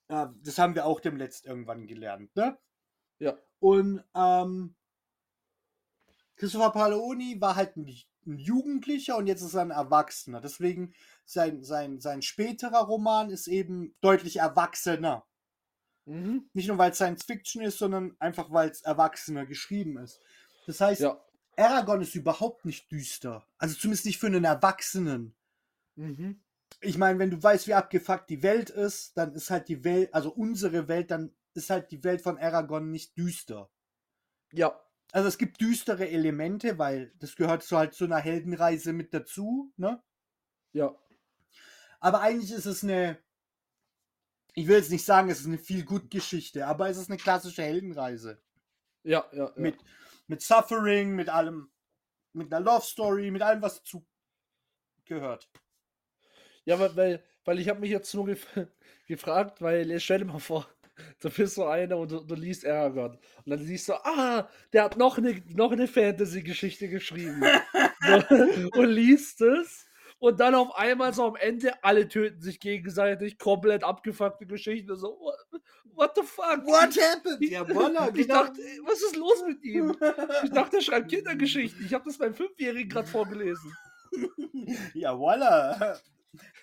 Äh, 0.09 0.27
das 0.43 0.57
haben 0.57 0.75
wir 0.75 0.85
auch 0.85 0.99
dem 0.99 1.17
Letzt 1.17 1.45
irgendwann 1.45 1.87
gelernt, 1.87 2.35
ne? 2.35 2.57
ja, 3.19 3.37
Und 3.59 4.03
ähm, 4.15 4.75
Christopher 6.35 6.71
Paoloni 6.71 7.41
war 7.41 7.55
halt 7.55 7.75
ein, 7.75 7.87
ein 8.25 8.37
Jugendlicher 8.37 9.17
und 9.17 9.27
jetzt 9.27 9.41
ist 9.41 9.55
er 9.55 9.61
ein 9.61 9.71
Erwachsener. 9.71 10.39
Deswegen 10.39 10.93
sein, 11.25 11.63
sein, 11.63 11.99
sein 11.99 12.21
späterer 12.21 12.85
Roman 12.85 13.29
ist 13.29 13.47
eben 13.47 13.95
deutlich 14.01 14.37
erwachsener. 14.37 15.25
Mhm. 16.07 16.49
Nicht 16.53 16.67
nur 16.67 16.77
weil 16.77 16.91
es 16.91 16.97
Science 16.97 17.23
Fiction 17.23 17.61
ist, 17.61 17.77
sondern 17.77 18.15
einfach 18.19 18.51
weil 18.51 18.69
es 18.69 18.81
erwachsener 18.81 19.45
geschrieben 19.45 19.97
ist. 19.97 20.19
Das 20.65 20.81
heißt, 20.81 21.01
ja. 21.01 21.21
Aragon 21.55 22.01
ist 22.01 22.15
überhaupt 22.15 22.65
nicht 22.65 22.91
düster. 22.91 23.47
Also 23.57 23.75
zumindest 23.75 24.05
nicht 24.05 24.19
für 24.19 24.27
einen 24.27 24.43
Erwachsenen. 24.43 25.35
Mhm. 25.95 26.41
Ich 26.81 26.97
meine, 26.97 27.17
wenn 27.19 27.31
du 27.31 27.41
weißt, 27.41 27.67
wie 27.67 27.73
abgefuckt 27.73 28.29
die 28.29 28.43
Welt 28.43 28.69
ist, 28.69 29.17
dann 29.17 29.33
ist 29.33 29.49
halt 29.49 29.67
die 29.67 29.83
Welt, 29.83 30.13
also 30.13 30.31
unsere 30.31 30.87
Welt, 30.87 31.11
dann 31.11 31.33
ist 31.53 31.69
halt 31.69 31.91
die 31.91 32.03
Welt 32.03 32.21
von 32.21 32.37
Aragon 32.37 32.91
nicht 32.91 33.17
düster. 33.17 33.69
Ja, 34.51 34.79
Also 35.11 35.27
es 35.27 35.37
gibt 35.37 35.59
düstere 35.59 36.09
Elemente, 36.09 36.77
weil 36.77 37.13
das 37.19 37.35
gehört 37.35 37.63
so 37.63 37.77
halt 37.77 37.93
zu 37.93 38.05
einer 38.05 38.17
Heldenreise 38.17 38.93
mit 38.93 39.13
dazu, 39.13 39.73
ne? 39.77 40.01
ja. 40.73 40.95
Aber 41.99 42.21
eigentlich 42.21 42.51
ist 42.51 42.67
es 42.67 42.83
eine, 42.83 43.17
ich 44.57 44.67
will 44.67 44.77
jetzt 44.77 44.89
nicht 44.89 45.05
sagen, 45.05 45.29
es 45.29 45.41
ist 45.41 45.45
eine 45.45 45.59
viel 45.59 45.85
gut 45.85 46.09
Geschichte, 46.09 46.65
aber 46.65 46.89
es 46.89 46.97
ist 46.97 47.11
eine 47.11 47.19
klassische 47.19 47.61
Heldenreise. 47.61 48.41
Ja, 49.03 49.23
ja, 49.31 49.45
ja. 49.45 49.51
Mit, 49.55 49.77
mit 50.25 50.41
Suffering, 50.41 51.15
mit 51.15 51.29
allem, 51.29 51.69
mit 52.33 52.51
einer 52.51 52.65
Love 52.65 52.83
Story, 52.83 53.29
mit 53.29 53.43
allem, 53.43 53.61
was 53.61 53.75
dazu 53.77 54.03
gehört. 55.05 55.47
Ja, 56.65 56.79
weil, 56.79 56.95
weil, 56.95 57.23
weil 57.45 57.59
ich 57.59 57.69
habe 57.69 57.81
mich 57.81 57.91
jetzt 57.91 58.11
nur 58.15 58.25
gef 58.25 58.47
gefragt, 59.07 59.61
weil 59.61 59.99
stell 59.99 60.19
dir 60.19 60.25
mal 60.25 60.39
vor, 60.39 60.67
du 61.21 61.29
bist 61.29 61.53
so 61.53 61.67
einer 61.67 61.95
und 61.95 62.09
du, 62.09 62.21
du 62.21 62.33
liest 62.33 62.65
Aragorn. 62.65 63.11
Und 63.45 63.51
dann 63.51 63.59
siehst 63.59 63.89
du, 63.89 63.93
ah, 63.93 64.49
der 64.73 64.85
hat 64.85 64.97
noch 64.97 65.19
eine, 65.19 65.39
noch 65.49 65.71
eine 65.71 65.87
Fantasy-Geschichte 65.87 66.89
geschrieben. 66.89 67.43
und 68.73 68.87
liest 68.87 69.39
es. 69.39 69.85
Und 70.19 70.39
dann 70.39 70.55
auf 70.55 70.75
einmal 70.75 71.13
so 71.13 71.25
am 71.25 71.35
Ende, 71.35 71.83
alle 71.83 72.07
töten 72.07 72.41
sich 72.41 72.59
gegenseitig, 72.59 73.37
komplett 73.37 73.83
abgefuckte 73.83 74.47
Geschichte. 74.47 74.95
So, 74.95 75.19
what, 75.19 75.61
what 75.93 76.11
the 76.15 76.23
fuck? 76.23 76.65
happened? 76.67 77.41
Ja, 77.41 77.67
voila, 77.67 78.09
Ich 78.15 78.27
dachte, 78.27 78.59
was 78.85 79.01
ist 79.01 79.15
los 79.15 79.43
mit 79.47 79.63
ihm? 79.63 79.95
Ich 80.43 80.51
dachte, 80.51 80.77
er 80.77 80.81
schreibt 80.81 81.09
Kindergeschichten. 81.09 81.85
Ich 81.85 81.93
habe 81.93 82.05
das 82.05 82.17
beim 82.17 82.33
Fünfjährigen 82.33 82.89
gerade 82.89 83.07
vorgelesen. 83.07 83.75
ja, 84.95 85.17
voila. 85.17 85.99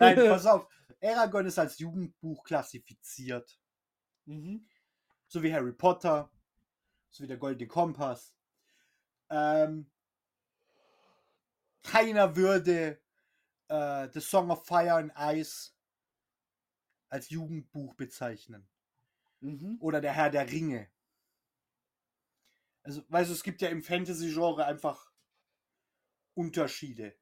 Nein, 0.00 0.16
pass 0.28 0.46
auf. 0.46 0.66
Aragon 1.00 1.46
ist 1.46 1.58
als 1.58 1.78
Jugendbuch 1.78 2.42
klassifiziert. 2.44 3.58
Mhm. 4.24 4.66
So 5.28 5.42
wie 5.42 5.52
Harry 5.52 5.72
Potter, 5.72 6.30
so 7.10 7.22
wie 7.22 7.28
der 7.28 7.36
Goldene 7.36 7.68
Kompass. 7.68 8.34
Ähm, 9.30 9.90
keiner 11.82 12.34
würde 12.34 13.00
äh, 13.74 14.10
The 14.12 14.20
Song 14.20 14.50
of 14.50 14.66
Fire 14.66 14.94
and 14.94 15.12
Ice 15.16 15.72
als 17.08 17.30
Jugendbuch 17.30 17.94
bezeichnen. 17.94 18.68
Mhm. 19.40 19.78
Oder 19.80 20.00
Der 20.00 20.12
Herr 20.12 20.30
der 20.30 20.50
Ringe. 20.50 20.88
Also, 22.82 23.02
weißt 23.08 23.30
du, 23.30 23.34
es 23.34 23.42
gibt 23.42 23.62
ja 23.62 23.68
im 23.68 23.82
Fantasy-Genre 23.82 24.66
einfach 24.66 25.10
Unterschiede. 26.34 27.14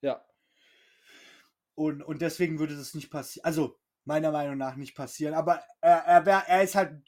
Ja. 0.00 0.24
Und, 1.74 2.02
und 2.02 2.22
deswegen 2.22 2.58
würde 2.58 2.76
das 2.76 2.94
nicht 2.94 3.10
passieren. 3.10 3.44
Also, 3.44 3.78
meiner 4.04 4.30
Meinung 4.30 4.56
nach 4.56 4.76
nicht 4.76 4.94
passieren. 4.94 5.34
Aber 5.34 5.62
er, 5.80 5.98
er, 5.98 6.26
wär, 6.26 6.44
er 6.46 6.62
ist 6.62 6.74
halt. 6.74 7.02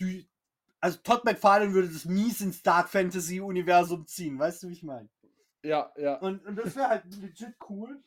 Also, 0.81 0.99
Todd 0.99 1.25
McFarlane 1.25 1.73
würde 1.73 1.89
das 1.89 2.05
mies 2.05 2.41
ins 2.41 2.63
Dark 2.63 2.91
Fantasy-Universum 2.91 4.07
ziehen. 4.07 4.39
Weißt 4.39 4.63
du, 4.63 4.69
wie 4.69 4.75
ich 4.75 4.83
meine? 4.83 5.09
Ja, 5.63 5.93
ja. 5.97 6.19
Und, 6.19 6.45
und 6.47 6.57
das 6.57 6.77
wäre 6.77 6.89
halt 6.89 7.05
legit 7.15 7.57
cool. 7.69 8.03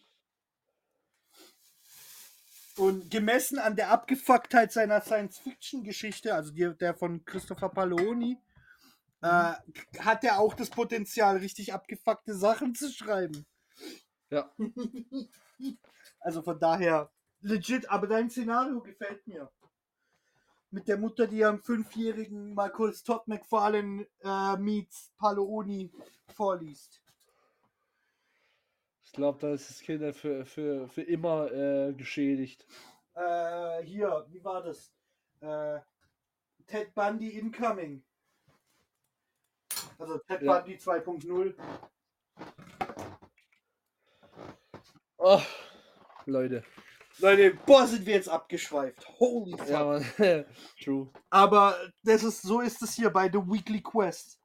Und 2.77 3.11
gemessen 3.11 3.59
an 3.59 3.75
der 3.75 3.91
Abgefucktheit 3.91 4.71
seiner 4.71 5.01
Science-Fiction-Geschichte, 5.01 6.33
also 6.33 6.51
die, 6.51 6.73
der 6.77 6.93
von 6.95 7.25
Christopher 7.25 7.69
Paoloni, 7.69 8.37
äh, 9.21 9.53
hat 9.99 10.23
er 10.23 10.39
auch 10.39 10.53
das 10.53 10.69
Potenzial, 10.69 11.37
richtig 11.37 11.73
abgefuckte 11.73 12.33
Sachen 12.33 12.75
zu 12.75 12.91
schreiben. 12.91 13.45
Ja. 14.29 14.51
Also 16.23 16.43
von 16.43 16.59
daher 16.59 17.11
legit, 17.41 17.89
aber 17.89 18.07
dein 18.07 18.29
Szenario 18.29 18.81
gefällt 18.81 19.25
mir. 19.27 19.51
Mit 20.69 20.87
der 20.87 20.97
Mutter, 20.97 21.27
die 21.27 21.43
am 21.43 21.61
Fünfjährigen 21.61 22.53
mal 22.53 22.71
kurz 22.71 23.03
Todd 23.03 23.27
McFarlane 23.27 24.07
äh, 24.23 24.57
meets 24.57 25.11
Paoloni 25.17 25.91
vorliest. 26.33 27.00
Ich 29.11 29.17
glaube, 29.17 29.39
da 29.41 29.53
ist 29.53 29.69
das 29.69 29.81
Kind 29.81 30.15
für, 30.15 30.45
für, 30.45 30.87
für 30.87 31.01
immer 31.01 31.51
äh, 31.51 31.91
geschädigt. 31.91 32.65
Äh, 33.13 33.83
hier, 33.83 34.25
wie 34.29 34.41
war 34.41 34.63
das? 34.63 34.89
Äh, 35.41 35.81
Ted 36.65 36.95
Bundy 36.95 37.37
Incoming. 37.37 38.01
Also 39.99 40.17
Ted 40.19 40.41
Ja. 40.43 40.59
Bundy 40.61 40.77
2.0. 40.77 41.53
Oh, 45.17 45.41
Leute. 46.25 46.63
Leute, 47.17 47.53
boah, 47.65 47.85
sind 47.87 48.05
wir 48.05 48.15
jetzt 48.15 48.29
abgeschweift. 48.29 49.05
Holy 49.19 49.57
fuck. 49.57 49.67
Ja. 49.67 50.45
True. 50.81 51.09
Aber 51.29 51.75
das 52.03 52.23
ist, 52.23 52.43
so 52.43 52.61
ist 52.61 52.81
es 52.81 52.93
hier 52.93 53.09
bei 53.09 53.29
The 53.29 53.39
Weekly 53.39 53.81
Quest. 53.81 54.40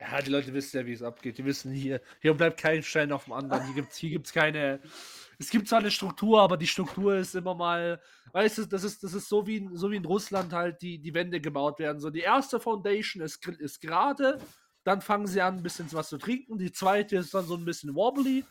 Ja, 0.00 0.22
die 0.22 0.30
Leute 0.30 0.54
wissen 0.54 0.78
ja, 0.78 0.86
wie 0.86 0.94
es 0.94 1.02
abgeht. 1.02 1.36
Die 1.36 1.44
wissen 1.44 1.72
hier, 1.72 2.00
hier 2.20 2.32
bleibt 2.32 2.58
kein 2.58 2.82
Stein 2.82 3.12
auf 3.12 3.24
dem 3.24 3.34
anderen. 3.34 3.66
Hier 3.66 3.74
gibt 3.74 3.92
es 3.92 3.98
hier 3.98 4.10
gibt's 4.10 4.32
keine. 4.32 4.80
Es 5.38 5.50
gibt 5.50 5.68
zwar 5.68 5.80
eine 5.80 5.90
Struktur, 5.90 6.40
aber 6.40 6.56
die 6.56 6.66
Struktur 6.66 7.16
ist 7.16 7.34
immer 7.34 7.54
mal. 7.54 8.00
Weißt 8.32 8.58
du, 8.58 8.64
das 8.66 8.84
ist, 8.84 9.04
das 9.04 9.12
ist 9.12 9.28
so, 9.28 9.46
wie 9.46 9.56
in, 9.56 9.76
so 9.76 9.90
wie 9.90 9.96
in 9.96 10.04
Russland 10.04 10.52
halt 10.54 10.80
die, 10.80 10.98
die 10.98 11.12
Wände 11.12 11.40
gebaut 11.40 11.78
werden. 11.78 12.00
So, 12.00 12.08
die 12.08 12.20
erste 12.20 12.60
Foundation 12.60 13.22
ist, 13.22 13.46
ist 13.46 13.80
gerade. 13.80 14.38
Dann 14.84 15.02
fangen 15.02 15.26
sie 15.26 15.42
an, 15.42 15.58
ein 15.58 15.62
bisschen 15.62 15.92
was 15.92 16.08
zu 16.08 16.16
trinken. 16.16 16.56
Die 16.56 16.72
zweite 16.72 17.16
ist 17.16 17.34
dann 17.34 17.44
so 17.44 17.54
ein 17.54 17.66
bisschen 17.66 17.94
wobbly. 17.94 18.44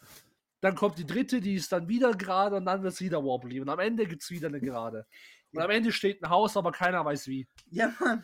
Dann 0.62 0.76
kommt 0.76 1.00
die 1.00 1.06
dritte, 1.06 1.42
die 1.42 1.56
ist 1.56 1.72
dann 1.72 1.88
wieder 1.88 2.14
gerade 2.14 2.58
und 2.58 2.66
dann 2.66 2.84
wird 2.84 2.94
es 2.94 3.02
wieder 3.02 3.24
wobbly. 3.24 3.60
Und 3.60 3.70
am 3.70 3.80
Ende 3.80 4.06
gibt 4.06 4.22
es 4.22 4.30
wieder 4.30 4.50
eine 4.50 4.60
gerade. 4.60 5.08
Und 5.52 5.62
am 5.62 5.72
Ende 5.72 5.92
steht 5.92 6.22
ein 6.22 6.30
Haus, 6.30 6.56
aber 6.58 6.72
keiner 6.72 7.04
weiß 7.04 7.28
wie. 7.28 7.48
Ja, 7.72 7.92
Mann. 8.00 8.24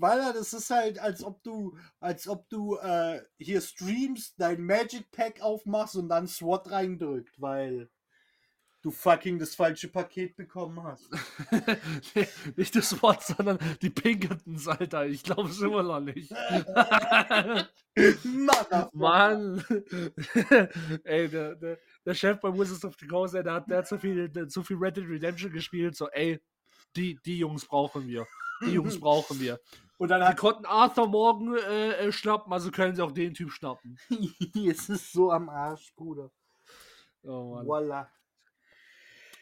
Weil 0.00 0.32
das 0.32 0.52
ist 0.52 0.70
halt, 0.70 1.00
als 1.00 1.24
ob 1.24 1.42
du, 1.42 1.76
als 1.98 2.28
ob 2.28 2.48
du 2.48 2.76
äh, 2.76 3.20
hier 3.38 3.60
streamst, 3.60 4.34
dein 4.38 4.62
Magic 4.62 5.10
Pack 5.10 5.40
aufmachst 5.40 5.96
und 5.96 6.08
dann 6.08 6.28
SWAT 6.28 6.70
reindrückt, 6.70 7.40
weil 7.40 7.90
du 8.82 8.90
fucking 8.92 9.38
das 9.38 9.54
falsche 9.54 9.88
Paket 9.88 10.36
bekommen 10.36 10.82
hast. 10.82 11.10
nicht 12.56 12.76
das 12.76 13.02
Wort, 13.02 13.24
sondern 13.24 13.58
die 13.82 13.90
Pinkertons, 13.90 14.68
Alter. 14.68 15.06
Ich 15.06 15.24
glaube 15.24 15.50
es 15.50 15.60
immer 15.60 15.82
noch 15.82 16.00
nicht. 16.00 16.30
Mann! 18.92 19.64
ey, 21.04 21.28
der, 21.28 21.56
der, 21.56 21.78
der, 22.06 22.14
Chef 22.14 22.40
bei 22.40 22.56
Wizards 22.56 22.84
of 22.84 22.96
the 23.00 23.06
Coast, 23.06 23.34
der 23.34 23.52
hat, 23.52 23.68
der 23.68 23.78
hat 23.78 23.88
so 23.88 23.98
viel, 23.98 24.28
der, 24.28 24.48
so 24.48 24.62
viel 24.62 24.76
Red 24.76 24.96
Dead 24.96 25.08
Redemption 25.08 25.52
gespielt, 25.52 25.96
so, 25.96 26.08
ey, 26.10 26.40
die, 26.94 27.18
die 27.24 27.38
Jungs 27.38 27.66
brauchen 27.66 28.06
wir. 28.06 28.24
Die 28.64 28.72
Jungs 28.72 28.98
brauchen 28.98 29.40
wir. 29.40 29.58
Und 29.98 30.08
dann 30.08 30.22
hat, 30.22 30.34
die 30.34 30.36
konnten 30.36 30.64
Arthur 30.64 31.08
morgen 31.08 31.56
äh, 31.56 31.90
äh, 31.90 32.12
schnappen, 32.12 32.52
also 32.52 32.70
können 32.70 32.94
sie 32.94 33.02
auch 33.02 33.12
den 33.12 33.34
Typ 33.34 33.50
schnappen. 33.50 33.98
es 34.54 34.88
ist 34.88 35.12
so 35.12 35.32
am 35.32 35.48
Arsch, 35.48 35.94
Bruder. 35.96 36.30
Oh 37.24 37.54
Mann. 37.54 37.66
Voila. 37.66 38.10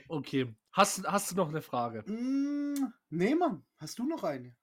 Okay. 0.09 0.55
Hast, 0.73 1.07
hast 1.07 1.31
du 1.31 1.37
noch 1.37 1.49
eine 1.49 1.63
Frage? 1.63 2.03
Mm, 2.11 2.93
nee, 3.11 3.35
Mann. 3.35 3.65
Hast 3.79 3.99
du 3.99 4.07
noch 4.07 4.25
eine? 4.25 4.55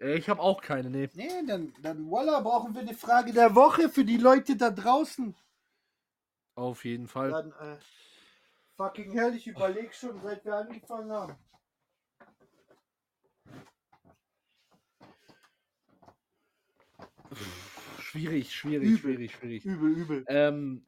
Äh, 0.00 0.16
ich 0.16 0.28
habe 0.28 0.40
auch 0.40 0.60
keine, 0.60 0.90
nee. 0.90 1.08
Nee, 1.14 1.46
dann, 1.46 1.72
dann 1.80 2.10
voila, 2.10 2.40
brauchen 2.40 2.74
wir 2.74 2.82
eine 2.82 2.94
Frage 2.94 3.32
der 3.32 3.54
Woche 3.54 3.88
für 3.88 4.04
die 4.04 4.16
Leute 4.16 4.56
da 4.56 4.70
draußen. 4.70 5.34
Auf 6.56 6.84
jeden 6.84 7.06
Fall. 7.06 7.30
Dann, 7.30 7.52
äh, 7.52 7.78
fucking 8.76 9.12
hell, 9.12 9.34
ich 9.34 9.46
überlege 9.46 9.92
schon, 9.92 10.20
seit 10.22 10.44
wir 10.44 10.56
angefangen 10.56 11.12
haben. 11.12 11.36
Schwierig, 17.98 18.54
schwierig, 18.54 18.88
übel. 18.88 18.98
schwierig, 18.98 19.32
schwierig. 19.32 19.64
Übel, 19.64 19.90
übel. 19.90 20.24
Ähm, 20.28 20.86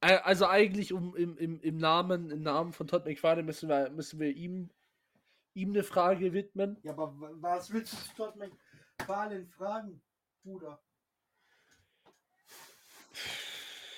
also 0.00 0.46
eigentlich 0.46 0.92
um 0.92 1.14
im, 1.16 1.36
im, 1.36 1.60
im 1.60 1.76
Namen 1.76 2.30
im 2.30 2.42
Namen 2.42 2.72
von 2.72 2.88
Todd 2.88 3.04
McFarlane 3.04 3.44
müssen 3.44 3.68
wir 3.68 3.90
müssen 3.90 4.18
wir 4.18 4.30
ihm 4.30 4.70
ihm 5.54 5.70
eine 5.70 5.84
Frage 5.84 6.32
widmen. 6.32 6.78
Ja, 6.82 6.92
aber 6.92 7.14
was 7.40 7.72
willst 7.72 7.92
du 7.92 8.24
Todd 8.24 8.36
McFarlane 8.36 9.46
fragen, 9.46 10.02
Bruder? 10.42 10.82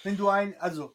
Wenn 0.03 0.17
du 0.17 0.29
ein 0.29 0.59
also 0.61 0.95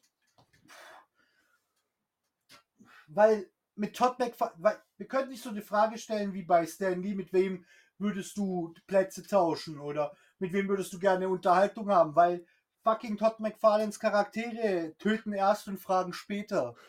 weil 3.08 3.50
mit 3.76 3.96
Todd 3.96 4.20
McFarlane 4.20 4.84
wir 4.98 5.08
können 5.08 5.30
nicht 5.30 5.42
so 5.42 5.50
eine 5.50 5.62
Frage 5.62 5.98
stellen 5.98 6.34
wie 6.34 6.44
bei 6.44 6.68
Stan 6.68 7.02
Lee, 7.02 7.16
mit 7.16 7.34
wem 7.34 7.66
würdest 7.98 8.38
du 8.38 8.74
Plätze 8.86 9.26
tauschen 9.26 9.80
oder 9.80 10.16
mit 10.40 10.54
wem 10.54 10.68
würdest 10.68 10.94
du 10.94 11.00
gerne 11.00 11.30
Unterhaltung 11.30 11.90
haben, 11.90 12.16
weil 12.16 12.46
fucking 12.84 13.18
Todd 13.18 13.40
McFarlanes 13.40 14.00
Charaktere 14.00 14.96
töten 14.98 15.34
erst 15.34 15.68
und 15.68 15.80
fragen 15.80 16.14
später. 16.14 16.76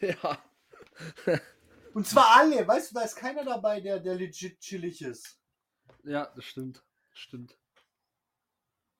Ja. 0.00 0.38
und 1.92 2.06
zwar 2.06 2.34
alle, 2.38 2.66
weißt 2.66 2.90
du, 2.90 2.94
da 2.94 3.02
ist 3.02 3.16
keiner 3.16 3.44
dabei, 3.44 3.82
der, 3.82 4.00
der 4.00 4.14
legit 4.14 4.58
chillig 4.58 5.02
ist. 5.02 5.38
Ja, 6.04 6.32
das 6.34 6.46
stimmt. 6.46 6.82
Stimmt. 7.12 7.58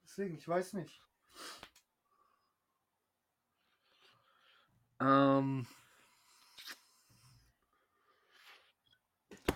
Deswegen, 0.05 0.37
ich 0.37 0.47
weiß 0.47 0.75
nicht. 0.75 1.01
Ähm. 5.01 5.67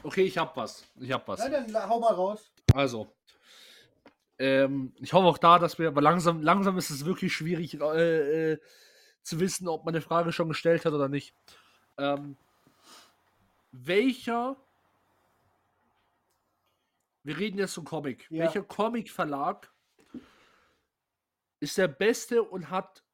Okay, 0.03 0.23
ich 0.23 0.39
hab 0.39 0.57
was. 0.57 0.85
Ich 0.97 1.13
hab 1.13 1.29
was. 1.29 1.41
Ja, 1.41 1.49
dann 1.51 1.89
hau 1.89 2.01
mal 2.01 2.15
raus. 2.15 2.51
Also, 2.73 3.15
ähm, 4.39 4.93
ich 5.01 5.13
hoffe 5.13 5.27
auch 5.27 5.39
da, 5.39 5.59
dass 5.59 5.79
wir, 5.79 5.89
aber 5.89 6.03
langsam, 6.03 6.43
langsam 6.43 6.77
ist 6.77 6.91
es 6.91 7.05
wirklich 7.05 7.33
schwierig 7.35 7.81
äh, 7.81 8.53
äh, 8.53 8.59
zu 9.23 9.41
wissen, 9.41 9.69
ob 9.69 9.85
man 9.85 9.95
eine 9.95 10.03
Frage 10.03 10.33
schon 10.33 10.49
gestellt 10.49 10.85
hat 10.85 10.93
oder 10.93 11.09
nicht. 11.09 11.35
Ähm, 11.99 12.37
welcher, 13.71 14.57
wir 17.23 17.39
reden 17.39 17.59
jetzt 17.59 17.75
zum 17.75 17.85
Comic, 17.85 18.27
ja. 18.31 18.45
welcher 18.45 18.63
Comic-Verlag 18.63 19.73
ist 21.61 21.79
der 21.79 21.89
beste 21.89 22.43
und 22.43 22.71
hat 22.71 23.05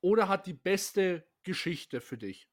oder 0.00 0.28
hat 0.28 0.46
die 0.46 0.52
beste 0.52 1.26
Geschichte 1.42 2.00
für 2.00 2.18
dich? 2.18 2.48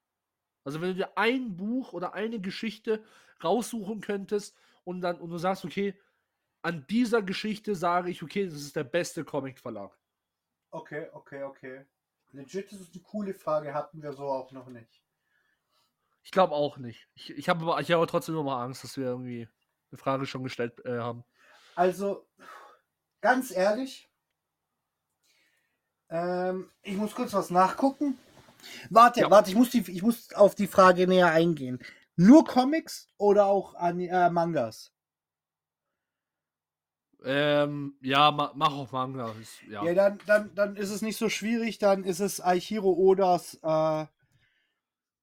Also 0.63 0.79
wenn 0.81 0.89
du 0.89 0.95
dir 0.95 1.17
ein 1.17 1.57
Buch 1.57 1.93
oder 1.93 2.13
eine 2.13 2.39
Geschichte 2.39 3.03
raussuchen 3.43 4.01
könntest 4.01 4.55
und 4.83 5.01
dann 5.01 5.19
und 5.19 5.29
du 5.29 5.37
sagst, 5.37 5.65
okay, 5.65 5.95
an 6.61 6.85
dieser 6.87 7.21
Geschichte 7.21 7.75
sage 7.75 8.09
ich, 8.09 8.21
okay, 8.23 8.45
das 8.45 8.55
ist 8.55 8.75
der 8.75 8.83
beste 8.83 9.23
Comic-Verlag. 9.23 9.97
Okay, 10.71 11.07
okay, 11.13 11.43
okay. 11.43 11.85
Legit, 12.31 12.71
das 12.71 12.79
ist 12.79 12.93
eine 12.93 13.03
coole 13.03 13.33
Frage, 13.33 13.73
hatten 13.73 14.01
wir 14.01 14.13
so 14.13 14.23
auch 14.25 14.51
noch 14.51 14.67
nicht. 14.67 15.01
Ich 16.23 16.31
glaube 16.31 16.53
auch 16.53 16.77
nicht. 16.77 17.09
Ich, 17.15 17.31
ich 17.31 17.49
habe 17.49 17.63
aber, 17.63 17.81
ich 17.81 17.91
hab 17.91 18.07
trotzdem 18.07 18.35
immer 18.35 18.43
mal 18.43 18.63
Angst, 18.63 18.83
dass 18.83 18.95
wir 18.95 19.05
irgendwie 19.05 19.49
eine 19.91 19.97
Frage 19.97 20.25
schon 20.25 20.43
gestellt 20.43 20.85
äh, 20.85 20.99
haben. 20.99 21.23
Also, 21.75 22.27
ganz 23.21 23.51
ehrlich, 23.51 24.09
ähm, 26.09 26.69
ich 26.83 26.95
muss 26.95 27.15
kurz 27.15 27.33
was 27.33 27.49
nachgucken. 27.49 28.17
Warte, 28.89 29.21
ja. 29.21 29.31
warte, 29.31 29.49
ich 29.49 29.55
muss, 29.55 29.71
die, 29.71 29.79
ich 29.91 30.03
muss 30.03 30.33
auf 30.33 30.55
die 30.55 30.67
Frage 30.67 31.07
näher 31.07 31.31
eingehen. 31.31 31.79
Nur 32.15 32.45
Comics 32.45 33.07
oder 33.17 33.45
auch 33.45 33.73
an, 33.75 33.99
äh, 33.99 34.29
Mangas? 34.29 34.93
Ähm, 37.23 37.95
ja, 38.01 38.31
ma, 38.31 38.51
mach 38.55 38.73
auch 38.73 38.91
Manga. 38.91 39.31
Ist, 39.39 39.61
ja, 39.69 39.83
ja 39.83 39.93
dann, 39.93 40.19
dann, 40.25 40.55
dann 40.55 40.75
ist 40.75 40.89
es 40.89 41.01
nicht 41.01 41.17
so 41.17 41.29
schwierig. 41.29 41.77
Dann 41.77 42.03
ist 42.03 42.19
es 42.19 42.41
Aichiro 42.41 42.91
Odas 42.91 43.59
äh, 43.63 44.05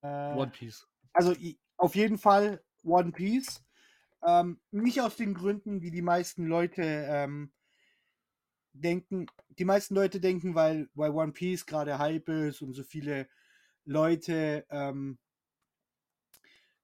äh, 0.02 0.34
One 0.36 0.50
Piece. 0.50 0.86
Also 1.12 1.34
auf 1.76 1.94
jeden 1.94 2.18
Fall 2.18 2.62
One 2.84 3.12
Piece. 3.12 3.64
Ähm, 4.26 4.60
nicht 4.70 5.00
aus 5.00 5.16
den 5.16 5.34
Gründen, 5.34 5.82
wie 5.82 5.90
die 5.90 6.02
meisten 6.02 6.46
Leute 6.46 6.82
ähm, 6.82 7.52
denken. 8.72 9.26
Die 9.58 9.64
meisten 9.64 9.94
Leute 9.94 10.20
denken, 10.20 10.54
weil, 10.54 10.88
weil 10.94 11.10
One 11.10 11.32
Piece 11.32 11.66
gerade 11.66 11.98
Hype 11.98 12.28
ist 12.28 12.62
und 12.62 12.74
so 12.74 12.84
viele 12.84 13.28
Leute 13.84 14.66
ähm, 14.70 15.18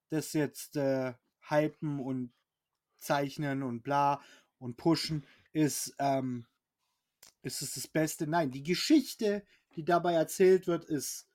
das 0.09 0.33
jetzt 0.33 0.75
äh, 0.75 1.13
hypen 1.47 1.99
und 1.99 2.33
zeichnen 2.97 3.63
und 3.63 3.81
bla 3.81 4.21
und 4.59 4.77
pushen, 4.77 5.25
ist, 5.53 5.95
ähm, 5.99 6.45
ist 7.41 7.61
es 7.61 7.75
das 7.75 7.87
Beste. 7.87 8.27
Nein, 8.27 8.51
die 8.51 8.63
Geschichte, 8.63 9.45
die 9.75 9.85
dabei 9.85 10.13
erzählt 10.13 10.67
wird, 10.67 10.85
ist 10.85 11.29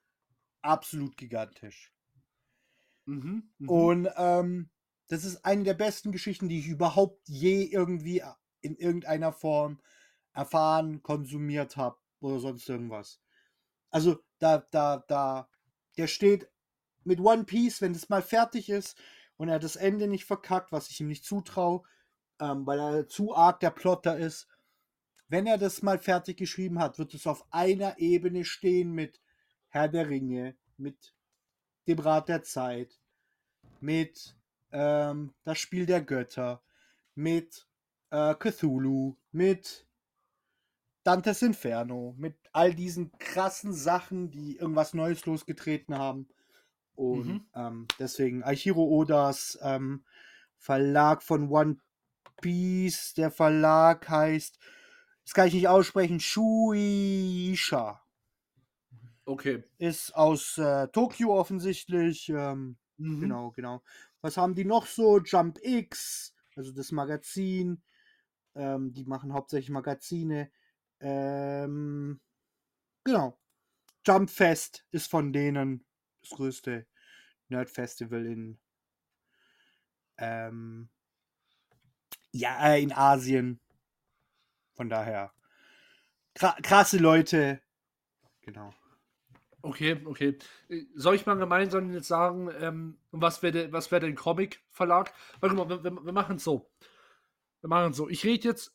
absolut 0.62 1.16
gigantisch. 1.16 1.92
Mhm, 3.06 3.50
mh. 3.58 3.72
Und 3.72 4.08
ähm, 4.16 4.70
das 5.08 5.24
ist 5.24 5.44
eine 5.44 5.64
der 5.64 5.74
besten 5.74 6.12
Geschichten, 6.12 6.48
die 6.48 6.60
ich 6.60 6.68
überhaupt 6.68 7.28
je 7.28 7.64
irgendwie 7.64 8.22
in 8.60 8.76
irgendeiner 8.76 9.32
Form 9.32 9.80
erfahren, 10.32 11.02
konsumiert 11.02 11.76
habe 11.76 11.98
oder 12.20 12.38
sonst 12.38 12.68
irgendwas. 12.68 13.20
Also 13.90 14.18
da, 14.38 14.58
da, 14.70 15.04
da, 15.08 15.48
der 15.96 16.06
steht 16.06 16.48
mit 17.04 17.20
One 17.20 17.44
Piece, 17.44 17.80
wenn 17.80 17.92
es 17.92 18.08
mal 18.08 18.22
fertig 18.22 18.68
ist 18.68 18.96
und 19.36 19.48
er 19.48 19.58
das 19.58 19.76
Ende 19.76 20.06
nicht 20.06 20.24
verkackt, 20.24 20.70
was 20.70 20.90
ich 20.90 21.00
ihm 21.00 21.08
nicht 21.08 21.24
zutraue, 21.24 21.82
ähm, 22.40 22.66
weil 22.66 22.78
er 22.78 23.08
zu 23.08 23.34
arg 23.34 23.60
der 23.60 23.70
Plotter 23.70 24.16
ist. 24.16 24.48
Wenn 25.28 25.46
er 25.46 25.58
das 25.58 25.82
mal 25.82 25.98
fertig 25.98 26.38
geschrieben 26.38 26.78
hat, 26.78 26.98
wird 26.98 27.14
es 27.14 27.26
auf 27.26 27.46
einer 27.52 27.98
Ebene 27.98 28.44
stehen 28.44 28.92
mit 28.92 29.20
Herr 29.68 29.88
der 29.88 30.08
Ringe, 30.08 30.56
mit 30.76 31.14
dem 31.86 32.00
Rat 32.00 32.28
der 32.28 32.42
Zeit, 32.42 32.98
mit 33.80 34.36
ähm, 34.72 35.32
das 35.44 35.58
Spiel 35.58 35.86
der 35.86 36.02
Götter, 36.02 36.62
mit 37.14 37.68
äh, 38.10 38.34
Cthulhu, 38.34 39.16
mit 39.30 39.86
Dantes 41.02 41.42
Inferno, 41.42 42.14
mit 42.18 42.36
all 42.52 42.74
diesen 42.74 43.10
krassen 43.18 43.72
Sachen, 43.72 44.30
die 44.30 44.56
irgendwas 44.56 44.92
Neues 44.92 45.24
losgetreten 45.24 45.96
haben. 45.96 46.28
Und 46.94 47.26
mhm. 47.26 47.46
ähm, 47.54 47.88
deswegen 47.98 48.42
Aichiro 48.42 48.82
Odas 48.82 49.58
ähm, 49.62 50.04
Verlag 50.58 51.22
von 51.22 51.48
One 51.48 51.78
Piece. 52.40 53.14
Der 53.14 53.30
Verlag 53.30 54.08
heißt, 54.08 54.58
das 55.24 55.34
kann 55.34 55.48
ich 55.48 55.54
nicht 55.54 55.68
aussprechen, 55.68 56.20
Shueisha. 56.20 58.02
Okay. 59.24 59.62
Ist 59.78 60.14
aus 60.14 60.58
äh, 60.58 60.88
Tokio 60.88 61.38
offensichtlich. 61.38 62.28
Ähm, 62.28 62.76
mhm. 62.96 63.20
Genau, 63.20 63.50
genau. 63.52 63.82
Was 64.22 64.36
haben 64.36 64.54
die 64.54 64.64
noch 64.64 64.86
so? 64.86 65.20
Jump 65.20 65.58
X, 65.62 66.34
also 66.56 66.72
das 66.72 66.90
Magazin. 66.90 67.82
Ähm, 68.54 68.92
die 68.92 69.04
machen 69.04 69.32
hauptsächlich 69.32 69.70
Magazine. 69.70 70.50
Ähm, 70.98 72.20
genau. 73.04 73.38
Jump 74.04 74.30
Fest 74.30 74.86
ist 74.90 75.08
von 75.08 75.32
denen 75.32 75.84
das 76.22 76.30
größte 76.30 76.86
Nerd-Festival 77.48 78.26
in 78.26 78.58
ähm, 80.18 80.88
ja, 82.32 82.72
äh, 82.72 82.82
in 82.82 82.92
Asien. 82.92 83.60
Von 84.74 84.88
daher. 84.88 85.32
krasse 86.34 86.98
Leute. 86.98 87.60
Genau. 88.42 88.72
Okay, 89.62 90.00
okay. 90.06 90.38
Soll 90.94 91.16
ich 91.16 91.26
mal 91.26 91.36
gemeinsam 91.36 91.92
jetzt 91.92 92.08
sagen, 92.08 92.50
ähm, 92.60 92.98
was 93.10 93.42
wäre 93.42 93.72
was 93.72 93.90
wär 93.90 94.00
denn 94.00 94.14
Comic-Verlag? 94.14 95.12
Warte 95.40 95.54
mal, 95.54 95.68
wir, 95.68 95.84
wir, 95.84 95.92
wir 96.04 96.12
machen 96.12 96.36
es 96.36 96.44
so. 96.44 96.70
Wir 97.60 97.68
machen 97.68 97.90
es 97.90 97.96
so. 97.96 98.08
Ich 98.08 98.24
rede 98.24 98.48
jetzt, 98.48 98.74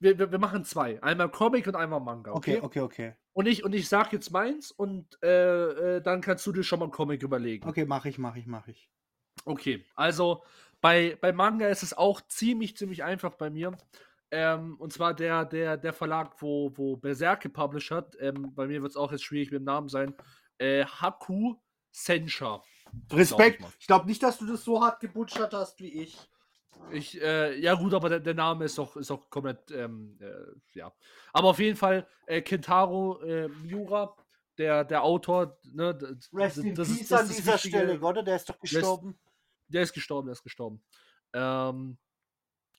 wir, 0.00 0.18
wir, 0.18 0.30
wir 0.30 0.38
machen 0.38 0.64
zwei. 0.64 1.02
Einmal 1.02 1.30
Comic 1.30 1.66
und 1.66 1.76
einmal 1.76 2.00
Manga. 2.00 2.32
Okay, 2.32 2.58
okay, 2.60 2.80
okay. 2.80 2.80
okay. 2.80 3.14
Und 3.32 3.46
ich, 3.46 3.64
und 3.64 3.74
ich 3.74 3.88
sag 3.88 4.12
jetzt 4.12 4.30
meins 4.30 4.70
und 4.70 5.18
äh, 5.22 5.96
äh, 5.96 6.02
dann 6.02 6.20
kannst 6.20 6.46
du 6.46 6.52
dir 6.52 6.62
schon 6.62 6.80
mal 6.80 6.90
Comic 6.90 7.22
überlegen. 7.22 7.66
Okay, 7.66 7.86
mach 7.86 8.04
ich, 8.04 8.18
mach 8.18 8.36
ich, 8.36 8.46
mach 8.46 8.68
ich. 8.68 8.90
Okay, 9.46 9.84
also 9.94 10.44
bei, 10.82 11.16
bei 11.20 11.32
Manga 11.32 11.68
ist 11.68 11.82
es 11.82 11.96
auch 11.96 12.20
ziemlich, 12.22 12.76
ziemlich 12.76 13.02
einfach 13.04 13.34
bei 13.36 13.48
mir. 13.48 13.78
Ähm, 14.30 14.76
und 14.78 14.92
zwar 14.92 15.14
der, 15.14 15.44
der, 15.44 15.76
der 15.76 15.92
Verlag, 15.92 16.42
wo, 16.42 16.72
wo 16.74 16.96
Berserk 16.96 17.42
gepublished 17.42 17.92
hat. 17.92 18.16
Ähm, 18.20 18.52
bei 18.54 18.66
mir 18.66 18.82
wird 18.82 18.90
es 18.90 18.96
auch 18.96 19.12
jetzt 19.12 19.24
schwierig 19.24 19.50
mit 19.50 19.60
dem 19.60 19.64
Namen 19.64 19.88
sein. 19.88 20.14
Äh, 20.58 20.84
Haku 20.84 21.54
Sensha. 21.90 22.62
Respekt. 23.12 23.58
Glaub 23.58 23.70
ich, 23.70 23.76
ich 23.80 23.86
glaube 23.86 24.06
nicht, 24.06 24.22
dass 24.22 24.38
du 24.38 24.46
das 24.46 24.64
so 24.64 24.82
hart 24.82 25.00
gebutschert 25.00 25.54
hast 25.54 25.80
wie 25.80 26.02
ich. 26.02 26.18
Ich, 26.90 27.20
äh, 27.22 27.58
ja 27.60 27.74
gut, 27.74 27.94
aber 27.94 28.08
der, 28.08 28.20
der, 28.20 28.34
Name 28.34 28.64
ist 28.64 28.76
doch, 28.76 28.96
ist 28.96 29.12
komplett, 29.30 29.70
ähm, 29.70 30.18
äh, 30.20 30.78
ja. 30.78 30.92
Aber 31.32 31.48
auf 31.48 31.58
jeden 31.58 31.76
Fall, 31.76 32.08
äh, 32.26 32.42
Kentaro 32.42 33.20
äh, 33.22 33.48
Miura, 33.48 34.16
der, 34.58 34.84
der 34.84 35.04
Autor, 35.04 35.58
ne, 35.72 35.96
Rest 36.32 36.58
in 36.58 36.74
das 36.74 36.88
Peace 36.88 37.02
ist, 37.02 37.12
an 37.12 37.28
dieser 37.28 37.58
Stelle, 37.58 38.00
oder? 38.00 38.22
Der 38.22 38.36
ist 38.36 38.48
doch 38.48 38.58
gestorben. 38.58 39.10
Der 39.10 39.10
ist, 39.12 39.31
der 39.72 39.82
ist 39.82 39.92
gestorben, 39.92 40.26
der 40.26 40.32
ist 40.32 40.42
gestorben. 40.42 40.82
Ähm, 41.32 41.98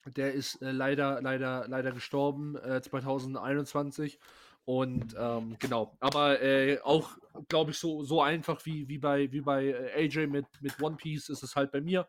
der 0.05 0.33
ist 0.33 0.61
äh, 0.61 0.71
leider, 0.71 1.21
leider, 1.21 1.67
leider 1.67 1.91
gestorben, 1.91 2.55
äh, 2.57 2.81
2021. 2.81 4.19
Und 4.65 5.15
ähm, 5.17 5.57
genau, 5.59 5.97
aber 5.99 6.41
äh, 6.41 6.79
auch, 6.81 7.17
glaube 7.49 7.71
ich, 7.71 7.77
so, 7.77 8.03
so 8.03 8.21
einfach 8.21 8.65
wie, 8.65 8.87
wie 8.87 8.97
bei, 8.97 9.29
wie 9.31 9.41
bei 9.41 9.65
äh, 9.65 10.05
AJ 10.05 10.27
mit, 10.27 10.45
mit 10.61 10.81
One 10.81 10.95
Piece 10.95 11.27
ist 11.27 11.43
es 11.43 11.55
halt 11.55 11.71
bei 11.71 11.81
mir 11.81 12.07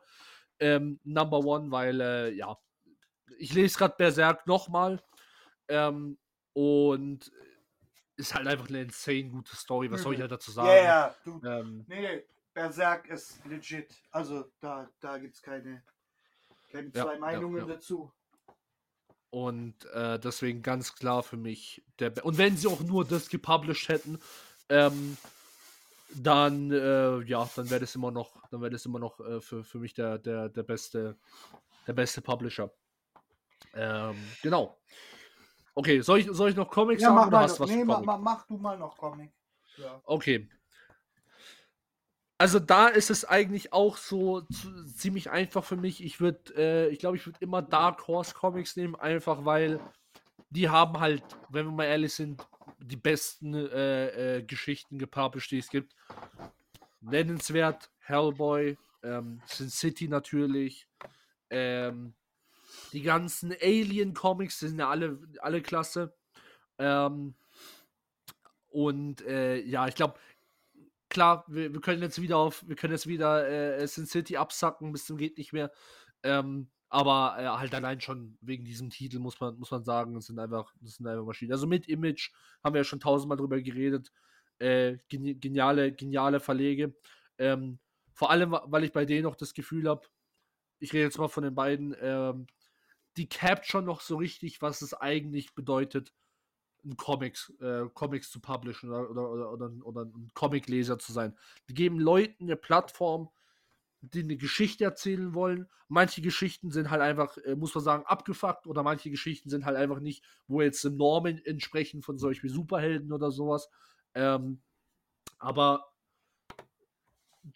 ähm, 0.60 1.00
Number 1.04 1.38
One, 1.38 1.70
weil, 1.70 2.00
äh, 2.00 2.30
ja, 2.32 2.56
ich 3.38 3.52
lese 3.54 3.78
gerade 3.78 3.94
Berserk 3.96 4.46
nochmal 4.46 5.02
ähm, 5.68 6.18
und 6.52 7.30
ist 8.16 8.34
halt 8.34 8.46
einfach 8.46 8.68
eine 8.68 8.82
insane 8.82 9.30
gute 9.30 9.56
Story. 9.56 9.90
Was 9.90 10.02
soll 10.02 10.14
ich 10.14 10.20
halt 10.20 10.30
dazu 10.30 10.52
sagen? 10.52 10.68
Ja, 10.68 10.74
yeah, 10.74 11.16
du. 11.24 11.40
Ähm, 11.44 11.84
nee, 11.88 12.22
Berserk 12.54 13.08
ist 13.08 13.44
legit. 13.44 13.94
Also 14.10 14.50
da, 14.60 14.88
da 15.00 15.18
gibt 15.18 15.34
es 15.34 15.42
keine 15.42 15.82
keine 16.74 16.92
zwei 16.92 17.14
ja, 17.14 17.18
Meinungen 17.18 17.56
ja, 17.58 17.68
ja. 17.68 17.74
dazu. 17.74 18.12
Und 19.30 19.84
äh, 19.86 20.18
deswegen 20.18 20.62
ganz 20.62 20.94
klar 20.94 21.22
für 21.22 21.36
mich 21.36 21.84
der 21.98 22.10
Be 22.10 22.22
Und 22.22 22.38
wenn 22.38 22.56
sie 22.56 22.68
auch 22.68 22.80
nur 22.80 23.04
das 23.04 23.28
gepublished 23.28 23.88
hätten, 23.88 24.18
ähm, 24.68 25.16
dann 26.14 26.70
äh, 26.70 27.20
ja, 27.22 27.48
dann 27.56 27.70
wäre 27.70 27.80
das 27.80 27.94
immer 27.94 28.10
noch, 28.10 28.48
dann 28.50 28.60
wäre 28.60 28.70
das 28.70 28.86
immer 28.86 28.98
noch 28.98 29.18
äh, 29.20 29.40
für, 29.40 29.64
für 29.64 29.78
mich 29.78 29.94
der, 29.94 30.18
der, 30.18 30.48
der 30.48 30.62
beste, 30.62 31.16
der 31.86 31.92
beste 31.92 32.20
Publisher. 32.20 32.72
Ähm, 33.74 34.16
genau. 34.42 34.78
Okay, 35.74 36.00
soll 36.00 36.20
ich, 36.20 36.28
soll 36.30 36.50
ich 36.50 36.56
noch 36.56 36.70
Comics 36.70 37.02
ja, 37.02 37.08
sagen 37.08 37.16
mach 37.16 37.26
oder 37.26 37.40
hast 37.40 37.58
was 37.58 37.70
nee, 37.70 37.84
mach, 37.84 38.00
mach, 38.18 38.46
du 38.46 38.56
mal 38.56 38.78
noch 38.78 38.96
Comic. 38.96 39.32
Ja. 39.76 40.00
Okay, 40.04 40.48
also 42.38 42.58
da 42.58 42.88
ist 42.88 43.10
es 43.10 43.24
eigentlich 43.24 43.72
auch 43.72 43.96
so 43.96 44.42
zu, 44.42 44.84
ziemlich 44.86 45.30
einfach 45.30 45.64
für 45.64 45.76
mich. 45.76 46.02
Ich 46.02 46.20
würde, 46.20 46.54
äh, 46.56 46.88
ich 46.88 46.98
glaube, 46.98 47.16
ich 47.16 47.26
würde 47.26 47.38
immer 47.40 47.62
Dark 47.62 48.06
Horse 48.08 48.34
Comics 48.34 48.76
nehmen, 48.76 48.96
einfach 48.96 49.44
weil 49.44 49.80
die 50.50 50.68
haben 50.68 51.00
halt, 51.00 51.22
wenn 51.48 51.66
wir 51.66 51.72
mal 51.72 51.84
ehrlich 51.84 52.14
sind, 52.14 52.46
die 52.78 52.96
besten 52.96 53.54
äh, 53.54 54.38
äh, 54.38 54.42
Geschichten 54.42 54.98
gepublished, 54.98 55.50
die 55.50 55.58
es 55.58 55.68
gibt. 55.68 55.94
Nennenswert, 57.00 57.90
Hellboy, 57.98 58.76
ähm, 59.02 59.40
Sin 59.46 59.70
City 59.70 60.08
natürlich, 60.08 60.88
ähm, 61.50 62.14
die 62.92 63.02
ganzen 63.02 63.52
Alien-Comics 63.52 64.60
sind 64.60 64.78
ja 64.78 64.88
alle, 64.88 65.18
alle 65.40 65.62
klasse. 65.62 66.14
Ähm, 66.78 67.34
und 68.68 69.22
äh, 69.22 69.60
ja, 69.60 69.86
ich 69.86 69.94
glaube, 69.94 70.18
klar, 71.14 71.44
wir, 71.48 71.72
wir, 71.72 71.80
können 71.80 72.02
jetzt 72.02 72.20
wieder 72.20 72.36
auf, 72.36 72.66
wir 72.68 72.76
können 72.76 72.92
jetzt 72.92 73.06
wieder 73.06 73.48
äh, 73.48 73.86
Sin 73.86 74.04
City 74.06 74.36
absacken, 74.36 74.92
bis 74.92 75.06
zum 75.06 75.16
geht 75.16 75.38
nicht 75.38 75.52
mehr. 75.54 75.72
Ähm, 76.22 76.70
aber 76.88 77.36
äh, 77.38 77.46
halt 77.46 77.74
allein 77.74 78.00
schon 78.00 78.36
wegen 78.40 78.64
diesem 78.64 78.90
Titel 78.90 79.20
muss 79.20 79.40
man, 79.40 79.56
muss 79.58 79.70
man 79.70 79.84
sagen, 79.84 80.14
das 80.14 80.26
sind 80.26 80.38
einfach, 80.38 80.74
das 80.80 80.96
sind 80.96 81.06
einfach 81.06 81.24
Maschinen. 81.24 81.52
Also 81.52 81.66
mit 81.66 81.88
Image 81.88 82.32
haben 82.62 82.74
wir 82.74 82.80
ja 82.80 82.84
schon 82.84 83.00
tausendmal 83.00 83.38
drüber 83.38 83.60
geredet. 83.60 84.12
Äh, 84.58 84.98
geniale, 85.08 85.92
geniale 85.92 86.40
Verlege. 86.40 86.94
Ähm, 87.38 87.78
vor 88.12 88.30
allem, 88.30 88.56
weil 88.66 88.84
ich 88.84 88.92
bei 88.92 89.04
denen 89.04 89.24
noch 89.24 89.36
das 89.36 89.54
Gefühl 89.54 89.88
habe, 89.88 90.06
ich 90.78 90.92
rede 90.92 91.04
jetzt 91.04 91.18
mal 91.18 91.28
von 91.28 91.44
den 91.44 91.54
beiden, 91.54 91.96
ähm, 92.00 92.46
die 93.16 93.28
capt 93.28 93.66
schon 93.66 93.84
noch 93.84 94.00
so 94.00 94.16
richtig, 94.16 94.62
was 94.62 94.82
es 94.82 94.94
eigentlich 94.94 95.54
bedeutet, 95.54 96.12
Comics, 96.96 97.52
äh, 97.60 97.84
Comics 97.94 98.30
zu 98.30 98.40
publishen 98.40 98.90
oder, 98.90 99.10
oder, 99.10 99.30
oder, 99.30 99.52
oder, 99.52 99.72
oder 99.84 100.02
ein 100.04 100.30
Comicleser 100.34 100.98
zu 100.98 101.12
sein. 101.12 101.36
Die 101.68 101.74
geben 101.74 101.98
Leuten 101.98 102.44
eine 102.44 102.56
Plattform, 102.56 103.30
die 104.00 104.22
eine 104.22 104.36
Geschichte 104.36 104.84
erzählen 104.84 105.34
wollen. 105.34 105.68
Manche 105.88 106.20
Geschichten 106.22 106.70
sind 106.70 106.90
halt 106.90 107.02
einfach, 107.02 107.36
äh, 107.38 107.56
muss 107.56 107.74
man 107.74 107.84
sagen, 107.84 108.04
abgefuckt 108.06 108.66
oder 108.66 108.82
manche 108.82 109.10
Geschichten 109.10 109.48
sind 109.48 109.64
halt 109.64 109.76
einfach 109.76 110.00
nicht, 110.00 110.24
wo 110.46 110.60
jetzt 110.60 110.84
Normen 110.84 111.44
entsprechen 111.44 112.02
von 112.02 112.18
solch 112.18 112.42
wie 112.42 112.48
Superhelden 112.48 113.12
oder 113.12 113.30
sowas. 113.30 113.70
Ähm, 114.14 114.60
aber 115.38 115.92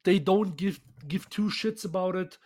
they 0.05 0.19
don't 0.19 0.57
give, 0.57 0.81
give 1.07 1.29
two 1.29 1.51
shits 1.51 1.85
about 1.85 2.19
it. 2.19 2.41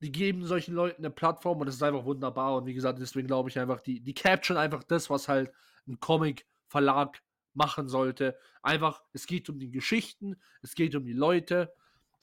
Die 0.00 0.12
geben 0.12 0.44
solchen 0.44 0.74
Leuten 0.74 1.02
eine 1.02 1.10
Plattform 1.10 1.60
und 1.60 1.66
das 1.66 1.76
ist 1.76 1.82
einfach 1.82 2.04
wunderbar. 2.04 2.56
Und 2.56 2.66
wie 2.66 2.74
gesagt, 2.74 2.98
deswegen 2.98 3.26
glaube 3.26 3.48
ich 3.48 3.58
einfach, 3.58 3.80
die, 3.80 4.00
die 4.00 4.14
capturen 4.14 4.58
einfach 4.58 4.82
das, 4.84 5.08
was 5.08 5.28
halt 5.28 5.50
ein 5.88 5.98
Comic-Verlag 6.00 7.22
machen 7.54 7.88
sollte. 7.88 8.36
Einfach, 8.62 9.02
es 9.12 9.26
geht 9.26 9.48
um 9.48 9.58
die 9.58 9.70
Geschichten, 9.70 10.36
es 10.62 10.74
geht 10.74 10.94
um 10.94 11.04
die 11.04 11.14
Leute, 11.14 11.72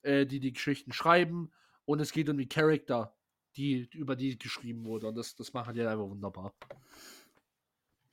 äh, 0.03 0.25
die 0.25 0.39
die 0.39 0.53
Geschichten 0.53 0.93
schreiben 0.93 1.51
und 1.85 1.99
es 1.99 2.11
geht 2.11 2.29
um 2.29 2.37
die 2.37 2.47
Charakter, 2.47 3.15
die, 3.55 3.89
über 3.93 4.15
die 4.15 4.37
geschrieben 4.37 4.85
wurde. 4.85 5.07
Und 5.07 5.15
das, 5.15 5.35
das 5.35 5.53
machen 5.53 5.73
die 5.73 5.81
einfach 5.81 6.07
wunderbar. 6.07 6.53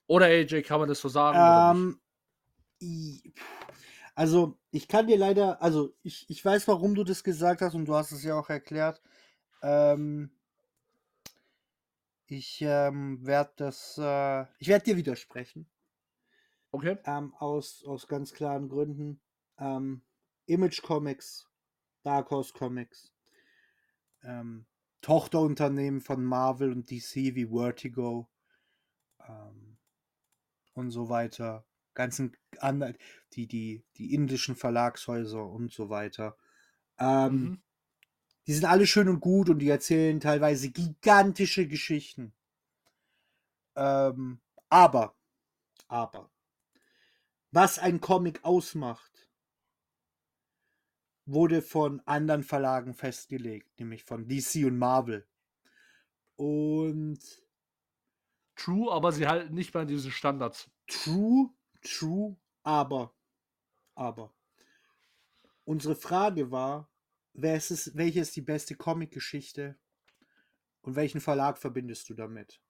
Oder 0.07 0.27
AJ, 0.27 0.63
kann 0.63 0.81
man 0.81 0.89
das 0.89 1.01
so 1.01 1.09
sagen? 1.09 2.01
Ähm, 2.83 3.61
also, 4.15 4.59
ich 4.71 4.89
kann 4.89 5.07
dir 5.07 5.17
leider, 5.17 5.63
also 5.63 5.95
ich, 6.03 6.29
ich 6.29 6.45
weiß, 6.45 6.67
warum 6.69 6.95
du 6.95 7.05
das 7.05 7.23
gesagt 7.23 7.61
hast 7.61 7.75
und 7.75 7.85
du 7.85 7.95
hast 7.95 8.13
es 8.13 8.25
ja 8.25 8.35
auch 8.35 8.49
erklärt. 8.49 9.01
Ähm, 9.63 10.31
ich 12.27 12.63
ähm, 12.63 13.27
werde 13.27 13.53
das, 13.57 13.99
äh, 13.99 14.43
ich 14.59 14.69
werde 14.69 14.85
dir 14.85 14.97
widersprechen. 14.97 15.69
Okay. 16.71 16.99
Ähm, 17.05 17.35
aus, 17.35 17.85
aus 17.85 18.07
ganz 18.07 18.33
klaren 18.33 18.69
Gründen. 18.69 19.21
Ähm, 19.59 20.03
Image 20.47 20.83
Comics, 20.83 21.49
Dark 22.03 22.31
Horse 22.31 22.53
Comics, 22.53 23.13
ähm, 24.23 24.67
Tochterunternehmen 25.01 26.01
von 26.01 26.25
Marvel 26.25 26.73
und 26.73 26.91
DC 26.91 27.35
wie 27.35 27.47
Vertigo 27.47 28.31
ähm, 29.27 29.79
und 30.75 30.91
so 30.91 31.09
weiter. 31.09 31.67
Ganzen 31.95 32.37
anderen, 32.59 32.97
die, 33.33 33.47
die, 33.47 33.85
die 33.97 34.15
indischen 34.15 34.55
Verlagshäuser 34.55 35.45
und 35.45 35.73
so 35.73 35.89
weiter. 35.89 36.37
Ähm, 36.99 37.33
mhm. 37.33 37.63
Die 38.51 38.55
sind 38.55 38.65
alle 38.65 38.85
schön 38.85 39.09
und 39.09 39.21
gut 39.21 39.49
und 39.49 39.61
die 39.61 39.69
erzählen 39.69 40.19
teilweise 40.19 40.71
gigantische 40.73 41.69
Geschichten. 41.69 42.33
Ähm, 43.77 44.41
aber, 44.69 45.17
aber, 45.87 46.33
was 47.53 47.79
ein 47.79 48.01
Comic 48.01 48.45
ausmacht, 48.45 49.31
wurde 51.27 51.63
von 51.63 52.01
anderen 52.07 52.43
Verlagen 52.43 52.93
festgelegt, 52.93 53.79
nämlich 53.79 54.03
von 54.03 54.27
DC 54.27 54.67
und 54.67 54.79
Marvel. 54.79 55.29
Und 56.35 57.21
True, 58.57 58.93
aber 58.93 59.13
sie 59.13 59.29
halten 59.29 59.55
nicht 59.55 59.71
bei 59.71 59.85
diesen 59.85 60.11
Standards. 60.11 60.69
True, 60.89 61.51
true, 61.83 62.37
aber, 62.65 63.15
aber. 63.95 64.35
Unsere 65.65 65.95
Frage 65.95 66.51
war, 66.51 66.90
ist, 67.43 67.97
welche 67.97 68.21
ist 68.21 68.37
die 68.37 68.43
beste 68.43 68.77
Comic-Geschichte 68.77 69.79
und 70.83 70.97
welchen 70.97 71.21
Verlag 71.21 71.59
verbindest 71.59 72.09
du 72.09 72.15
damit? 72.15 72.61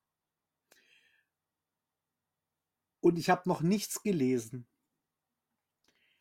Und 3.01 3.19
ich 3.19 3.31
habe 3.31 3.49
noch 3.49 3.63
nichts 3.63 4.03
gelesen, 4.03 4.69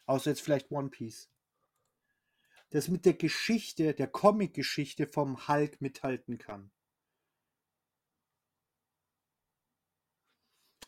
außer 0.06 0.32
jetzt 0.32 0.42
vielleicht 0.42 0.72
One 0.72 0.90
Piece, 0.90 1.30
das 2.70 2.88
mit 2.88 3.06
der 3.06 3.16
Geschichte, 3.16 3.94
der 3.94 4.08
Comic-Geschichte 4.08 5.08
vom 5.08 5.48
Hulk 5.48 5.82
mithalten 5.82 6.38
kann. 6.38 6.72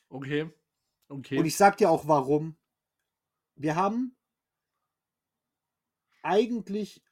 Okay. 0.09 0.51
Okay. 1.07 1.37
Und 1.37 1.45
ich 1.45 1.57
sag 1.57 1.77
dir 1.77 1.89
auch 1.89 2.07
warum. 2.07 2.57
Wir 3.55 3.75
haben 3.75 4.15
eigentlich 6.21 7.03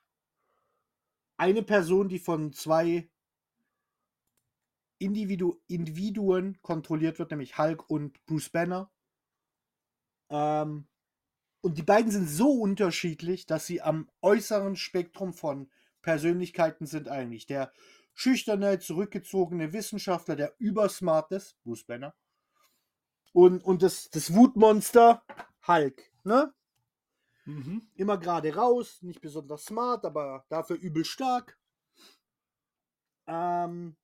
eine 1.40 1.64
Person, 1.64 2.10
die 2.10 2.20
von 2.20 2.52
zwei 2.52 3.10
Individu 4.98 5.62
Individuen 5.68 6.62
kontrolliert 6.62 7.18
wird, 7.18 7.32
nämlich 7.32 7.58
Hulk 7.58 7.90
und 7.90 8.24
Bruce 8.26 8.50
Banner. 8.50 8.92
Ähm, 10.30 10.88
und 11.62 11.78
die 11.78 11.84
beiden 11.84 12.12
sind 12.12 12.30
so 12.30 12.52
unterschiedlich, 12.52 13.46
dass 13.46 13.66
sie 13.66 13.82
am 13.82 14.10
äußeren 14.22 14.76
Spektrum 14.76 15.34
von 15.34 15.72
Persönlichkeiten 16.02 16.86
sind 16.86 17.08
eigentlich. 17.08 17.46
Der 17.46 17.72
schüchterne, 18.14 18.80
zurückgezogene 18.80 19.72
Wissenschaftler, 19.72 20.36
der 20.36 20.56
übersmart 20.58 21.32
ist, 21.32 21.58
Bruce 21.64 21.86
Banner. 21.86 22.14
Und, 23.32 23.64
und 23.64 23.82
das, 23.82 24.10
das 24.10 24.34
Wutmonster, 24.34 25.24
Hulk. 25.68 26.12
Ne? 26.26 26.54
Mhm. 27.50 27.89
Immer 27.95 28.20
gerade 28.20 28.54
raus, 28.54 29.02
nicht 29.02 29.22
besonders 29.22 29.66
smart, 29.66 30.06
aber 30.06 30.45
dafür 30.50 30.78
übel 30.78 31.04
stark. 31.04 31.58
Ähm, 33.26 33.97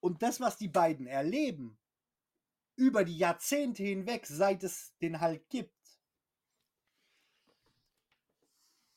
und 0.00 0.22
das, 0.22 0.38
was 0.38 0.58
die 0.58 0.68
beiden 0.68 1.06
erleben, 1.06 1.78
über 2.76 3.04
die 3.04 3.16
Jahrzehnte 3.16 3.82
hinweg, 3.82 4.26
seit 4.26 4.62
es 4.62 4.94
den 4.98 5.20
Hulk 5.22 5.48
gibt, 5.48 5.74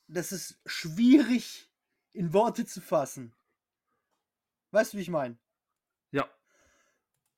das 0.08 0.30
ist 0.30 0.60
schwierig 0.66 1.70
in 2.12 2.34
Worte 2.34 2.66
zu 2.66 2.82
fassen. 2.82 3.34
Weißt 4.72 4.92
du, 4.92 4.98
wie 4.98 5.02
ich 5.02 5.08
meine? 5.08 5.38
Ja. 6.10 6.30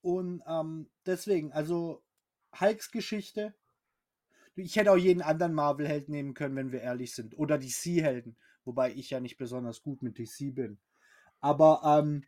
Und 0.03 0.43
ähm, 0.47 0.91
deswegen, 1.07 1.53
also 1.53 2.05
Hulks 2.59 2.91
Geschichte. 2.91 3.55
Ich 4.57 4.77
hätte 4.77 4.93
auch 4.93 4.97
jeden 4.97 5.23
anderen 5.23 5.55
Marvel-Held 5.55 6.09
nehmen 6.09 6.35
können, 6.35 6.57
wenn 6.57 6.73
wir 6.73 6.81
ehrlich 6.83 7.15
sind. 7.15 7.37
Oder 7.39 7.59
DC-Helden. 7.59 8.37
Wobei 8.65 8.93
ich 8.93 9.11
ja 9.11 9.21
nicht 9.21 9.37
besonders 9.37 9.83
gut 9.83 10.03
mit 10.03 10.19
DC 10.19 10.55
bin. 10.55 10.79
Aber, 11.41 11.83
ähm, 11.85 12.25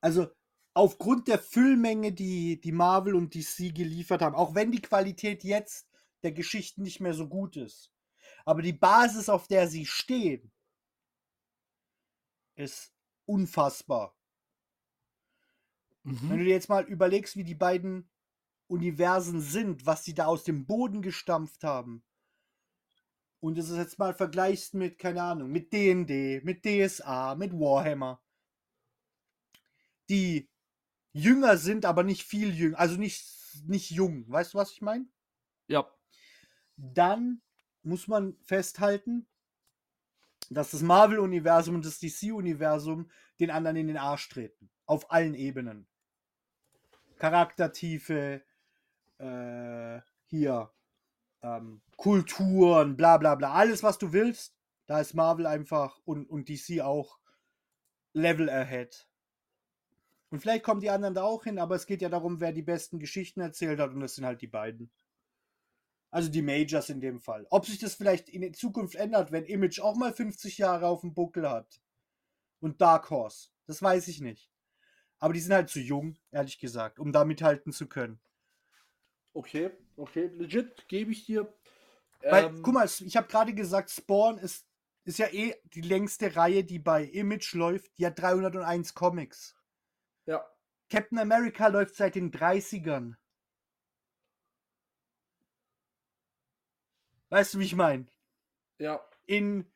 also 0.00 0.28
aufgrund 0.74 1.28
der 1.28 1.38
Füllmenge, 1.38 2.12
die, 2.12 2.60
die 2.60 2.72
Marvel 2.72 3.14
und 3.14 3.34
DC 3.34 3.74
geliefert 3.74 4.22
haben, 4.22 4.34
auch 4.34 4.54
wenn 4.54 4.72
die 4.72 4.82
Qualität 4.82 5.44
jetzt 5.44 5.88
der 6.22 6.32
Geschichten 6.32 6.82
nicht 6.82 7.00
mehr 7.00 7.14
so 7.14 7.28
gut 7.28 7.56
ist, 7.56 7.92
aber 8.44 8.62
die 8.62 8.72
Basis, 8.72 9.28
auf 9.28 9.46
der 9.48 9.68
sie 9.68 9.86
stehen, 9.86 10.52
ist 12.56 12.92
unfassbar. 13.26 14.16
Wenn 16.28 16.38
Mhm. 16.38 16.38
du 16.38 16.44
dir 16.44 16.50
jetzt 16.50 16.68
mal 16.68 16.84
überlegst, 16.84 17.36
wie 17.36 17.44
die 17.44 17.54
beiden 17.54 18.08
Universen 18.66 19.40
sind, 19.40 19.86
was 19.86 20.04
sie 20.04 20.14
da 20.14 20.26
aus 20.26 20.44
dem 20.44 20.66
Boden 20.66 21.02
gestampft 21.02 21.64
haben. 21.64 22.02
Und 23.40 23.58
es 23.58 23.70
jetzt 23.70 23.98
mal 23.98 24.14
vergleichst 24.14 24.74
mit, 24.74 24.98
keine 24.98 25.22
Ahnung, 25.22 25.50
mit 25.50 25.72
D&D, 25.72 26.40
mit 26.44 26.64
DSA, 26.64 27.34
mit 27.34 27.52
Warhammer. 27.52 28.22
Die 30.08 30.48
jünger 31.12 31.58
sind, 31.58 31.84
aber 31.84 32.04
nicht 32.04 32.24
viel 32.24 32.54
jünger, 32.54 32.78
also 32.78 32.96
nicht, 32.96 33.26
nicht 33.66 33.90
jung. 33.90 34.24
Weißt 34.28 34.54
du, 34.54 34.58
was 34.58 34.72
ich 34.72 34.80
meine? 34.80 35.06
Ja. 35.68 35.86
Dann 36.76 37.42
muss 37.82 38.08
man 38.08 38.36
festhalten, 38.42 39.26
dass 40.50 40.70
das 40.70 40.82
Marvel-Universum 40.82 41.74
und 41.76 41.84
das 41.84 41.98
DC-Universum 41.98 43.10
den 43.40 43.50
anderen 43.50 43.76
in 43.76 43.88
den 43.88 43.96
Arsch 43.96 44.28
treten. 44.28 44.70
Auf 44.86 45.10
allen 45.10 45.34
Ebenen. 45.34 45.86
Charaktertiefe, 47.18 48.42
äh, 49.18 50.00
hier, 50.26 50.72
ähm, 51.42 51.82
Kulturen, 51.96 52.96
bla 52.96 53.18
bla 53.18 53.34
bla. 53.34 53.52
Alles, 53.52 53.82
was 53.82 53.98
du 53.98 54.12
willst, 54.12 54.54
da 54.86 55.00
ist 55.00 55.14
Marvel 55.14 55.46
einfach 55.46 55.98
und, 56.04 56.28
und 56.28 56.48
DC 56.48 56.80
auch 56.80 57.18
Level 58.12 58.48
ahead. 58.48 59.08
Und 60.30 60.40
vielleicht 60.40 60.64
kommen 60.64 60.80
die 60.80 60.90
anderen 60.90 61.14
da 61.14 61.22
auch 61.22 61.44
hin, 61.44 61.58
aber 61.58 61.76
es 61.76 61.86
geht 61.86 62.02
ja 62.02 62.08
darum, 62.08 62.40
wer 62.40 62.52
die 62.52 62.62
besten 62.62 62.98
Geschichten 62.98 63.40
erzählt 63.40 63.78
hat 63.78 63.90
und 63.90 64.00
das 64.00 64.16
sind 64.16 64.24
halt 64.24 64.42
die 64.42 64.48
beiden. 64.48 64.90
Also 66.10 66.30
die 66.30 66.42
Majors 66.42 66.90
in 66.90 67.00
dem 67.00 67.20
Fall. 67.20 67.46
Ob 67.50 67.66
sich 67.66 67.78
das 67.78 67.94
vielleicht 67.94 68.28
in 68.28 68.54
Zukunft 68.54 68.94
ändert, 68.94 69.32
wenn 69.32 69.44
Image 69.44 69.80
auch 69.80 69.96
mal 69.96 70.12
50 70.12 70.58
Jahre 70.58 70.86
auf 70.86 71.00
dem 71.00 71.14
Buckel 71.14 71.48
hat. 71.48 71.80
Und 72.60 72.80
Dark 72.80 73.10
Horse. 73.10 73.50
Das 73.66 73.82
weiß 73.82 74.08
ich 74.08 74.20
nicht. 74.20 74.50
Aber 75.18 75.32
die 75.32 75.40
sind 75.40 75.52
halt 75.52 75.70
zu 75.70 75.80
jung, 75.80 76.16
ehrlich 76.30 76.58
gesagt, 76.58 76.98
um 76.98 77.12
da 77.12 77.24
mithalten 77.24 77.72
zu 77.72 77.88
können. 77.88 78.20
Okay, 79.34 79.70
okay, 79.96 80.28
legit, 80.28 80.86
gebe 80.88 81.10
ich 81.10 81.26
dir. 81.26 81.52
Weil, 82.22 82.44
Ähm, 82.44 82.62
guck 82.62 82.74
mal, 82.74 82.86
ich 82.86 83.16
habe 83.16 83.28
gerade 83.28 83.52
gesagt, 83.52 83.90
Spawn 83.90 84.38
ist, 84.38 84.66
ist 85.04 85.18
ja 85.18 85.26
eh 85.26 85.54
die 85.64 85.82
längste 85.82 86.36
Reihe, 86.36 86.64
die 86.64 86.78
bei 86.78 87.04
Image 87.04 87.52
läuft. 87.54 87.98
Die 87.98 88.06
hat 88.06 88.18
301 88.18 88.94
Comics. 88.94 89.56
Ja, 90.26 90.44
Captain 90.88 91.18
America 91.18 91.66
läuft 91.66 91.96
seit 91.96 92.14
den 92.14 92.30
30ern. 92.30 93.16
Weißt 97.30 97.54
du, 97.54 97.58
wie 97.58 97.64
ich 97.64 97.74
meine? 97.74 98.06
ja, 98.78 99.00
in 99.26 99.66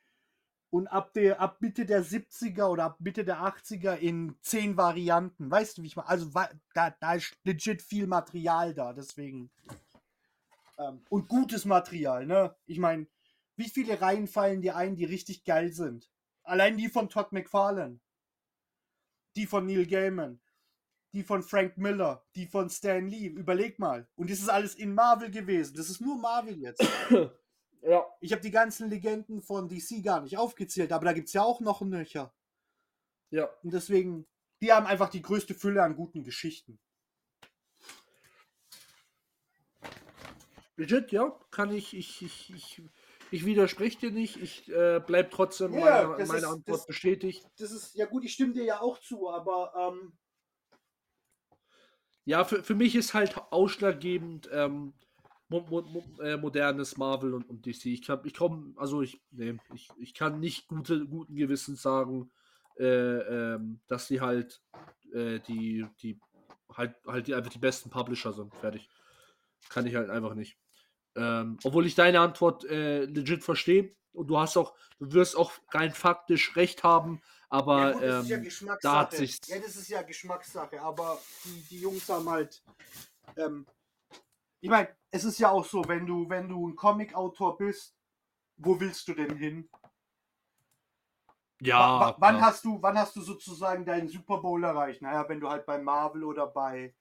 und 0.69 0.87
ab 0.87 1.13
der 1.13 1.39
ab 1.41 1.61
Mitte 1.61 1.85
der 1.85 2.03
70er 2.03 2.65
oder 2.65 2.85
ab 2.85 2.97
Mitte 2.99 3.25
der 3.25 3.41
80er 3.41 3.95
in 3.95 4.35
zehn 4.41 4.77
Varianten. 4.77 5.49
Weißt 5.49 5.77
du, 5.77 5.83
wie 5.83 5.87
ich 5.87 5.95
meine? 5.95 6.09
Also 6.09 6.29
da, 6.73 6.91
da 6.91 7.13
ist 7.13 7.35
legit 7.43 7.81
viel 7.81 8.07
Material 8.07 8.73
da, 8.73 8.93
deswegen. 8.93 9.51
Ähm, 10.77 11.01
und 11.09 11.27
gutes 11.27 11.65
Material, 11.65 12.25
ne? 12.25 12.55
Ich 12.65 12.79
meine, 12.79 13.07
wie 13.55 13.69
viele 13.69 13.99
Reihen 13.99 14.27
fallen 14.27 14.61
dir 14.61 14.75
ein, 14.75 14.95
die 14.95 15.05
richtig 15.05 15.43
geil 15.43 15.73
sind? 15.73 16.09
Allein 16.43 16.77
die 16.77 16.87
von 16.87 17.09
Todd 17.09 17.31
McFarlane. 17.31 17.99
Die 19.35 19.45
von 19.45 19.65
Neil 19.65 19.85
Gaiman. 19.85 20.39
Die 21.13 21.23
von 21.23 21.43
Frank 21.43 21.77
Miller. 21.77 22.23
Die 22.35 22.45
von 22.45 22.69
Stan 22.69 23.05
Lee. 23.05 23.27
Überleg 23.27 23.77
mal. 23.79 24.07
Und 24.15 24.29
das 24.29 24.39
ist 24.39 24.49
alles 24.49 24.75
in 24.75 24.93
Marvel 24.93 25.29
gewesen. 25.29 25.75
Das 25.75 25.89
ist 25.89 25.99
nur 25.99 26.17
Marvel 26.17 26.57
jetzt. 26.57 26.87
ja, 27.81 28.05
Ich 28.21 28.31
habe 28.31 28.41
die 28.41 28.51
ganzen 28.51 28.89
Legenden 28.89 29.41
von 29.41 29.67
DC 29.67 30.03
gar 30.03 30.21
nicht 30.21 30.37
aufgezählt, 30.37 30.91
aber 30.91 31.05
da 31.05 31.13
gibt 31.13 31.27
es 31.27 31.33
ja 31.33 31.43
auch 31.43 31.59
noch 31.61 31.81
Nöcher. 31.81 32.33
ja. 33.31 33.45
Und 33.63 33.73
deswegen, 33.73 34.27
die 34.61 34.71
haben 34.73 34.85
einfach 34.85 35.09
die 35.09 35.21
größte 35.21 35.53
Fülle 35.53 35.83
an 35.83 35.95
guten 35.95 36.23
Geschichten. 36.23 36.79
Legit, 40.77 41.11
ja, 41.11 41.37
kann 41.51 41.71
ich, 41.71 41.93
ich, 41.95 42.21
ich, 42.21 42.53
ich, 42.53 42.81
ich 43.31 43.45
widerspreche 43.45 43.99
dir 43.99 44.11
nicht, 44.11 44.37
ich 44.41 44.69
äh, 44.71 45.01
bleib 45.05 45.29
trotzdem 45.31 45.73
Ja, 45.73 46.07
meiner, 46.07 46.25
meine 46.25 46.47
Antwort 46.47 46.79
das- 46.79 46.85
bestätigt. 46.87 47.45
Das 47.57 47.71
ist, 47.71 47.95
ja 47.95 48.05
gut, 48.05 48.23
ich 48.23 48.33
stimme 48.33 48.53
dir 48.53 48.63
ja 48.63 48.79
auch 48.79 48.97
zu, 48.99 49.29
aber 49.29 49.73
ähm, 49.75 50.13
Ja, 52.25 52.43
für, 52.45 52.63
für 52.63 52.75
mich 52.75 52.95
ist 52.95 53.13
halt 53.13 53.35
ausschlaggebend 53.51 54.49
ähm, 54.53 54.93
mo 55.49 55.61
mo 55.61 56.03
äh, 56.21 56.37
modernes 56.37 56.97
Marvel 56.97 57.33
und, 57.33 57.49
und 57.49 57.65
DC. 57.65 57.87
Ich 57.87 58.03
kann, 58.03 58.21
ich 58.23 58.33
komm, 58.33 58.75
also 58.77 59.01
ich, 59.01 59.21
nee, 59.31 59.57
ich, 59.73 59.89
ich 59.97 60.13
kann 60.13 60.39
nicht 60.39 60.67
gute, 60.67 61.05
guten 61.05 61.35
Gewissens 61.35 61.81
sagen, 61.81 62.31
äh, 62.77 62.85
ähm, 63.55 63.81
dass 63.87 64.07
sie 64.07 64.21
halt 64.21 64.61
äh, 65.13 65.39
die, 65.39 65.85
die 66.01 66.19
halt, 66.73 66.95
halt 67.05 67.27
die, 67.27 67.35
einfach 67.35 67.51
die 67.51 67.59
besten 67.59 67.89
Publisher 67.89 68.31
sind. 68.31 68.53
Fertig. 68.55 68.89
Kann 69.69 69.85
ich 69.85 69.95
halt 69.95 70.09
einfach 70.09 70.35
nicht. 70.35 70.57
Ähm, 71.15 71.57
obwohl 71.63 71.85
ich 71.85 71.95
deine 71.95 72.19
Antwort 72.19 72.63
äh, 72.65 73.05
legit 73.05 73.43
verstehe 73.43 73.95
und 74.13 74.27
du 74.27 74.37
hast 74.37 74.55
auch, 74.55 74.75
du 74.99 75.11
wirst 75.13 75.35
auch 75.35 75.51
rein 75.71 75.91
faktisch 75.91 76.55
recht 76.55 76.83
haben, 76.83 77.21
aber 77.49 77.79
ja 77.79 77.91
gut, 77.91 78.03
das 78.03 78.23
ist 78.23 78.29
ja 78.29 78.37
ähm, 78.37 78.43
Geschmackssache. 78.43 78.93
da 78.93 78.99
hat 78.99 79.47
Ja, 79.47 79.59
das 79.59 79.75
ist 79.75 79.89
ja 79.89 80.01
Geschmackssache, 80.03 80.81
aber 80.81 81.19
die, 81.43 81.61
die 81.69 81.81
Jungs 81.81 82.07
haben 82.07 82.29
halt. 82.29 82.63
Ähm, 83.35 83.65
ich 84.61 84.69
meine, 84.69 84.89
es 85.11 85.23
ist 85.23 85.39
ja 85.39 85.49
auch 85.51 85.65
so, 85.65 85.83
wenn 85.87 86.05
du, 86.05 86.29
wenn 86.29 86.49
du 86.49 86.67
ein 86.69 86.75
Comic-Autor 86.75 87.57
bist, 87.57 87.95
wo 88.57 88.79
willst 88.79 89.07
du 89.07 89.13
denn 89.15 89.37
hin? 89.37 89.69
ja, 91.61 91.89
wa- 91.99 92.15
wann 92.17 92.41
klar. 92.41 92.41
hast 92.41 92.63
du, 92.65 92.81
wann 92.81 92.97
hast 92.97 93.15
du 93.15 93.21
sozusagen 93.21 93.85
deinen 93.85 94.09
Super 94.09 94.39
Bowl 94.39 94.63
erreicht? 94.63 95.01
Naja, 95.01 95.27
wenn 95.29 95.39
du 95.39 95.49
halt 95.49 95.65
bei 95.65 95.77
Marvel 95.77 96.23
oder 96.23 96.47
bei, 96.47 96.93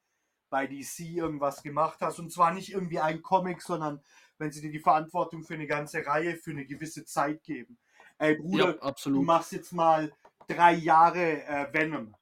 bei 0.51 0.67
DC 0.67 1.05
irgendwas 1.05 1.63
gemacht 1.63 1.99
hast. 2.01 2.19
Und 2.19 2.33
zwar 2.33 2.53
nicht 2.53 2.73
irgendwie 2.73 3.01
ein 3.01 3.23
Comic, 3.23 3.63
sondern 3.63 4.03
wenn 4.39 4.53
sie 4.53 4.61
dir 4.61 4.71
die 4.73 4.81
Verantwortung 4.81 5.45
für 5.45 5.55
eine 5.55 5.67
ganze 5.67 6.05
Reihe 6.07 6.37
für 6.37 6.53
eine 6.53 6.67
gewisse 6.67 7.05
Zeit 7.05 7.43
geben. 7.43 7.79
Ey, 8.19 8.37
Bruder, 8.37 8.79
ja, 8.83 8.95
du 9.13 9.23
machst 9.23 9.53
jetzt 9.53 9.73
mal 9.73 10.13
drei 10.49 10.75
Jahre 10.75 11.45
äh, 11.45 11.73
Venom. 11.73 12.15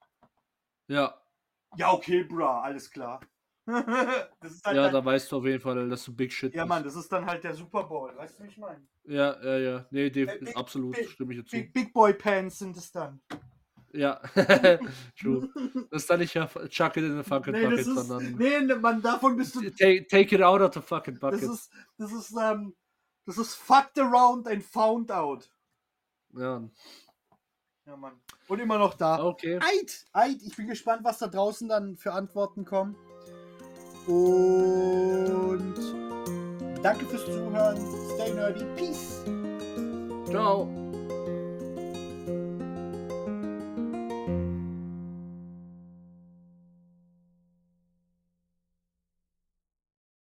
Ja, 0.88 1.20
Ja, 1.76 1.92
okay, 1.92 2.24
bra, 2.24 2.60
alles 2.62 2.90
klar. 2.90 3.20
das 4.40 4.62
halt 4.64 4.76
ja, 4.76 4.88
da 4.90 5.04
weißt 5.04 5.30
du 5.32 5.38
auf 5.38 5.44
jeden 5.44 5.60
Fall, 5.60 5.88
dass 5.88 6.04
du 6.04 6.14
Big 6.14 6.32
Shit 6.32 6.54
ja, 6.54 6.62
bist. 6.62 6.68
Mann, 6.68 6.84
das 6.84 6.94
ist 6.94 7.10
dann 7.10 7.26
halt 7.26 7.42
der 7.44 7.54
Super 7.54 7.84
Bowl. 7.84 8.16
Weißt 8.16 8.38
du, 8.38 8.44
wie 8.44 8.48
ich 8.48 8.58
meine? 8.58 8.86
Ja, 9.04 9.36
ja, 9.42 9.58
ja. 9.58 9.86
Nee, 9.90 10.10
def 10.10 10.30
Äh, 10.30 10.38
Big- 10.38 10.56
absolut, 10.56 10.94
Big- 10.96 11.10
stimme 11.10 11.34
ich 11.34 11.40
dir 11.40 11.44
zu. 11.46 11.56
Big, 11.56 11.72
Big 11.72 11.92
Boy 11.92 12.14
Pants 12.14 12.58
sind 12.60 12.76
es 12.76 12.92
dann. 12.92 13.20
Ja, 13.92 14.20
true. 15.18 15.48
Das 15.90 16.02
ist 16.02 16.10
dann 16.10 16.20
nicht 16.20 16.34
ja 16.34 16.46
Chuck 16.46 16.96
it 16.96 17.04
in 17.04 17.16
the 17.16 17.22
fucking 17.22 17.52
Nee, 17.54 17.62
bucket, 17.62 17.78
das 17.78 17.86
ist, 17.86 17.94
sondern 18.06 18.32
nee, 18.36 18.60
ne, 18.60 18.76
Mann, 18.76 19.00
davon 19.00 19.36
bist 19.36 19.54
du 19.54 19.62
take, 19.70 20.06
take 20.06 20.34
it 20.34 20.42
out 20.42 20.60
of 20.60 20.74
the 20.74 20.80
fucking 20.80 21.14
Das 21.14 21.20
bucket. 21.32 21.42
ist, 21.50 21.70
das 21.96 22.12
ist, 22.12 22.34
ähm, 22.38 22.74
Das 23.24 23.38
ist 23.38 23.54
fucked 23.54 23.98
around 23.98 24.46
and 24.48 24.62
found 24.62 25.10
out. 25.10 25.50
Ja. 26.34 26.62
Ja, 27.86 27.96
Mann. 27.96 28.20
Und 28.48 28.58
immer 28.60 28.78
noch 28.78 28.94
da. 28.94 29.24
Okay. 29.24 29.58
Eid! 29.62 30.06
Eid! 30.12 30.42
Ich 30.42 30.56
bin 30.56 30.66
gespannt, 30.66 31.02
was 31.04 31.18
da 31.18 31.28
draußen 31.28 31.68
dann 31.68 31.96
für 31.96 32.12
Antworten 32.12 32.64
kommen. 32.64 32.96
Und 34.06 35.74
danke 36.82 37.06
fürs 37.06 37.24
Zuhören. 37.24 37.78
Stay 38.14 38.32
nerdy. 38.32 38.64
Peace. 38.76 39.24
Ciao. 40.30 40.68